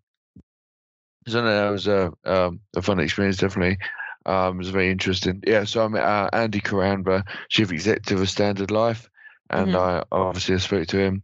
so 1.28 1.42
no, 1.42 1.48
that 1.48 1.70
was 1.72 1.88
a 1.88 2.12
um, 2.26 2.60
a 2.76 2.82
fun 2.82 3.00
experience, 3.00 3.38
definitely. 3.38 3.78
Um, 4.26 4.56
it 4.56 4.60
was 4.60 4.70
very 4.70 4.90
interesting. 4.92 5.42
Yeah, 5.46 5.64
so 5.64 5.84
I 5.84 5.88
met 5.88 6.04
uh, 6.04 6.30
Andy 6.34 6.60
Caramba, 6.62 7.24
chief 7.50 7.72
executive 7.72 8.20
of 8.22 8.30
Standard 8.30 8.72
Life, 8.72 9.10
and 9.50 9.76
Mhm. 9.76 9.76
I 9.76 10.04
obviously 10.12 10.56
I 10.56 10.60
spoke 10.60 10.88
to 10.88 10.98
him. 11.00 11.24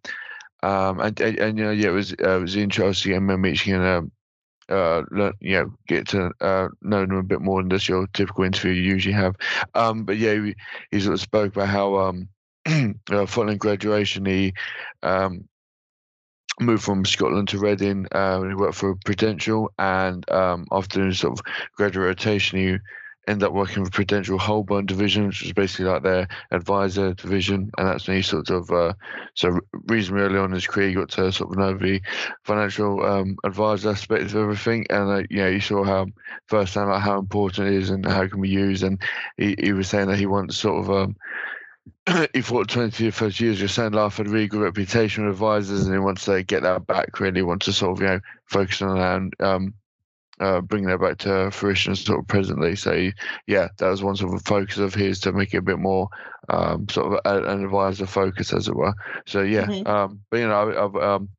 Um, 0.63 0.99
and, 0.99 1.19
and, 1.21 1.39
and 1.39 1.57
you 1.57 1.63
know, 1.65 1.71
yeah, 1.71 1.89
it 1.89 1.91
was 1.91 2.13
uh, 2.13 2.37
it 2.37 2.41
was 2.41 2.55
interesting 2.55 3.13
and 3.13 3.41
meeting 3.41 3.73
and 3.73 3.83
um, 3.83 4.11
uh, 4.69 5.01
learn, 5.11 5.33
you 5.39 5.53
know, 5.57 5.71
get 5.87 6.07
to 6.09 6.31
uh, 6.41 6.67
know 6.81 7.01
them 7.01 7.17
a 7.17 7.23
bit 7.23 7.41
more 7.41 7.61
than 7.61 7.69
just 7.69 7.87
your 7.89 8.07
typical 8.13 8.43
interview 8.43 8.71
you 8.71 8.81
usually 8.93 9.13
have. 9.13 9.35
Um, 9.75 10.03
but 10.05 10.17
yeah, 10.17 10.33
he, 10.33 10.55
he 10.91 10.99
sort 10.99 11.13
of 11.15 11.21
spoke 11.21 11.55
about 11.55 11.69
how 11.69 11.95
um 11.97 12.27
uh, 13.11 13.25
following 13.25 13.57
graduation, 13.57 14.25
he 14.25 14.53
um, 15.03 15.47
moved 16.59 16.83
from 16.83 17.05
Scotland 17.05 17.47
to 17.49 17.59
Reading. 17.59 18.07
Uh, 18.11 18.41
he 18.43 18.55
worked 18.55 18.75
for 18.75 18.95
Prudential, 19.05 19.71
and 19.79 20.29
um, 20.29 20.67
after 20.71 20.99
doing 20.99 21.13
sort 21.13 21.39
of 21.39 21.45
graduate 21.75 22.05
rotation, 22.05 22.59
he 22.59 22.77
ended 23.27 23.47
up 23.47 23.53
working 23.53 23.85
for 23.85 23.91
Prudential 23.91 24.37
Holborn 24.37 24.85
division, 24.85 25.27
which 25.27 25.41
was 25.41 25.53
basically 25.53 25.85
like 25.85 26.03
their 26.03 26.27
advisor 26.51 27.13
division, 27.13 27.71
and 27.77 27.87
that's 27.87 28.07
when 28.07 28.17
he 28.17 28.23
sort 28.23 28.49
of 28.49 28.69
uh, 28.71 28.93
so 29.33 29.59
reasonably 29.87 30.23
early 30.23 30.39
on 30.39 30.45
in 30.45 30.51
his 30.53 30.67
career, 30.67 30.89
he 30.89 30.95
got 30.95 31.09
to 31.11 31.31
sort 31.31 31.51
of 31.51 31.57
know 31.57 31.77
the 31.77 32.01
financial 32.43 33.03
um, 33.05 33.37
advisor 33.43 33.91
aspect 33.91 34.23
of 34.23 34.35
everything, 34.35 34.85
and 34.89 35.09
uh, 35.09 35.23
you 35.29 35.37
know, 35.37 35.47
you 35.47 35.61
saw 35.61 35.83
how 35.83 36.05
firsthand 36.47 36.89
like 36.89 37.01
how 37.01 37.19
important 37.19 37.67
it 37.67 37.73
is 37.73 37.89
and 37.89 38.05
how 38.05 38.23
it 38.23 38.31
can 38.31 38.41
be 38.41 38.49
used, 38.49 38.83
and 38.83 39.01
he, 39.37 39.55
he 39.57 39.73
was 39.73 39.87
saying 39.87 40.07
that 40.07 40.19
he 40.19 40.25
wants 40.25 40.57
sort 40.57 40.83
of 40.83 40.91
um, 40.91 41.15
he 42.33 42.41
fought 42.41 42.69
20 42.69 43.09
first 43.11 43.39
years, 43.39 43.59
you're 43.59 43.67
saying 43.67 43.91
Life 43.91 44.17
had 44.17 44.27
a 44.27 44.29
really 44.29 44.47
good 44.47 44.61
reputation 44.61 45.25
with 45.25 45.35
advisors, 45.35 45.83
and 45.83 45.93
he 45.93 45.99
wants 45.99 46.25
to 46.25 46.43
get 46.43 46.63
that 46.63 46.87
back. 46.87 47.19
Really 47.19 47.41
wants 47.41 47.65
to 47.65 47.73
sort 47.73 47.97
of 47.97 48.01
you 48.01 48.07
know 48.07 48.19
focus 48.45 48.81
on 48.81 48.97
that 48.97 49.15
and 49.15 49.41
um, 49.41 49.73
uh, 50.39 50.61
bringing 50.61 50.89
that 50.89 50.99
back 50.99 51.17
to 51.19 51.51
fruition 51.51 51.95
sort 51.95 52.19
of 52.19 52.27
presently. 52.27 52.75
So 52.75 53.09
yeah, 53.47 53.67
that 53.77 53.89
was 53.89 54.03
one 54.03 54.15
sort 54.15 54.33
of 54.33 54.43
focus 54.43 54.77
of 54.77 54.93
his 54.93 55.19
to 55.21 55.31
make 55.31 55.53
it 55.53 55.57
a 55.57 55.61
bit 55.61 55.79
more 55.79 56.09
um, 56.49 56.87
sort 56.89 57.13
of 57.13 57.19
an 57.25 57.63
advisor 57.63 58.05
focus, 58.05 58.53
as 58.53 58.67
it 58.67 58.75
were. 58.75 58.93
So 59.25 59.41
yeah, 59.41 59.65
mm-hmm. 59.65 59.87
um, 59.87 60.21
but 60.29 60.37
you 60.37 60.47
know, 60.47 60.69
I, 60.69 60.73
I, 60.73 61.15
um, 61.15 61.29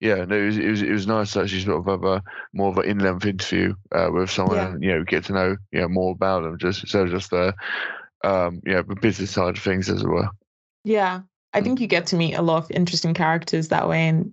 yeah, 0.00 0.24
no, 0.24 0.36
it 0.36 0.46
was, 0.46 0.58
it 0.58 0.68
was 0.68 0.82
it 0.82 0.90
was 0.90 1.06
nice 1.06 1.32
to 1.32 1.42
actually 1.42 1.60
sort 1.60 1.78
of 1.78 1.86
have 1.86 2.04
a 2.04 2.22
more 2.52 2.70
of 2.70 2.78
an 2.78 2.86
in-length 2.86 3.26
interview 3.26 3.74
uh, 3.92 4.08
with 4.12 4.30
someone, 4.30 4.56
yeah. 4.56 4.68
and 4.68 4.82
you 4.82 4.90
know, 4.90 5.04
get 5.04 5.24
to 5.26 5.32
know 5.32 5.56
you 5.70 5.80
know 5.80 5.88
more 5.88 6.12
about 6.12 6.42
them, 6.42 6.58
just 6.58 6.88
so 6.88 7.06
just 7.06 7.30
the 7.30 7.54
um, 8.24 8.60
yeah, 8.66 8.82
the 8.82 8.96
business 8.96 9.30
side 9.30 9.56
of 9.56 9.62
things, 9.62 9.88
as 9.88 10.02
it 10.02 10.08
were. 10.08 10.28
Yeah, 10.84 11.20
I 11.52 11.60
mm. 11.60 11.64
think 11.64 11.80
you 11.80 11.86
get 11.86 12.06
to 12.08 12.16
meet 12.16 12.34
a 12.34 12.42
lot 12.42 12.64
of 12.64 12.70
interesting 12.70 13.14
characters 13.14 13.68
that 13.68 13.88
way, 13.88 14.08
and 14.08 14.32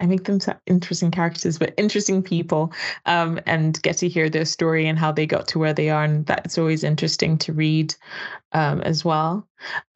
I 0.00 0.06
make 0.06 0.24
them 0.24 0.40
interesting 0.66 1.10
characters, 1.10 1.58
but 1.58 1.74
interesting 1.76 2.22
people, 2.22 2.72
um, 3.06 3.40
and 3.46 3.80
get 3.82 3.98
to 3.98 4.08
hear 4.08 4.28
their 4.28 4.44
story 4.44 4.88
and 4.88 4.98
how 4.98 5.12
they 5.12 5.26
got 5.26 5.46
to 5.48 5.58
where 5.58 5.74
they 5.74 5.90
are, 5.90 6.04
and 6.04 6.26
that's 6.26 6.58
always 6.58 6.82
interesting 6.84 7.38
to 7.38 7.52
read, 7.52 7.94
um, 8.52 8.80
as 8.82 9.04
well. 9.04 9.46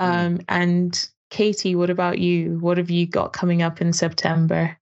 Mm. 0.01 0.07
Um, 0.07 0.41
and 0.49 1.09
Katie, 1.31 1.75
what 1.75 1.91
about 1.91 2.19
you? 2.19 2.59
What 2.61 2.79
have 2.79 2.91
you 2.91 3.07
got 3.07 3.33
coming 3.33 3.63
up 3.63 3.81
in 3.81 3.93
September? 3.93 4.79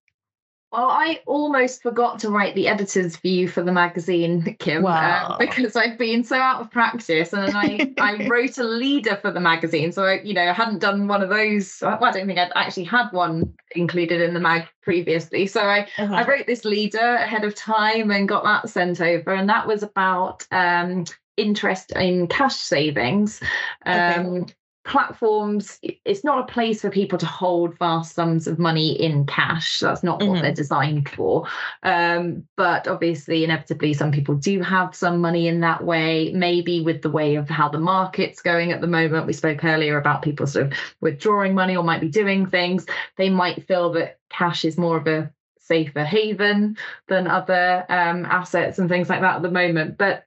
Well, 0.75 0.91
I 0.91 1.21
almost 1.27 1.83
forgot 1.83 2.19
to 2.21 2.31
write 2.31 2.57
the 2.57 2.67
editor's 2.67 3.17
view 3.17 3.47
for 3.47 3.63
the 3.63 3.71
magazine, 3.71 4.57
Kim, 4.59 4.85
uh, 4.85 4.89
wow. 4.89 5.29
uh, 5.31 5.39
because 5.39 5.77
I've 5.77 5.97
been 5.97 6.25
so 6.25 6.35
out 6.35 6.63
of 6.63 6.73
practice. 6.73 7.33
And 7.33 7.57
I, 7.57 7.93
I 7.97 8.27
wrote 8.29 8.59
a 8.59 8.65
leader 8.65 9.15
for 9.15 9.31
the 9.31 9.39
magazine. 9.39 9.93
So, 9.93 10.03
I, 10.03 10.21
you 10.23 10.35
know, 10.35 10.43
I 10.43 10.53
hadn't 10.53 10.81
done 10.81 11.07
one 11.07 11.23
of 11.23 11.29
those. 11.29 11.79
Well, 11.81 12.03
I 12.03 12.11
don't 12.11 12.27
think 12.27 12.41
I'd 12.41 12.51
actually 12.57 12.85
had 12.85 13.11
one 13.13 13.55
included 13.77 14.21
in 14.21 14.35
the 14.35 14.41
mag 14.41 14.67
previously. 14.83 15.47
So 15.47 15.61
I, 15.61 15.87
uh-huh. 15.97 16.13
I 16.13 16.27
wrote 16.27 16.49
this 16.49 16.65
leader 16.65 17.15
ahead 17.15 17.45
of 17.45 17.55
time 17.55 18.11
and 18.11 18.29
got 18.29 18.43
that 18.43 18.69
sent 18.69 19.01
over. 19.01 19.33
And 19.33 19.49
that 19.49 19.69
was 19.69 19.85
about 19.85 20.45
um, 20.51 21.05
interest 21.37 21.93
in 21.93 22.27
cash 22.27 22.57
savings. 22.57 23.41
Um, 23.87 24.27
okay 24.27 24.55
platforms 24.85 25.79
it's 26.05 26.25
not 26.25 26.41
a 26.41 26.53
place 26.53 26.83
for 26.83 26.91
people 26.91 27.19
to 27.19 27.27
hold 27.27 27.77
vast 27.79 28.15
sums 28.15 28.47
of 28.47 28.59
money 28.59 28.93
in 28.93 29.25
cash. 29.27 29.81
That's 29.81 30.03
not 30.03 30.21
what 30.21 30.29
mm-hmm. 30.29 30.43
they're 30.43 30.53
designed 30.53 31.09
for. 31.09 31.47
Um, 31.83 32.47
but 32.57 32.87
obviously 32.87 33.45
inevitably 33.45 33.95
some 33.95 34.13
people 34.13 34.35
do 34.35 34.61
have 34.61 34.95
some 34.95 35.21
money 35.21 35.49
in 35.49 35.61
that 35.61 35.85
way. 35.85 36.33
Maybe 36.35 36.83
with 36.83 37.03
the 37.03 37.11
way 37.11 37.37
of 37.37 37.49
how 37.49 37.69
the 37.69 37.79
market's 37.79 38.43
going 38.43 38.73
at 38.73 38.81
the 38.81 38.87
moment 38.87 39.27
we 39.27 39.33
spoke 39.33 39.65
earlier 39.65 39.97
about 39.97 40.23
people 40.23 40.47
sort 40.47 40.67
of 40.67 40.79
withdrawing 41.01 41.55
money 41.55 41.77
or 41.77 41.83
might 41.83 42.01
be 42.01 42.09
doing 42.09 42.47
things 42.47 42.87
they 43.17 43.31
might 43.31 43.67
feel 43.67 43.93
that 43.93 44.19
cash 44.29 44.65
is 44.65 44.77
more 44.77 44.97
of 44.97 45.07
a 45.07 45.31
safer 45.59 46.05
haven 46.05 46.77
than 47.09 47.27
other 47.27 47.87
um, 47.89 48.25
assets 48.27 48.79
and 48.79 48.89
things 48.89 49.09
like 49.09 49.23
that 49.23 49.37
at 49.37 49.43
the 49.43 49.51
moment. 49.51 49.97
But 49.97 50.27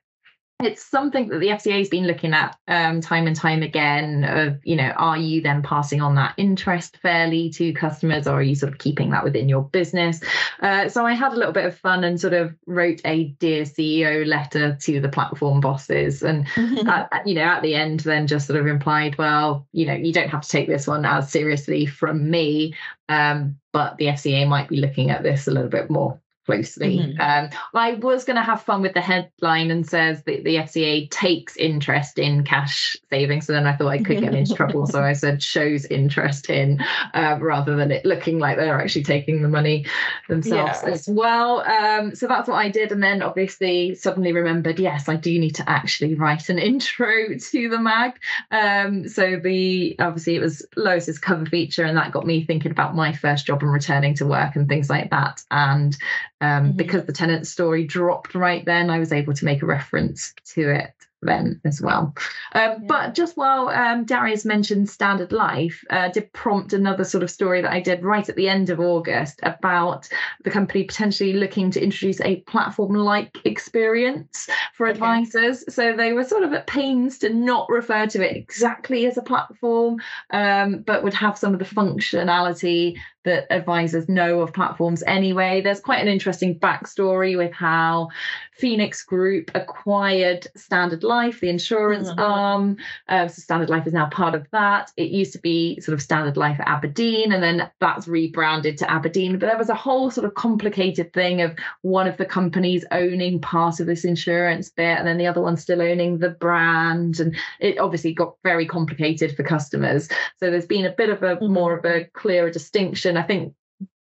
it's 0.60 0.84
something 0.84 1.28
that 1.28 1.38
the 1.38 1.48
FCA 1.48 1.78
has 1.78 1.88
been 1.88 2.08
looking 2.08 2.34
at 2.34 2.58
um, 2.66 3.00
time 3.00 3.28
and 3.28 3.36
time 3.36 3.62
again 3.62 4.24
of, 4.24 4.58
you 4.64 4.74
know, 4.74 4.90
are 4.96 5.16
you 5.16 5.40
then 5.40 5.62
passing 5.62 6.00
on 6.00 6.16
that 6.16 6.34
interest 6.36 6.96
fairly 6.96 7.48
to 7.50 7.72
customers 7.72 8.26
or 8.26 8.40
are 8.40 8.42
you 8.42 8.56
sort 8.56 8.72
of 8.72 8.78
keeping 8.78 9.10
that 9.10 9.22
within 9.22 9.48
your 9.48 9.62
business? 9.62 10.20
Uh, 10.60 10.88
so 10.88 11.06
I 11.06 11.14
had 11.14 11.32
a 11.32 11.36
little 11.36 11.52
bit 11.52 11.64
of 11.64 11.78
fun 11.78 12.02
and 12.02 12.20
sort 12.20 12.32
of 12.32 12.56
wrote 12.66 13.00
a 13.04 13.28
Dear 13.38 13.62
CEO 13.62 14.26
letter 14.26 14.76
to 14.82 15.00
the 15.00 15.08
platform 15.08 15.60
bosses. 15.60 16.24
And, 16.24 16.48
at, 16.88 17.22
you 17.24 17.34
know, 17.34 17.42
at 17.42 17.62
the 17.62 17.76
end, 17.76 18.00
then 18.00 18.26
just 18.26 18.48
sort 18.48 18.58
of 18.58 18.66
implied, 18.66 19.16
well, 19.16 19.64
you 19.70 19.86
know, 19.86 19.94
you 19.94 20.12
don't 20.12 20.30
have 20.30 20.42
to 20.42 20.48
take 20.48 20.66
this 20.66 20.88
one 20.88 21.04
as 21.04 21.30
seriously 21.30 21.86
from 21.86 22.28
me, 22.28 22.74
um, 23.08 23.56
but 23.72 23.96
the 23.98 24.06
FCA 24.06 24.48
might 24.48 24.68
be 24.68 24.80
looking 24.80 25.10
at 25.10 25.22
this 25.22 25.46
a 25.46 25.52
little 25.52 25.70
bit 25.70 25.88
more 25.88 26.20
closely. 26.48 26.98
Mm-hmm. 26.98 27.20
Um, 27.20 27.50
I 27.74 27.92
was 27.94 28.24
going 28.24 28.36
to 28.36 28.42
have 28.42 28.62
fun 28.62 28.80
with 28.80 28.94
the 28.94 29.02
headline 29.02 29.70
and 29.70 29.86
says 29.86 30.22
that 30.22 30.44
the 30.44 30.56
FCA 30.56 31.10
takes 31.10 31.58
interest 31.58 32.18
in 32.18 32.42
cash 32.42 32.96
savings. 33.10 33.46
So 33.46 33.52
then 33.52 33.66
I 33.66 33.76
thought 33.76 33.88
I 33.88 33.98
could 33.98 34.20
get 34.20 34.34
into 34.34 34.54
trouble. 34.54 34.86
So 34.86 35.02
I 35.02 35.12
said 35.12 35.42
shows 35.42 35.84
interest 35.84 36.48
in 36.48 36.82
uh, 37.12 37.36
rather 37.38 37.76
than 37.76 37.90
it 37.90 38.06
looking 38.06 38.38
like 38.38 38.56
they're 38.56 38.80
actually 38.80 39.02
taking 39.02 39.42
the 39.42 39.48
money 39.48 39.84
themselves 40.30 40.80
yeah. 40.82 40.90
as 40.90 41.06
well. 41.06 41.60
Um, 41.60 42.14
so 42.14 42.26
that's 42.26 42.48
what 42.48 42.56
I 42.56 42.70
did. 42.70 42.92
And 42.92 43.02
then 43.02 43.20
obviously 43.20 43.94
suddenly 43.94 44.32
remembered, 44.32 44.78
yes, 44.78 45.06
I 45.06 45.16
do 45.16 45.38
need 45.38 45.56
to 45.56 45.68
actually 45.68 46.14
write 46.14 46.48
an 46.48 46.58
intro 46.70 47.36
to 47.36 47.68
the 47.68 47.78
mag. 47.78 48.18
Um, 48.50 49.06
so 49.06 49.36
the 49.36 49.96
obviously 49.98 50.36
it 50.36 50.40
was 50.40 50.64
Lois's 50.78 51.18
cover 51.18 51.44
feature 51.44 51.84
and 51.84 51.98
that 51.98 52.10
got 52.10 52.24
me 52.24 52.42
thinking 52.42 52.70
about 52.70 52.96
my 52.96 53.12
first 53.12 53.44
job 53.44 53.62
and 53.62 53.70
returning 53.70 54.14
to 54.14 54.26
work 54.26 54.56
and 54.56 54.66
things 54.66 54.88
like 54.88 55.10
that. 55.10 55.42
And 55.50 55.94
um, 56.40 56.48
mm-hmm. 56.48 56.76
Because 56.76 57.04
the 57.04 57.12
Tenet 57.12 57.46
story 57.46 57.84
dropped 57.84 58.34
right 58.34 58.64
then, 58.64 58.90
I 58.90 58.98
was 58.98 59.12
able 59.12 59.34
to 59.34 59.44
make 59.44 59.62
a 59.62 59.66
reference 59.66 60.34
to 60.54 60.70
it 60.70 60.92
then 61.20 61.60
as 61.64 61.80
well. 61.80 62.14
Um, 62.52 62.62
yeah. 62.62 62.78
But 62.86 63.14
just 63.14 63.36
while 63.36 63.68
um, 63.68 64.04
Darius 64.04 64.44
mentioned 64.44 64.88
Standard 64.88 65.32
Life, 65.32 65.84
uh, 65.90 66.08
did 66.08 66.32
prompt 66.32 66.72
another 66.72 67.04
sort 67.04 67.24
of 67.24 67.30
story 67.30 67.60
that 67.60 67.72
I 67.72 67.80
did 67.80 68.04
right 68.04 68.28
at 68.28 68.36
the 68.36 68.48
end 68.48 68.70
of 68.70 68.78
August 68.78 69.40
about 69.42 70.08
the 70.44 70.50
company 70.50 70.84
potentially 70.84 71.32
looking 71.32 71.70
to 71.72 71.82
introduce 71.82 72.20
a 72.20 72.36
platform 72.42 72.94
like 72.94 73.36
experience 73.44 74.48
for 74.74 74.86
okay. 74.86 74.92
advisors. 74.92 75.64
So 75.74 75.96
they 75.96 76.12
were 76.12 76.24
sort 76.24 76.44
of 76.44 76.52
at 76.52 76.66
pains 76.66 77.18
to 77.18 77.30
not 77.30 77.68
refer 77.68 78.06
to 78.06 78.24
it 78.24 78.36
exactly 78.36 79.06
as 79.06 79.16
a 79.16 79.22
platform, 79.22 80.00
um, 80.30 80.82
but 80.86 81.02
would 81.02 81.14
have 81.14 81.36
some 81.36 81.52
of 81.52 81.58
the 81.58 81.64
functionality 81.64 82.96
that 83.28 83.46
advisors 83.50 84.08
know 84.08 84.40
of 84.40 84.54
platforms 84.54 85.02
anyway. 85.06 85.60
There's 85.60 85.80
quite 85.80 86.00
an 86.00 86.08
interesting 86.08 86.58
backstory 86.58 87.36
with 87.36 87.52
how 87.52 88.08
Phoenix 88.52 89.04
Group 89.04 89.50
acquired 89.54 90.46
Standard 90.56 91.04
Life, 91.04 91.40
the 91.40 91.50
insurance 91.50 92.08
mm-hmm. 92.08 92.20
arm. 92.20 92.76
Uh, 93.06 93.28
so 93.28 93.42
Standard 93.42 93.68
Life 93.68 93.86
is 93.86 93.92
now 93.92 94.06
part 94.06 94.34
of 94.34 94.46
that. 94.50 94.90
It 94.96 95.10
used 95.10 95.34
to 95.34 95.38
be 95.38 95.78
sort 95.80 95.92
of 95.92 96.00
Standard 96.00 96.38
Life 96.38 96.58
Aberdeen, 96.64 97.32
and 97.32 97.42
then 97.42 97.70
that's 97.80 98.08
rebranded 98.08 98.78
to 98.78 98.90
Aberdeen. 98.90 99.38
But 99.38 99.46
there 99.46 99.58
was 99.58 99.68
a 99.68 99.74
whole 99.74 100.10
sort 100.10 100.24
of 100.24 100.34
complicated 100.34 101.12
thing 101.12 101.42
of 101.42 101.54
one 101.82 102.08
of 102.08 102.16
the 102.16 102.24
companies 102.24 102.84
owning 102.90 103.40
part 103.40 103.78
of 103.78 103.86
this 103.86 104.04
insurance 104.04 104.70
bit, 104.70 104.98
and 104.98 105.06
then 105.06 105.18
the 105.18 105.26
other 105.26 105.42
one 105.42 105.58
still 105.58 105.82
owning 105.82 106.18
the 106.18 106.30
brand. 106.30 107.20
And 107.20 107.36
it 107.60 107.78
obviously 107.78 108.14
got 108.14 108.36
very 108.42 108.66
complicated 108.66 109.36
for 109.36 109.42
customers. 109.42 110.08
So 110.38 110.50
there's 110.50 110.66
been 110.66 110.86
a 110.86 110.90
bit 110.92 111.10
of 111.10 111.22
a 111.22 111.36
mm-hmm. 111.36 111.52
more 111.52 111.76
of 111.76 111.84
a 111.84 112.04
clearer 112.14 112.50
distinction. 112.50 113.17
I 113.18 113.22
think 113.22 113.54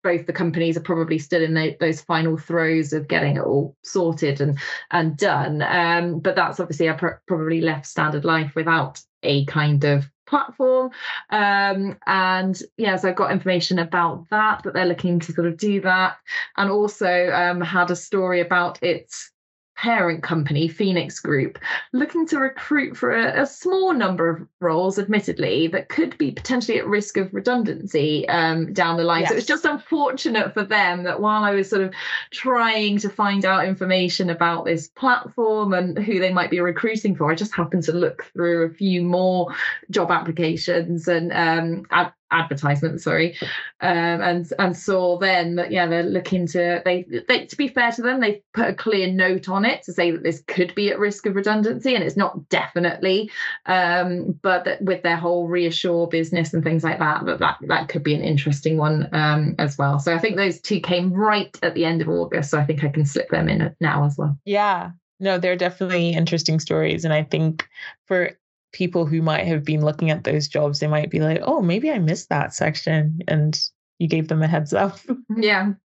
both 0.04 0.26
the 0.26 0.34
companies 0.34 0.78
are 0.78 0.82
probably 0.82 1.20
still 1.20 1.42
in 1.42 1.54
the, 1.54 1.76
those 1.80 2.02
final 2.02 2.38
throes 2.38 2.94
of 2.94 3.08
getting 3.08 3.38
it 3.38 3.42
all 3.42 3.76
sorted 3.84 4.40
and 4.40 4.58
and 4.92 5.18
done. 5.18 5.62
Um, 5.62 6.20
but 6.20 6.36
that's 6.36 6.60
obviously 6.60 6.90
I 6.90 6.94
pr- 6.94 7.22
probably 7.28 7.62
left 7.62 7.86
Standard 7.86 8.24
Life 8.24 8.54
without 8.56 9.02
a 9.24 9.46
kind 9.46 9.84
of 9.84 10.06
platform. 10.26 10.92
Um, 11.30 11.98
and 12.06 12.62
yeah, 12.78 12.96
so 12.98 13.10
I've 13.10 13.16
got 13.16 13.32
information 13.32 13.80
about 13.80 14.30
that 14.30 14.64
that 14.64 14.74
they're 14.74 14.86
looking 14.86 15.20
to 15.22 15.34
sort 15.34 15.48
of 15.48 15.58
do 15.58 15.82
that, 15.82 16.18
and 16.56 16.70
also 16.70 17.30
um, 17.32 17.62
had 17.62 17.92
a 17.92 17.96
story 17.96 18.42
about 18.42 18.82
its 18.84 19.32
parent 19.78 20.24
company, 20.24 20.68
Phoenix 20.68 21.20
Group, 21.20 21.60
looking 21.94 22.26
to 22.28 22.40
recruit 22.40 22.98
for 22.98 23.12
a, 23.12 23.44
a, 23.44 23.46
small 23.46 23.94
number 23.94 24.28
of 24.28 24.48
roles, 24.60 24.98
admittedly, 24.98 25.68
that 25.68 25.88
could 25.88 26.18
be 26.18 26.32
potentially 26.32 26.80
at 26.80 26.88
risk 26.88 27.16
of 27.16 27.32
redundancy 27.32 28.28
um, 28.28 28.74
down 28.74 28.98
the 28.98 29.04
line. 29.04 29.22
Yes. 29.22 29.30
So 29.30 29.36
it's 29.38 29.46
just 29.46 29.66
unfortunate 29.66 30.54
for 30.54 30.64
them 30.64 31.04
that 31.04 31.22
while 31.22 31.44
I 31.44 31.52
was 31.52 31.70
sort 31.70 31.84
of 31.84 31.94
trying 32.32 32.98
to 33.00 33.10
find 33.10 33.46
out 33.46 33.66
information 33.66 34.32
about 34.32 34.66
this 34.66 34.88
platform 34.88 35.74
and 35.74 35.98
who 35.98 36.20
they 36.20 36.34
might 36.34 36.50
be 36.50 36.60
recruiting 36.60 37.16
for, 37.16 37.32
I 37.32 37.36
just 37.36 37.56
happened 37.56 37.84
to 37.84 37.94
look 37.94 38.26
through 38.34 38.66
a 38.66 38.74
few 38.74 39.04
more 39.04 39.54
job 39.92 40.10
applications 40.10 41.08
and 41.08 41.32
um, 41.32 41.86
advertisement, 42.32 43.02
sorry, 43.02 43.38
um, 43.82 44.22
and 44.22 44.52
and 44.60 44.76
saw 44.76 45.18
then 45.18 45.56
that 45.56 45.72
yeah 45.72 45.88
they're 45.88 46.04
looking 46.04 46.48
to 46.48 46.82
they, 46.86 47.06
they 47.28 47.46
to 47.46 47.56
be 47.56 47.68
fair 47.68 47.92
to 47.92 48.02
them 48.02 48.20
they've 48.20 48.42
put 48.54 48.70
a 48.70 48.74
clear 48.74 49.12
note 49.12 49.50
on 49.50 49.66
it 49.66 49.84
to 49.84 49.94
say 49.94 50.12
that 50.12 50.24
this 50.24 50.44
could 50.48 50.74
be 50.76 50.90
at 50.90 51.00
risk 51.00 51.26
of 51.26 51.36
redundancy 51.36 51.96
and 51.96 52.04
it's 52.04 52.18
not 52.18 52.50
definitely, 52.50 53.32
um, 53.66 54.38
but 54.42 54.66
that 54.66 54.82
with 54.82 55.04
their 55.04 55.18
whole 55.18 55.48
reassure 55.48 56.08
business 56.08 56.54
and 56.54 56.64
things 56.64 56.84
like 56.84 57.00
that 57.00 57.26
that 57.26 57.40
that, 57.40 57.58
that 57.68 57.90
could 57.90 58.04
be 58.04 58.16
an 58.16 58.22
interesting 58.22 58.78
one 58.78 59.10
um, 59.14 59.56
as 59.60 59.78
well. 59.78 60.00
So 60.00 60.14
I 60.14 60.20
think 60.20 60.36
those 60.36 60.60
two 60.60 60.80
came 60.80 61.14
right 61.14 61.58
at 61.64 61.74
the 61.74 61.86
end 61.86 62.02
of 62.02 62.10
August, 62.10 62.52
so 62.52 62.60
I 62.60 62.66
think 62.66 62.84
I 62.84 62.90
can 62.90 63.06
slip 63.06 63.30
them 63.30 63.50
in 63.50 63.76
now 63.80 64.06
as 64.06 64.18
well. 64.18 64.38
Yeah, 64.46 64.92
no, 65.20 65.38
they're 65.38 65.56
definitely 65.56 66.12
interesting 66.12 66.60
stories. 66.60 67.04
And 67.04 67.14
I 67.14 67.24
think 67.24 67.68
for 68.06 68.32
people 68.74 69.06
who 69.06 69.22
might 69.22 69.46
have 69.46 69.64
been 69.64 69.84
looking 69.84 70.12
at 70.12 70.24
those 70.24 70.48
jobs, 70.48 70.80
they 70.80 70.88
might 70.88 71.10
be 71.10 71.20
like, 71.20 71.42
oh, 71.44 71.62
maybe 71.62 71.92
I 71.92 72.00
missed 72.00 72.30
that 72.30 72.54
section. 72.54 73.20
And 73.28 73.60
you 74.00 74.08
gave 74.08 74.28
them 74.28 74.42
a 74.42 74.48
heads 74.48 74.74
up. 74.74 75.00
Yeah. 75.36 75.74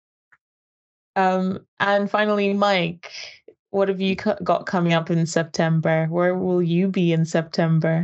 Um, 1.18 1.66
and 1.82 2.10
finally, 2.10 2.54
Mike, 2.54 3.12
what 3.72 3.90
have 3.90 4.00
you 4.00 4.16
got 4.16 4.66
coming 4.66 4.94
up 4.94 5.10
in 5.10 5.26
September? 5.26 6.08
Where 6.10 6.36
will 6.36 6.62
you 6.62 6.88
be 6.88 7.12
in 7.12 7.26
September? 7.26 8.02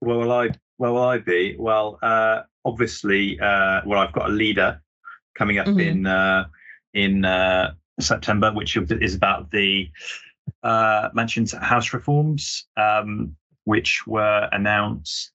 Where 0.00 0.16
will 0.18 0.30
I? 0.30 0.50
Where 0.76 0.92
will 0.92 1.04
I 1.04 1.18
be? 1.18 1.56
Well, 1.58 1.98
uh, 2.02 2.42
obviously, 2.66 3.40
uh, 3.40 3.80
well, 3.86 4.00
I've 4.00 4.12
got 4.12 4.28
a 4.28 4.32
leader 4.32 4.80
coming 5.36 5.58
up 5.58 5.66
mm-hmm. 5.66 5.80
in 5.80 6.06
uh, 6.06 6.46
in 6.92 7.24
uh, 7.24 7.72
September, 8.00 8.52
which 8.52 8.76
is 8.76 9.14
about 9.14 9.50
the 9.50 9.88
uh, 10.62 11.10
Mansion 11.14 11.46
House 11.46 11.92
reforms, 11.92 12.66
um, 12.76 13.36
which 13.66 14.06
were 14.06 14.48
announced 14.52 15.32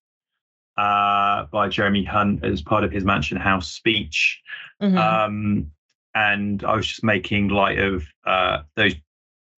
uh, 0.77 1.45
by 1.51 1.67
Jeremy 1.67 2.03
Hunt 2.03 2.43
as 2.43 2.61
part 2.61 2.83
of 2.83 2.91
his 2.91 3.03
Mansion 3.03 3.37
House 3.37 3.71
speech. 3.71 4.41
Mm-hmm. 4.81 4.97
Um, 4.97 5.71
and 6.15 6.63
I 6.63 6.75
was 6.75 6.87
just 6.87 7.03
making 7.03 7.49
light 7.49 7.77
of 7.77 8.03
uh, 8.25 8.63
those 8.75 8.95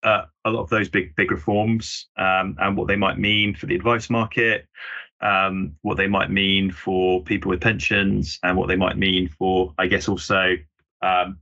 uh, 0.04 0.26
a 0.44 0.50
lot 0.50 0.64
of 0.64 0.70
those 0.70 0.90
big 0.90 1.16
big 1.16 1.32
reforms 1.32 2.08
um, 2.18 2.58
and 2.60 2.76
what 2.76 2.88
they 2.88 2.98
might 2.98 3.18
mean 3.18 3.56
for 3.56 3.68
the 3.68 3.76
advice 3.76 4.10
market, 4.10 4.68
um, 5.22 5.76
what 5.84 5.98
they 5.98 6.08
might 6.08 6.30
mean 6.30 6.72
for 6.72 7.24
people 7.24 7.50
with 7.50 7.62
pensions, 7.62 8.40
and 8.44 8.58
what 8.58 8.68
they 8.68 8.76
might 8.76 8.98
mean 8.98 9.30
for, 9.30 9.74
I 9.78 9.88
guess, 9.88 10.10
also 10.10 10.58
um, 11.02 11.38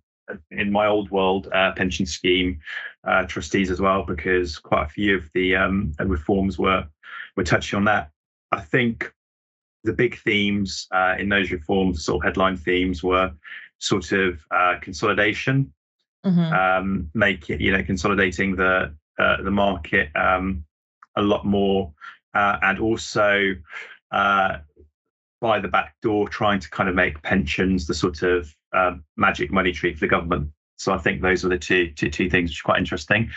in 0.51 0.71
my 0.71 0.85
old 0.85 1.09
world 1.11 1.47
uh, 1.53 1.71
pension 1.71 2.05
scheme 2.05 2.59
uh, 3.07 3.23
trustees 3.25 3.71
as 3.71 3.79
well, 3.79 4.03
because 4.03 4.59
quite 4.59 4.85
a 4.85 4.89
few 4.89 5.17
of 5.17 5.29
the 5.33 5.55
um, 5.55 5.93
reforms 6.05 6.59
were 6.59 6.85
were 7.35 7.43
touching 7.43 7.77
on 7.77 7.85
that. 7.85 8.11
I 8.51 8.61
think 8.61 9.11
the 9.83 9.93
big 9.93 10.17
themes 10.19 10.87
uh, 10.91 11.15
in 11.17 11.29
those 11.29 11.51
reforms, 11.51 12.03
sort 12.03 12.23
of 12.23 12.27
headline 12.27 12.57
themes, 12.57 13.03
were 13.03 13.31
sort 13.79 14.11
of 14.11 14.39
uh, 14.51 14.75
consolidation, 14.81 15.73
mm-hmm. 16.25 16.53
um, 16.53 17.09
make 17.13 17.49
it 17.49 17.61
you 17.61 17.71
know 17.71 17.83
consolidating 17.83 18.55
the 18.55 18.93
uh, 19.19 19.41
the 19.43 19.51
market 19.51 20.09
um, 20.15 20.63
a 21.15 21.21
lot 21.21 21.45
more, 21.45 21.93
uh, 22.33 22.57
and 22.61 22.79
also 22.79 23.55
by 25.41 25.59
the 25.59 25.67
back 25.67 25.95
door 26.01 26.29
trying 26.29 26.59
to 26.59 26.69
kind 26.69 26.87
of 26.87 26.93
make 26.95 27.21
pensions 27.23 27.87
the 27.87 27.93
sort 27.93 28.21
of 28.21 28.55
um, 28.73 29.03
magic 29.17 29.51
money 29.51 29.71
tree 29.71 29.93
for 29.93 30.01
the 30.01 30.07
government. 30.07 30.49
So 30.77 30.93
I 30.93 30.97
think 30.97 31.21
those 31.21 31.43
are 31.43 31.49
the 31.49 31.57
two, 31.57 31.91
two, 31.91 32.09
two 32.09 32.29
things 32.29 32.51
which 32.51 32.61
are 32.61 32.63
quite 32.63 32.79
interesting. 32.79 33.29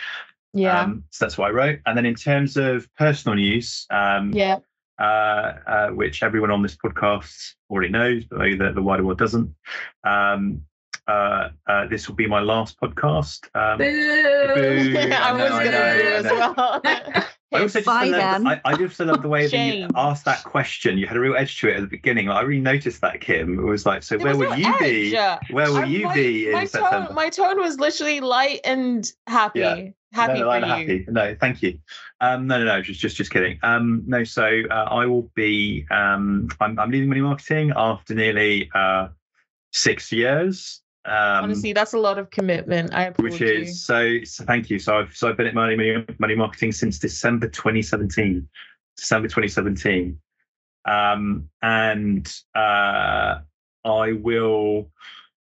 Yeah. 0.55 0.81
Um, 0.81 1.05
so 1.11 1.25
that's 1.25 1.37
what 1.37 1.49
I 1.49 1.51
wrote. 1.51 1.81
And 1.85 1.99
then 1.99 2.07
in 2.07 2.15
terms 2.15 2.57
of 2.57 2.89
personal 2.95 3.37
news, 3.37 3.87
um, 3.91 4.33
yeah. 4.33 4.59
Uh, 4.97 5.59
uh, 5.67 5.89
which 5.89 6.23
everyone 6.23 6.53
on 6.53 6.63
this 6.63 6.77
podcast 6.77 7.55
already 7.69 7.89
knows, 7.89 8.25
but 8.27 8.39
maybe 8.39 8.57
the, 8.57 8.73
the 8.73 8.81
wider 8.81 9.03
world 9.03 9.19
doesn't. 9.19 9.53
Um, 10.05 10.63
uh, 11.09 11.49
uh, 11.69 11.87
this 11.89 12.09
will 12.09 12.15
be 12.15 12.29
my 12.29 12.41
last 12.41 12.81
podcast. 12.81 13.49
Um, 13.57 13.79
boo. 13.79 14.55
Boo. 14.55 14.99
I, 15.13 15.33
was 15.33 15.51
going 15.51 15.65
to 15.65 16.03
do 16.03 16.09
as 16.15 16.25
well. 16.25 16.81
I 17.55 17.61
also 17.61 17.79
just 17.79 17.87
Bye, 17.87 18.07
love, 18.07 18.47
I, 18.47 18.61
I 18.65 18.77
just 18.77 18.99
love 18.99 19.23
the 19.23 19.29
way 19.29 19.47
that 19.47 19.77
you 19.77 19.89
asked 19.95 20.25
that 20.25 20.43
question. 20.43 20.99
You 20.99 21.07
had 21.07 21.17
a 21.17 21.21
real 21.21 21.37
edge 21.37 21.61
to 21.61 21.69
it 21.69 21.77
at 21.77 21.81
the 21.83 21.87
beginning. 21.87 22.29
I 22.29 22.41
really 22.41 22.61
noticed 22.61 23.01
that, 23.03 23.21
Kim. 23.21 23.59
It 23.59 23.63
was 23.63 23.87
like, 23.87 24.03
so 24.03 24.19
where 24.19 24.37
will 24.37 24.57
you 24.57 24.67
edge. 24.67 24.81
be? 24.81 25.55
Where 25.55 25.71
will 25.71 25.79
I, 25.79 25.85
you 25.85 26.05
my, 26.05 26.15
be 26.15 26.47
in 26.47 26.53
my 26.53 26.65
September? 26.65 27.07
Tone, 27.07 27.15
my 27.15 27.31
tone 27.31 27.61
was 27.61 27.79
literally 27.79 28.21
light 28.21 28.61
and 28.65 29.11
happy. 29.29 29.61
Yeah. 29.61 29.89
Happy 30.15 30.41
no, 30.41 30.45
no, 30.45 30.51
for 30.51 30.59
you. 30.59 30.65
Happy. 30.67 31.07
No, 31.09 31.37
thank 31.41 31.63
you. 31.63 31.79
Um, 32.21 32.47
no, 32.47 32.59
no, 32.59 32.65
no, 32.65 32.83
just, 32.83 33.01
just, 33.01 33.17
just 33.17 33.31
kidding. 33.31 33.59
Um, 33.63 34.05
no, 34.07 34.25
so 34.25 34.63
uh, 34.71 34.87
I 34.91 35.07
will 35.07 35.31
be. 35.35 35.87
Um, 35.91 36.49
I'm, 36.61 36.79
I'm 36.79 36.91
leaving 36.91 37.09
money 37.09 37.21
marketing 37.21 37.73
after 37.75 38.15
nearly 38.15 38.71
uh, 38.75 39.09
six 39.73 40.13
years. 40.13 40.81
Um, 41.05 41.45
Honestly, 41.45 41.73
that's 41.73 41.93
a 41.93 41.99
lot 41.99 42.19
of 42.19 42.31
commitment. 42.31 42.95
I 42.95 43.11
which 43.19 43.43
is 43.43 43.69
you. 43.69 43.75
so, 43.75 44.25
so. 44.25 44.45
Thank 44.45 44.71
you. 44.71 44.79
So 44.79 44.99
I've 44.99 45.15
so 45.15 45.29
I've 45.29 45.37
been 45.37 45.49
at 45.49 45.55
money, 45.55 45.77
money 45.77 46.05
money 46.19 46.35
marketing 46.35 46.73
since 46.73 46.99
December 46.99 47.49
2017. 47.49 48.49
December 48.97 49.29
2017, 49.29 50.19
um, 50.85 51.49
and 51.63 52.33
uh, 52.55 53.39
I 53.85 54.13
will. 54.13 54.91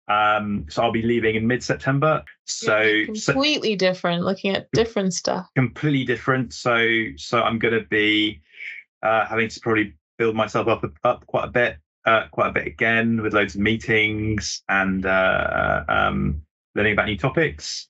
Um, 0.07 0.65
so 0.69 0.83
I'll 0.83 0.91
be 0.91 1.01
leaving 1.01 1.35
in 1.35 1.47
mid 1.47 1.63
September. 1.63 2.23
So 2.45 2.79
yeah, 2.81 3.05
completely 3.05 3.73
so, 3.73 3.77
different. 3.77 4.23
Looking 4.23 4.55
at 4.55 4.69
different 4.71 5.13
stuff. 5.13 5.49
Completely 5.55 6.05
different. 6.05 6.53
So 6.53 7.05
so 7.15 7.41
I'm 7.41 7.59
going 7.59 7.73
to 7.73 7.85
be 7.87 8.41
uh, 9.01 9.25
having 9.25 9.49
to 9.49 9.59
probably 9.59 9.93
build 10.17 10.35
myself 10.35 10.67
up 10.67 10.83
up 11.03 11.25
quite 11.27 11.45
a 11.45 11.51
bit 11.51 11.77
uh, 12.05 12.27
quite 12.31 12.49
a 12.49 12.51
bit 12.51 12.67
again 12.67 13.21
with 13.21 13.33
loads 13.33 13.55
of 13.55 13.61
meetings 13.61 14.61
and 14.67 15.05
uh, 15.05 15.83
um, 15.87 16.41
learning 16.75 16.93
about 16.93 17.05
new 17.07 17.17
topics. 17.17 17.87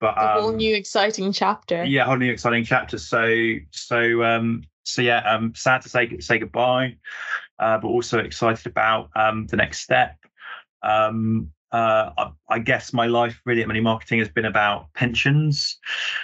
But 0.00 0.18
um, 0.18 0.24
a 0.24 0.40
whole 0.40 0.50
um, 0.50 0.56
new 0.56 0.74
exciting 0.74 1.32
chapter. 1.32 1.84
Yeah, 1.84 2.02
a 2.02 2.06
whole 2.06 2.16
new 2.16 2.32
exciting 2.32 2.64
chapter. 2.64 2.98
So 2.98 3.54
so 3.70 4.24
um, 4.24 4.64
so 4.84 5.02
yeah, 5.02 5.18
um, 5.18 5.54
sad 5.54 5.82
to 5.82 5.88
say 5.88 6.18
say 6.18 6.38
goodbye, 6.38 6.96
uh, 7.60 7.78
but 7.78 7.88
also 7.88 8.18
excited 8.18 8.66
about 8.66 9.10
um, 9.14 9.46
the 9.46 9.56
next 9.56 9.80
step. 9.80 10.16
Um, 10.82 11.52
uh, 11.72 12.10
I, 12.18 12.30
I, 12.50 12.58
guess 12.58 12.92
my 12.92 13.06
life 13.06 13.40
really 13.46 13.62
at 13.62 13.66
money 13.66 13.80
marketing 13.80 14.18
has 14.18 14.28
been 14.28 14.44
about 14.44 14.92
pensions, 14.92 15.78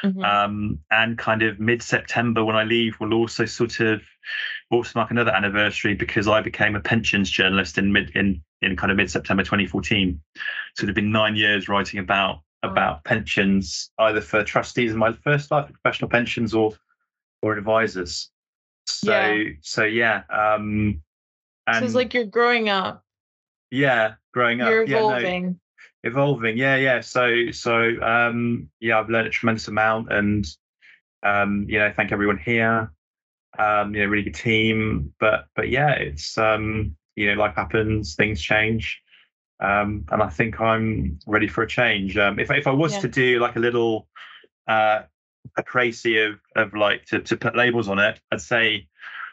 mm-hmm. 0.05 0.23
um, 0.23 0.79
and 0.91 1.17
kind 1.17 1.43
of 1.43 1.59
mid 1.59 1.83
September 1.83 2.45
when 2.45 2.55
I 2.55 2.65
leave 2.65 3.01
will 3.01 3.15
also 3.15 3.47
sort 3.47 3.81
of 3.81 4.03
also 4.71 4.93
mark 4.97 5.11
another 5.11 5.31
anniversary 5.31 5.95
because 5.95 6.29
I 6.29 6.43
became 6.43 6.77
a 6.77 6.81
pensions 6.81 7.31
journalist 7.31 7.79
in 7.79 7.93
mid 7.95 8.11
in 8.15 8.43
in 8.61 8.77
kind 8.77 8.91
of 8.91 8.99
mid 8.99 9.11
September 9.11 9.43
2014. 9.43 10.21
So 10.77 10.85
it'd 10.85 10.95
been 10.95 11.13
nine 11.13 11.35
years 11.35 11.67
writing 11.67 11.99
about 11.99 12.41
about 12.63 13.05
pensions, 13.05 13.91
either 13.99 14.21
for 14.21 14.45
trustees 14.45 14.93
in 14.93 14.99
my 14.99 15.13
first 15.13 15.51
life, 15.51 15.71
professional 15.73 16.11
pensions, 16.11 16.53
or 16.53 16.75
or 17.43 17.57
advisors. 17.57 18.31
So 18.87 19.13
yeah. 19.13 19.51
so 19.63 19.85
yeah. 19.85 20.23
Um, 20.31 21.01
and 21.67 21.79
so 21.79 21.85
it's 21.85 21.95
like 21.95 22.13
you're 22.13 22.25
growing 22.25 22.69
up. 22.69 23.05
Yeah, 23.71 24.15
growing 24.39 24.61
up. 24.61 24.71
You're 24.71 24.85
evolving. 24.85 25.45
Yeah, 25.45 25.51
no, 26.05 26.11
evolving. 26.11 26.57
Yeah, 26.57 26.77
yeah. 26.77 27.01
So 27.01 27.51
so 27.51 28.01
um, 28.03 28.71
yeah, 28.81 29.01
I've 29.01 29.11
learned 29.11 29.27
a 29.27 29.31
tremendous 29.31 29.67
amount, 29.69 30.13
and 30.13 30.47
um, 31.25 31.67
you 31.69 31.79
know, 31.79 31.93
thank 31.97 32.13
everyone 32.13 32.39
here. 32.39 32.93
Um, 33.59 33.95
you 33.95 34.03
know, 34.03 34.07
really 34.07 34.23
good 34.23 34.35
team. 34.35 35.13
But 35.19 35.47
but 35.57 35.71
yeah, 35.71 35.91
it's 35.91 36.39
um, 36.39 36.97
you 37.17 37.27
know, 37.27 37.41
life 37.43 37.57
happens, 37.57 38.15
things 38.15 38.41
change. 38.41 39.01
Um, 39.61 40.05
and 40.13 40.23
I 40.23 40.29
think 40.29 40.61
I'm 40.61 41.19
ready 41.27 41.49
for 41.49 41.63
a 41.63 41.69
change. 41.69 42.17
Um, 42.17 42.39
if 42.39 42.51
if 42.51 42.69
I 42.69 42.71
was 42.71 42.95
yeah. 42.95 43.01
to 43.01 43.09
do 43.09 43.41
like 43.41 43.57
a 43.57 43.61
little 43.61 44.07
uh, 44.69 45.03
a 45.57 45.63
crazy 45.65 46.19
of 46.21 46.39
of 46.55 46.75
like 46.75 47.07
to 47.07 47.21
to 47.21 47.37
put 47.37 47.57
labels 47.57 47.89
on 47.89 47.99
it, 47.99 48.21
I'd 48.31 48.41
say 48.41 48.87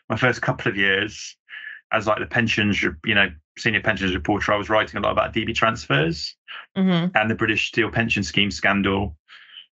my 0.10 0.16
first 0.16 0.41
couple 0.41 0.72
of 0.72 0.78
years 0.78 1.38
as 1.91 2.08
like 2.08 2.20
the 2.20 2.26
pensions, 2.26 2.82
you 2.82 3.16
know, 3.16 3.30
senior 3.58 3.82
pensions 3.82 4.14
reporter, 4.14 4.53
I 4.53 4.58
was 4.58 4.70
writing 4.70 4.97
a 4.97 5.01
lot 5.01 5.12
about 5.12 5.34
DB 5.34 5.53
transfers 5.56 6.36
mm-hmm. 6.78 7.16
and 7.16 7.30
the 7.30 7.36
British 7.36 7.68
Steel 7.68 7.89
Pension 7.89 8.24
Scheme 8.24 8.51
scandal, 8.51 9.18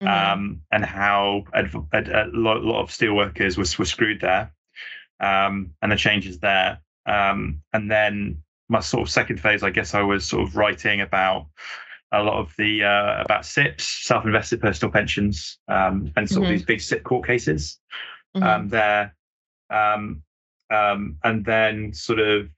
mm-hmm. 0.03 0.09
um, 0.09 0.63
and 0.73 0.85
how 0.85 1.45
a, 1.53 1.65
a, 1.93 2.25
a, 2.25 2.27
lot, 2.33 2.81
of 2.81 2.91
steel 2.91 3.15
workers 3.15 3.57
were, 3.57 3.67
were 3.79 3.85
screwed 3.85 4.21
there, 4.21 4.53
um, 5.21 5.71
and 5.83 5.93
the 5.93 5.97
changes 5.97 6.39
there. 6.39 6.81
Um, 7.07 7.63
and 7.73 7.91
then 7.91 8.43
my 8.69 8.81
sort 8.81 9.03
of 9.03 9.11
second 9.11 9.41
phase, 9.41 9.63
I 9.63 9.71
guess, 9.71 9.95
I 9.95 10.03
was 10.03 10.25
sort 10.25 10.47
of 10.47 10.57
writing 10.57 11.01
about 11.01 11.47
a 12.13 12.23
lot 12.23 12.39
of 12.39 12.55
the 12.57 12.85
uh, 12.85 13.23
about 13.23 13.45
SIPPs, 13.45 14.05
self-invested 14.05 14.61
personal 14.61 14.93
pensions, 14.93 15.59
um, 15.69 16.13
and 16.17 16.29
sort 16.29 16.45
mm-hmm. 16.45 16.53
of 16.53 16.59
these 16.59 16.67
big 16.67 16.81
SIPP 16.81 17.05
court 17.05 17.27
cases 17.27 17.79
mm-hmm. 18.37 18.47
um, 18.47 18.69
there. 18.69 19.15
Um, 19.71 20.23
um, 20.71 21.19
and 21.23 21.45
then 21.45 21.93
sort 21.93 22.19
of 22.19 22.49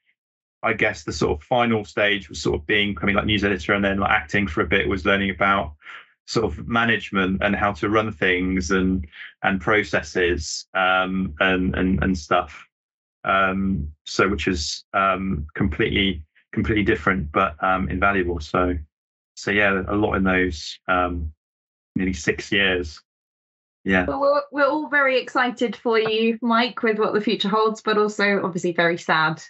I 0.63 0.73
guess 0.73 1.05
the 1.05 1.13
sort 1.13 1.39
of 1.39 1.45
final 1.45 1.85
stage 1.85 2.29
was 2.29 2.41
sort 2.41 2.57
of 2.57 2.67
being 2.67 2.95
becoming 2.95 3.15
like 3.15 3.27
news 3.27 3.45
editor 3.45 3.75
and 3.75 3.85
then 3.85 3.99
like 3.99 4.11
acting 4.11 4.49
for 4.49 4.63
a 4.63 4.67
bit 4.67 4.89
was 4.89 5.07
learning 5.07 5.31
about 5.31 5.75
sort 6.27 6.45
of 6.45 6.69
management 6.69 7.43
and 7.43 7.57
how 7.57 7.73
to 7.73 7.89
run 7.89 8.13
things 8.13 8.71
and 8.71 9.07
and 9.43 9.61
processes 9.61 10.67
um, 10.75 11.35
and 11.41 11.75
and 11.75 12.03
and 12.03 12.19
stuff. 12.19 12.67
Um, 13.25 13.93
so 14.05 14.29
which 14.29 14.49
is 14.49 14.85
um, 14.95 15.47
completely 15.55 16.25
completely 16.53 16.85
different, 16.85 17.31
but 17.31 17.63
um, 17.63 17.89
invaluable. 17.89 18.41
So 18.41 18.77
so 19.37 19.51
yeah, 19.53 19.83
a 19.87 19.95
lot 19.95 20.15
in 20.15 20.25
those 20.25 20.79
um, 20.89 21.33
nearly 21.95 22.13
six 22.13 22.51
years. 22.51 23.01
Yeah. 23.85 24.05
Well, 24.07 24.21
we're, 24.21 24.43
we're 24.51 24.69
all 24.69 24.89
very 24.89 25.21
excited 25.21 25.77
for 25.77 25.99
you, 25.99 26.39
Mike, 26.43 26.83
with 26.83 26.99
what 26.99 27.15
the 27.15 27.21
future 27.21 27.49
holds, 27.49 27.81
but 27.81 27.97
also 27.97 28.43
obviously 28.45 28.73
very 28.73 28.99
sad 28.99 29.41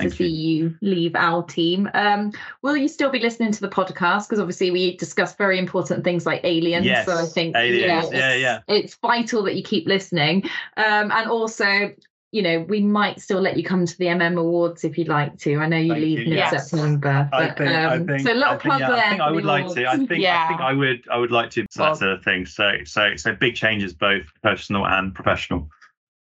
to 0.00 0.08
Thank 0.08 0.14
see 0.14 0.26
you. 0.28 0.64
you 0.64 0.76
leave 0.80 1.14
our 1.14 1.42
team. 1.44 1.88
Um, 1.94 2.32
will 2.62 2.76
you 2.76 2.88
still 2.88 3.10
be 3.10 3.20
listening 3.20 3.52
to 3.52 3.60
the 3.60 3.68
podcast? 3.68 4.28
Because 4.28 4.40
obviously 4.40 4.70
we 4.72 4.96
discuss 4.96 5.34
very 5.36 5.58
important 5.58 6.02
things 6.02 6.26
like 6.26 6.40
aliens. 6.42 6.84
Yes, 6.84 7.06
so 7.06 7.16
I 7.16 7.26
think 7.26 7.54
aliens. 7.56 8.08
yeah, 8.12 8.18
Yeah, 8.18 8.30
it's, 8.32 8.42
yeah. 8.42 8.60
it's 8.76 8.94
vital 8.96 9.42
that 9.44 9.54
you 9.54 9.62
keep 9.62 9.86
listening. 9.86 10.44
Um, 10.76 11.12
and 11.12 11.30
also, 11.30 11.92
you 12.32 12.42
know, 12.42 12.66
we 12.68 12.80
might 12.80 13.20
still 13.20 13.40
let 13.40 13.56
you 13.56 13.62
come 13.62 13.86
to 13.86 13.96
the 13.98 14.06
MM 14.06 14.36
Awards 14.36 14.82
if 14.82 14.98
you'd 14.98 15.06
like 15.06 15.38
to. 15.38 15.58
I 15.58 15.68
know 15.68 15.76
you 15.76 15.92
Thank 15.92 16.02
leave 16.04 16.18
you, 16.18 16.24
mid 16.30 16.38
yes. 16.38 16.68
September. 16.68 17.30
I 17.32 17.46
but, 17.48 17.58
think, 17.58 17.70
I 17.70 17.84
um, 17.94 18.06
think, 18.08 18.20
so 18.26 18.32
a 18.32 18.34
little 18.34 18.44
I 18.44 18.50
think, 18.50 18.62
plug 18.62 18.80
yeah, 18.80 18.88
there. 18.90 18.98
I 19.04 19.08
think 19.10 19.20
I 19.20 19.30
would 19.30 19.44
the 19.44 19.46
like 19.46 19.74
to. 19.74 19.84
I 19.84 19.94
awards. 19.94 20.08
think, 20.08 20.24
I 20.24 20.48
think 20.48 20.60
I 20.60 20.72
would, 20.72 21.04
I 21.08 21.18
would 21.18 21.30
like 21.30 21.50
to. 21.50 21.66
So 21.70 21.84
that's 21.84 22.00
Well- 22.00 22.16
the 22.16 22.22
thing. 22.24 22.46
So, 22.46 22.72
so, 22.84 23.14
so 23.14 23.32
big 23.32 23.54
changes, 23.54 23.94
both 23.94 24.26
personal 24.42 24.84
and 24.88 25.14
professional. 25.14 25.68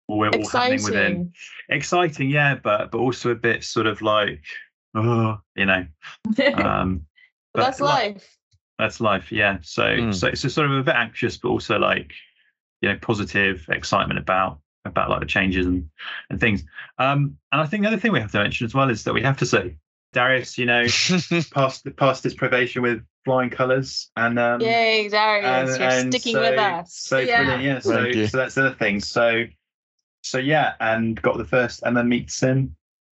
We're 0.07 0.29
all 0.29 0.47
happening 0.47 0.83
within. 0.83 1.03
Exciting. 1.03 1.33
Exciting, 1.69 2.29
yeah, 2.29 2.55
but 2.55 2.91
but 2.91 2.99
also 2.99 3.31
a 3.31 3.35
bit 3.35 3.63
sort 3.63 3.87
of 3.87 4.01
like, 4.01 4.41
oh, 4.95 5.37
you 5.55 5.65
know, 5.65 5.85
um, 6.55 7.05
But 7.53 7.61
that's 7.63 7.79
but 7.79 7.85
like- 7.85 8.13
life. 8.13 8.37
that's 8.77 8.99
life, 9.01 9.31
yeah. 9.31 9.57
So, 9.61 9.83
Mm. 9.83 10.13
so 10.13 10.27
it's 10.27 10.41
sort 10.53 10.69
of 10.69 10.77
a 10.77 10.83
bit 10.83 10.95
anxious, 10.95 11.37
but 11.37 11.49
also 11.49 11.79
like, 11.79 12.11
you 12.81 12.89
know, 12.89 12.97
positive 13.01 13.65
excitement 13.69 14.19
about 14.19 14.59
about 14.85 15.09
like 15.09 15.19
the 15.21 15.25
changes 15.25 15.65
and 15.65 15.89
and 16.29 16.39
things. 16.39 16.63
Um, 16.99 17.37
and 17.51 17.61
I 17.61 17.65
think 17.65 17.81
the 17.83 17.87
other 17.87 17.97
thing 17.99 18.11
we 18.11 18.19
have 18.19 18.31
to 18.33 18.39
mention 18.39 18.65
as 18.65 18.75
well 18.75 18.89
is 18.91 19.03
that 19.05 19.13
we 19.13 19.23
have 19.23 19.37
to 19.37 19.45
say, 19.47 19.75
Darius, 20.13 20.57
you 20.59 20.65
know, 20.67 20.83
passed 21.51 21.87
passed 21.97 22.23
his 22.23 22.35
probation 22.35 22.83
with 22.83 23.03
flying 23.25 23.49
colours, 23.49 24.11
and 24.15 24.37
um, 24.37 24.61
Yay, 24.61 25.09
Darius, 25.09 25.79
you're 25.79 26.11
sticking 26.11 26.33
so, 26.35 26.41
with 26.41 26.59
us. 26.59 26.93
So 26.93 27.17
Yeah. 27.17 27.43
brilliant, 27.43 27.63
yeah. 27.63 27.79
So 27.79 28.27
so 28.27 28.37
that's 28.37 28.53
the 28.53 28.67
other 28.67 28.75
thing. 28.75 28.99
So 28.99 29.45
so 30.25 30.39
yeah, 30.39 30.73
and 30.79 31.21
got 31.21 31.37
the 31.37 31.45
first 31.45 31.83
and 31.83 31.95
then 31.95 32.09
meet 32.09 32.31
sim, 32.31 32.75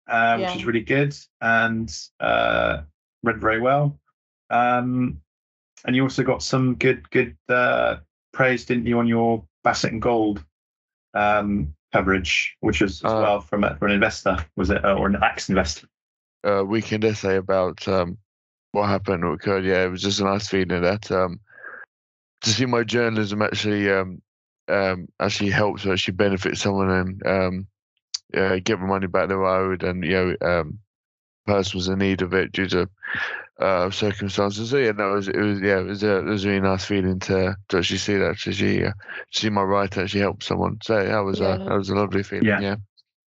uh, 0.07 0.37
Yeah. 0.39 0.47
which 0.47 0.55
is 0.55 0.65
really 0.65 0.81
good 0.81 1.15
and 1.41 1.95
uh, 2.19 2.81
read 3.23 3.39
very 3.39 3.61
well. 3.61 3.99
Um, 4.49 5.21
and 5.85 5.95
you 5.95 6.03
also 6.03 6.23
got 6.23 6.41
some 6.41 6.75
good 6.75 7.07
good 7.11 7.37
uh, 7.47 7.97
praise, 8.33 8.65
didn't 8.65 8.87
you, 8.87 8.97
on 8.99 9.07
your 9.07 9.43
Basset 9.63 9.91
and 9.91 10.01
Gold 10.01 10.43
um, 11.13 11.73
coverage, 11.93 12.57
which 12.61 12.81
was 12.81 13.03
as 13.03 13.11
Uh, 13.11 13.21
well 13.21 13.41
from 13.41 13.63
a, 13.63 13.75
from 13.77 13.89
an 13.89 13.93
investor, 13.95 14.37
was 14.55 14.69
it, 14.71 14.83
uh, 14.83 14.95
or 14.95 15.07
an 15.07 15.17
ex 15.23 15.49
investor? 15.49 15.87
uh, 16.43 16.63
weekend 16.65 17.03
essay 17.05 17.37
about 17.37 17.87
um, 17.87 18.17
what 18.71 18.87
happened, 18.87 19.23
what 19.23 19.33
occurred. 19.33 19.65
Yeah, 19.65 19.83
it 19.85 19.91
was 19.91 20.01
just 20.01 20.19
a 20.19 20.23
nice 20.23 20.47
feeling 20.47 20.81
that 20.81 21.11
um, 21.11 21.39
to 22.41 22.49
see 22.49 22.65
my 22.65 22.83
journalism 22.83 23.41
actually 23.41 23.89
um, 24.67 25.07
actually 25.19 25.51
helps 25.51 25.85
or 25.85 25.93
actually 25.93 26.15
benefit 26.15 26.57
someone 26.57 26.89
and 26.89 27.27
um, 27.27 27.67
uh, 28.35 28.57
get 28.63 28.79
my 28.79 28.87
money 28.87 29.07
back 29.07 29.27
the 29.29 29.37
road, 29.37 29.83
and 29.83 30.03
you 30.03 30.11
know, 30.11 30.35
um, 30.41 30.79
person 31.45 31.77
was 31.77 31.87
in 31.87 31.99
need 31.99 32.21
of 32.21 32.33
it 32.33 32.51
due 32.51 32.67
to 32.67 32.89
uh, 33.59 33.89
circumstances. 33.91 34.69
So 34.69 34.77
yeah, 34.77 34.91
that 34.91 35.05
was 35.05 35.27
it 35.27 35.37
was 35.37 35.61
yeah, 35.61 35.79
it 35.79 35.85
was 35.85 36.03
a 36.03 36.17
it 36.17 36.25
was 36.25 36.45
a 36.45 36.49
really 36.49 36.61
nice 36.61 36.85
feeling 36.85 37.19
to 37.21 37.55
to 37.69 37.77
actually 37.77 37.99
see 37.99 38.15
that 38.17 38.39
to 38.39 38.53
see 38.53 38.83
uh, 38.83 38.91
see 39.31 39.49
my 39.49 39.61
write 39.61 39.97
actually 39.97 40.21
help 40.21 40.43
someone. 40.43 40.77
So 40.83 41.03
that 41.05 41.19
was 41.19 41.39
Yeah. 41.39 41.55
a 41.55 41.57
that 41.59 41.77
was 41.77 41.89
a 41.89 41.95
lovely 41.95 42.23
feeling. 42.23 42.45
Yeah. 42.47 42.59
yeah. 42.59 42.75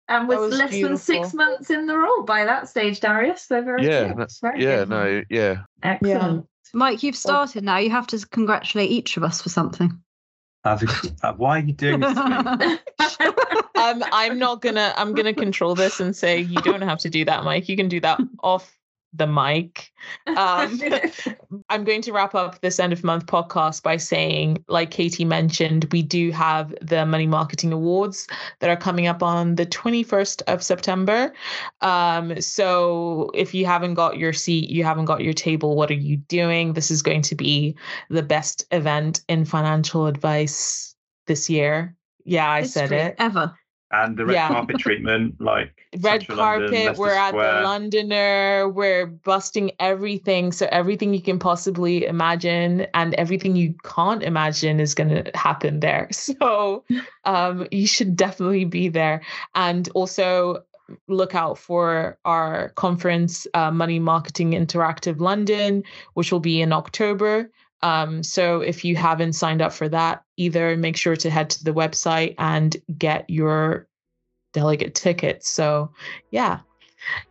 and 0.08 0.30
That 0.30 0.40
was, 0.40 0.50
was 0.52 0.58
less 0.60 0.70
than 0.80 0.96
six 0.96 1.34
months 1.34 1.70
in 1.70 1.86
the 1.86 1.98
role 1.98 2.22
by 2.22 2.44
that 2.44 2.68
stage, 2.68 3.00
Darius. 3.00 3.42
So 3.42 3.60
very 3.62 3.84
Yeah, 3.84 4.08
good. 4.08 4.16
no- 4.18 4.26
Very 4.42 4.62
Yeah, 4.62 4.76
good. 4.76 4.88
no, 4.88 5.22
yeah. 5.30 5.56
Excellent. 5.82 6.46
Mike, 6.72 7.02
you've 7.02 7.16
started 7.16 7.62
now. 7.64 7.78
You 7.78 7.90
have 7.90 8.06
to 8.08 8.26
congratulate 8.26 8.90
each 8.90 9.16
of 9.16 9.22
us 9.24 9.42
for 9.42 9.48
something. 9.48 10.02
Uh, 10.64 10.78
why 11.36 11.58
are 11.58 11.62
you 11.62 11.72
doing 11.72 12.00
this? 12.00 12.78
Um, 13.76 14.04
I'm 14.12 14.38
not 14.38 14.62
gonna. 14.62 14.94
I'm 14.96 15.14
gonna 15.14 15.34
control 15.34 15.74
this 15.74 16.00
and 16.00 16.14
say 16.16 16.38
you 16.40 16.60
don't 16.62 16.80
have 16.82 16.98
to 17.00 17.10
do 17.10 17.24
that, 17.24 17.44
Mike. 17.44 17.68
You 17.68 17.76
can 17.76 17.88
do 17.88 18.00
that 18.00 18.20
off 18.42 18.73
the 19.14 19.26
mic. 19.26 19.92
Um, 20.26 20.80
I'm 21.68 21.84
going 21.84 22.02
to 22.02 22.12
wrap 22.12 22.34
up 22.34 22.60
this 22.60 22.78
end 22.78 22.92
of 22.92 23.04
month 23.04 23.26
podcast 23.26 23.82
by 23.82 23.96
saying, 23.96 24.64
like 24.68 24.90
Katie 24.90 25.24
mentioned, 25.24 25.86
we 25.92 26.02
do 26.02 26.30
have 26.32 26.74
the 26.80 27.06
Money 27.06 27.26
Marketing 27.26 27.72
Awards 27.72 28.26
that 28.60 28.70
are 28.70 28.76
coming 28.76 29.06
up 29.06 29.22
on 29.22 29.54
the 29.54 29.66
21st 29.66 30.42
of 30.46 30.62
September. 30.62 31.32
Um, 31.80 32.40
so 32.40 33.30
if 33.34 33.54
you 33.54 33.66
haven't 33.66 33.94
got 33.94 34.18
your 34.18 34.32
seat, 34.32 34.68
you 34.70 34.84
haven't 34.84 35.06
got 35.06 35.22
your 35.22 35.32
table, 35.32 35.76
what 35.76 35.90
are 35.90 35.94
you 35.94 36.16
doing? 36.16 36.72
This 36.72 36.90
is 36.90 37.02
going 37.02 37.22
to 37.22 37.34
be 37.34 37.76
the 38.10 38.22
best 38.22 38.64
event 38.70 39.22
in 39.28 39.44
financial 39.44 40.06
advice 40.06 40.94
this 41.26 41.48
year. 41.48 41.94
Yeah, 42.24 42.50
I 42.50 42.62
said 42.62 42.92
it. 42.92 43.14
Ever. 43.18 43.54
And 44.02 44.16
the 44.16 44.24
red 44.26 44.34
Yeah. 44.34 44.48
carpet 44.48 44.78
treatment, 44.78 45.40
like 45.40 45.72
red 46.00 46.20
Central 46.22 46.38
carpet 46.38 46.72
London, 46.72 46.96
we're 46.98 47.10
at 47.12 47.32
the 47.32 47.62
londoner 47.62 48.68
we're 48.68 49.06
busting 49.06 49.70
everything. 49.78 50.52
So 50.52 50.66
everything 50.72 51.14
you 51.14 51.22
can 51.22 51.38
possibly 51.38 52.04
imagine 52.06 52.86
and 52.94 53.14
everything 53.14 53.56
you 53.56 53.74
can't 53.84 54.22
imagine 54.22 54.80
is 54.80 54.94
going 54.94 55.10
to 55.10 55.30
happen 55.34 55.80
there. 55.80 56.08
So 56.24 56.84
um 57.24 57.66
you 57.70 57.86
should 57.86 58.16
definitely 58.16 58.64
be 58.64 58.88
there. 58.88 59.22
And 59.54 59.88
also 59.94 60.64
look 61.08 61.34
out 61.34 61.58
for 61.58 62.18
our 62.24 62.68
conference 62.70 63.46
uh, 63.54 63.70
money 63.70 63.98
marketing 63.98 64.52
interactive 64.52 65.18
london 65.18 65.82
which 66.12 66.30
will 66.30 66.40
be 66.40 66.60
in 66.60 66.72
october 66.74 67.50
um, 67.84 68.22
so 68.22 68.62
if 68.62 68.82
you 68.82 68.96
haven't 68.96 69.34
signed 69.34 69.60
up 69.60 69.70
for 69.70 69.90
that 69.90 70.22
either 70.38 70.74
make 70.74 70.96
sure 70.96 71.14
to 71.14 71.28
head 71.28 71.50
to 71.50 71.62
the 71.62 71.74
website 71.74 72.34
and 72.38 72.78
get 72.96 73.28
your 73.28 73.86
delegate 74.54 74.94
tickets. 74.94 75.50
So, 75.50 75.92
yeah. 76.30 76.60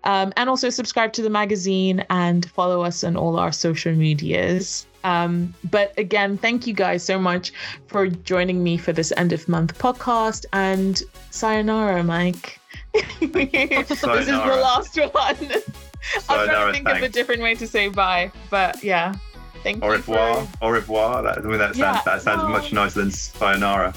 Um, 0.03 0.31
and 0.37 0.51
also 0.51 0.69
subscribe 0.69 1.11
to 1.13 1.23
the 1.23 1.29
magazine 1.31 2.05
and 2.11 2.45
follow 2.51 2.83
us 2.83 3.03
on 3.03 3.17
all 3.17 3.39
our 3.39 3.51
social 3.51 3.95
medias. 3.95 4.85
Um, 5.03 5.55
but 5.71 5.97
again, 5.97 6.37
thank 6.37 6.67
you 6.67 6.73
guys 6.75 7.01
so 7.01 7.17
much 7.17 7.51
for 7.87 8.07
joining 8.07 8.63
me 8.63 8.77
for 8.77 8.93
this 8.93 9.11
end 9.17 9.33
of 9.33 9.49
month 9.49 9.79
podcast. 9.79 10.45
And 10.53 11.01
sayonara, 11.31 12.03
Mike. 12.03 12.59
this 13.19 13.89
is 13.89 14.01
the 14.01 14.59
last 14.61 14.95
one. 14.97 15.35
I'm 16.29 16.47
trying 16.47 16.67
to 16.67 16.71
think 16.73 16.87
of 16.87 17.01
a 17.01 17.09
different 17.09 17.41
way 17.41 17.55
to 17.55 17.65
say 17.65 17.87
bye. 17.87 18.31
But 18.51 18.83
yeah, 18.83 19.15
thank 19.63 19.83
Au 19.83 19.87
you. 19.87 19.93
revoir, 19.93 20.45
For... 20.45 20.65
au 20.65 20.69
revoir. 20.69 21.23
That, 21.23 21.37
I 21.39 21.41
mean, 21.41 21.57
that 21.57 21.75
sounds 21.75 21.97
Yeah, 22.05 22.13
that 22.13 22.21
sounds 22.21 22.43
no. 22.43 22.49
much 22.49 22.71
nicer 22.73 22.99
than 22.99 23.11
sayonara. 23.11 23.93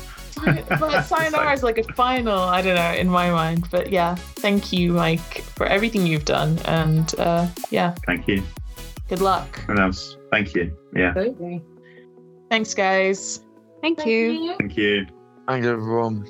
but 0.78 1.02
sayonara 1.02 1.52
is 1.58 1.62
like 1.62 1.78
a 1.78 1.84
final, 1.94 2.38
I 2.38 2.60
don't 2.62 2.74
know, 2.76 2.92
in 2.92 3.08
my 3.08 3.30
mind. 3.30 3.68
But 3.70 3.90
yeah, 3.90 4.14
thank 4.16 4.72
you, 4.72 4.92
Mike, 4.92 5.42
for 5.56 5.66
everything 5.66 6.06
you've 6.06 6.24
done. 6.26 6.58
And 6.66 7.14
uh, 7.18 7.48
yeah, 7.70 7.94
Thank 8.06 8.28
you. 8.28 8.42
good 9.08 9.20
luck. 9.20 9.48
And 9.68 9.78
else, 9.78 10.16
thank 10.30 10.54
you. 10.54 10.76
Yeah, 10.94 11.08
Absolutely. 11.08 11.62
Thanks, 12.50 12.74
guys. 12.74 13.40
Thank 13.82 14.04
you. 14.06 14.54
thank 14.58 14.76
you. 14.76 15.06
Thank 15.48 15.64
you, 15.64 15.70
everyone. 15.72 16.26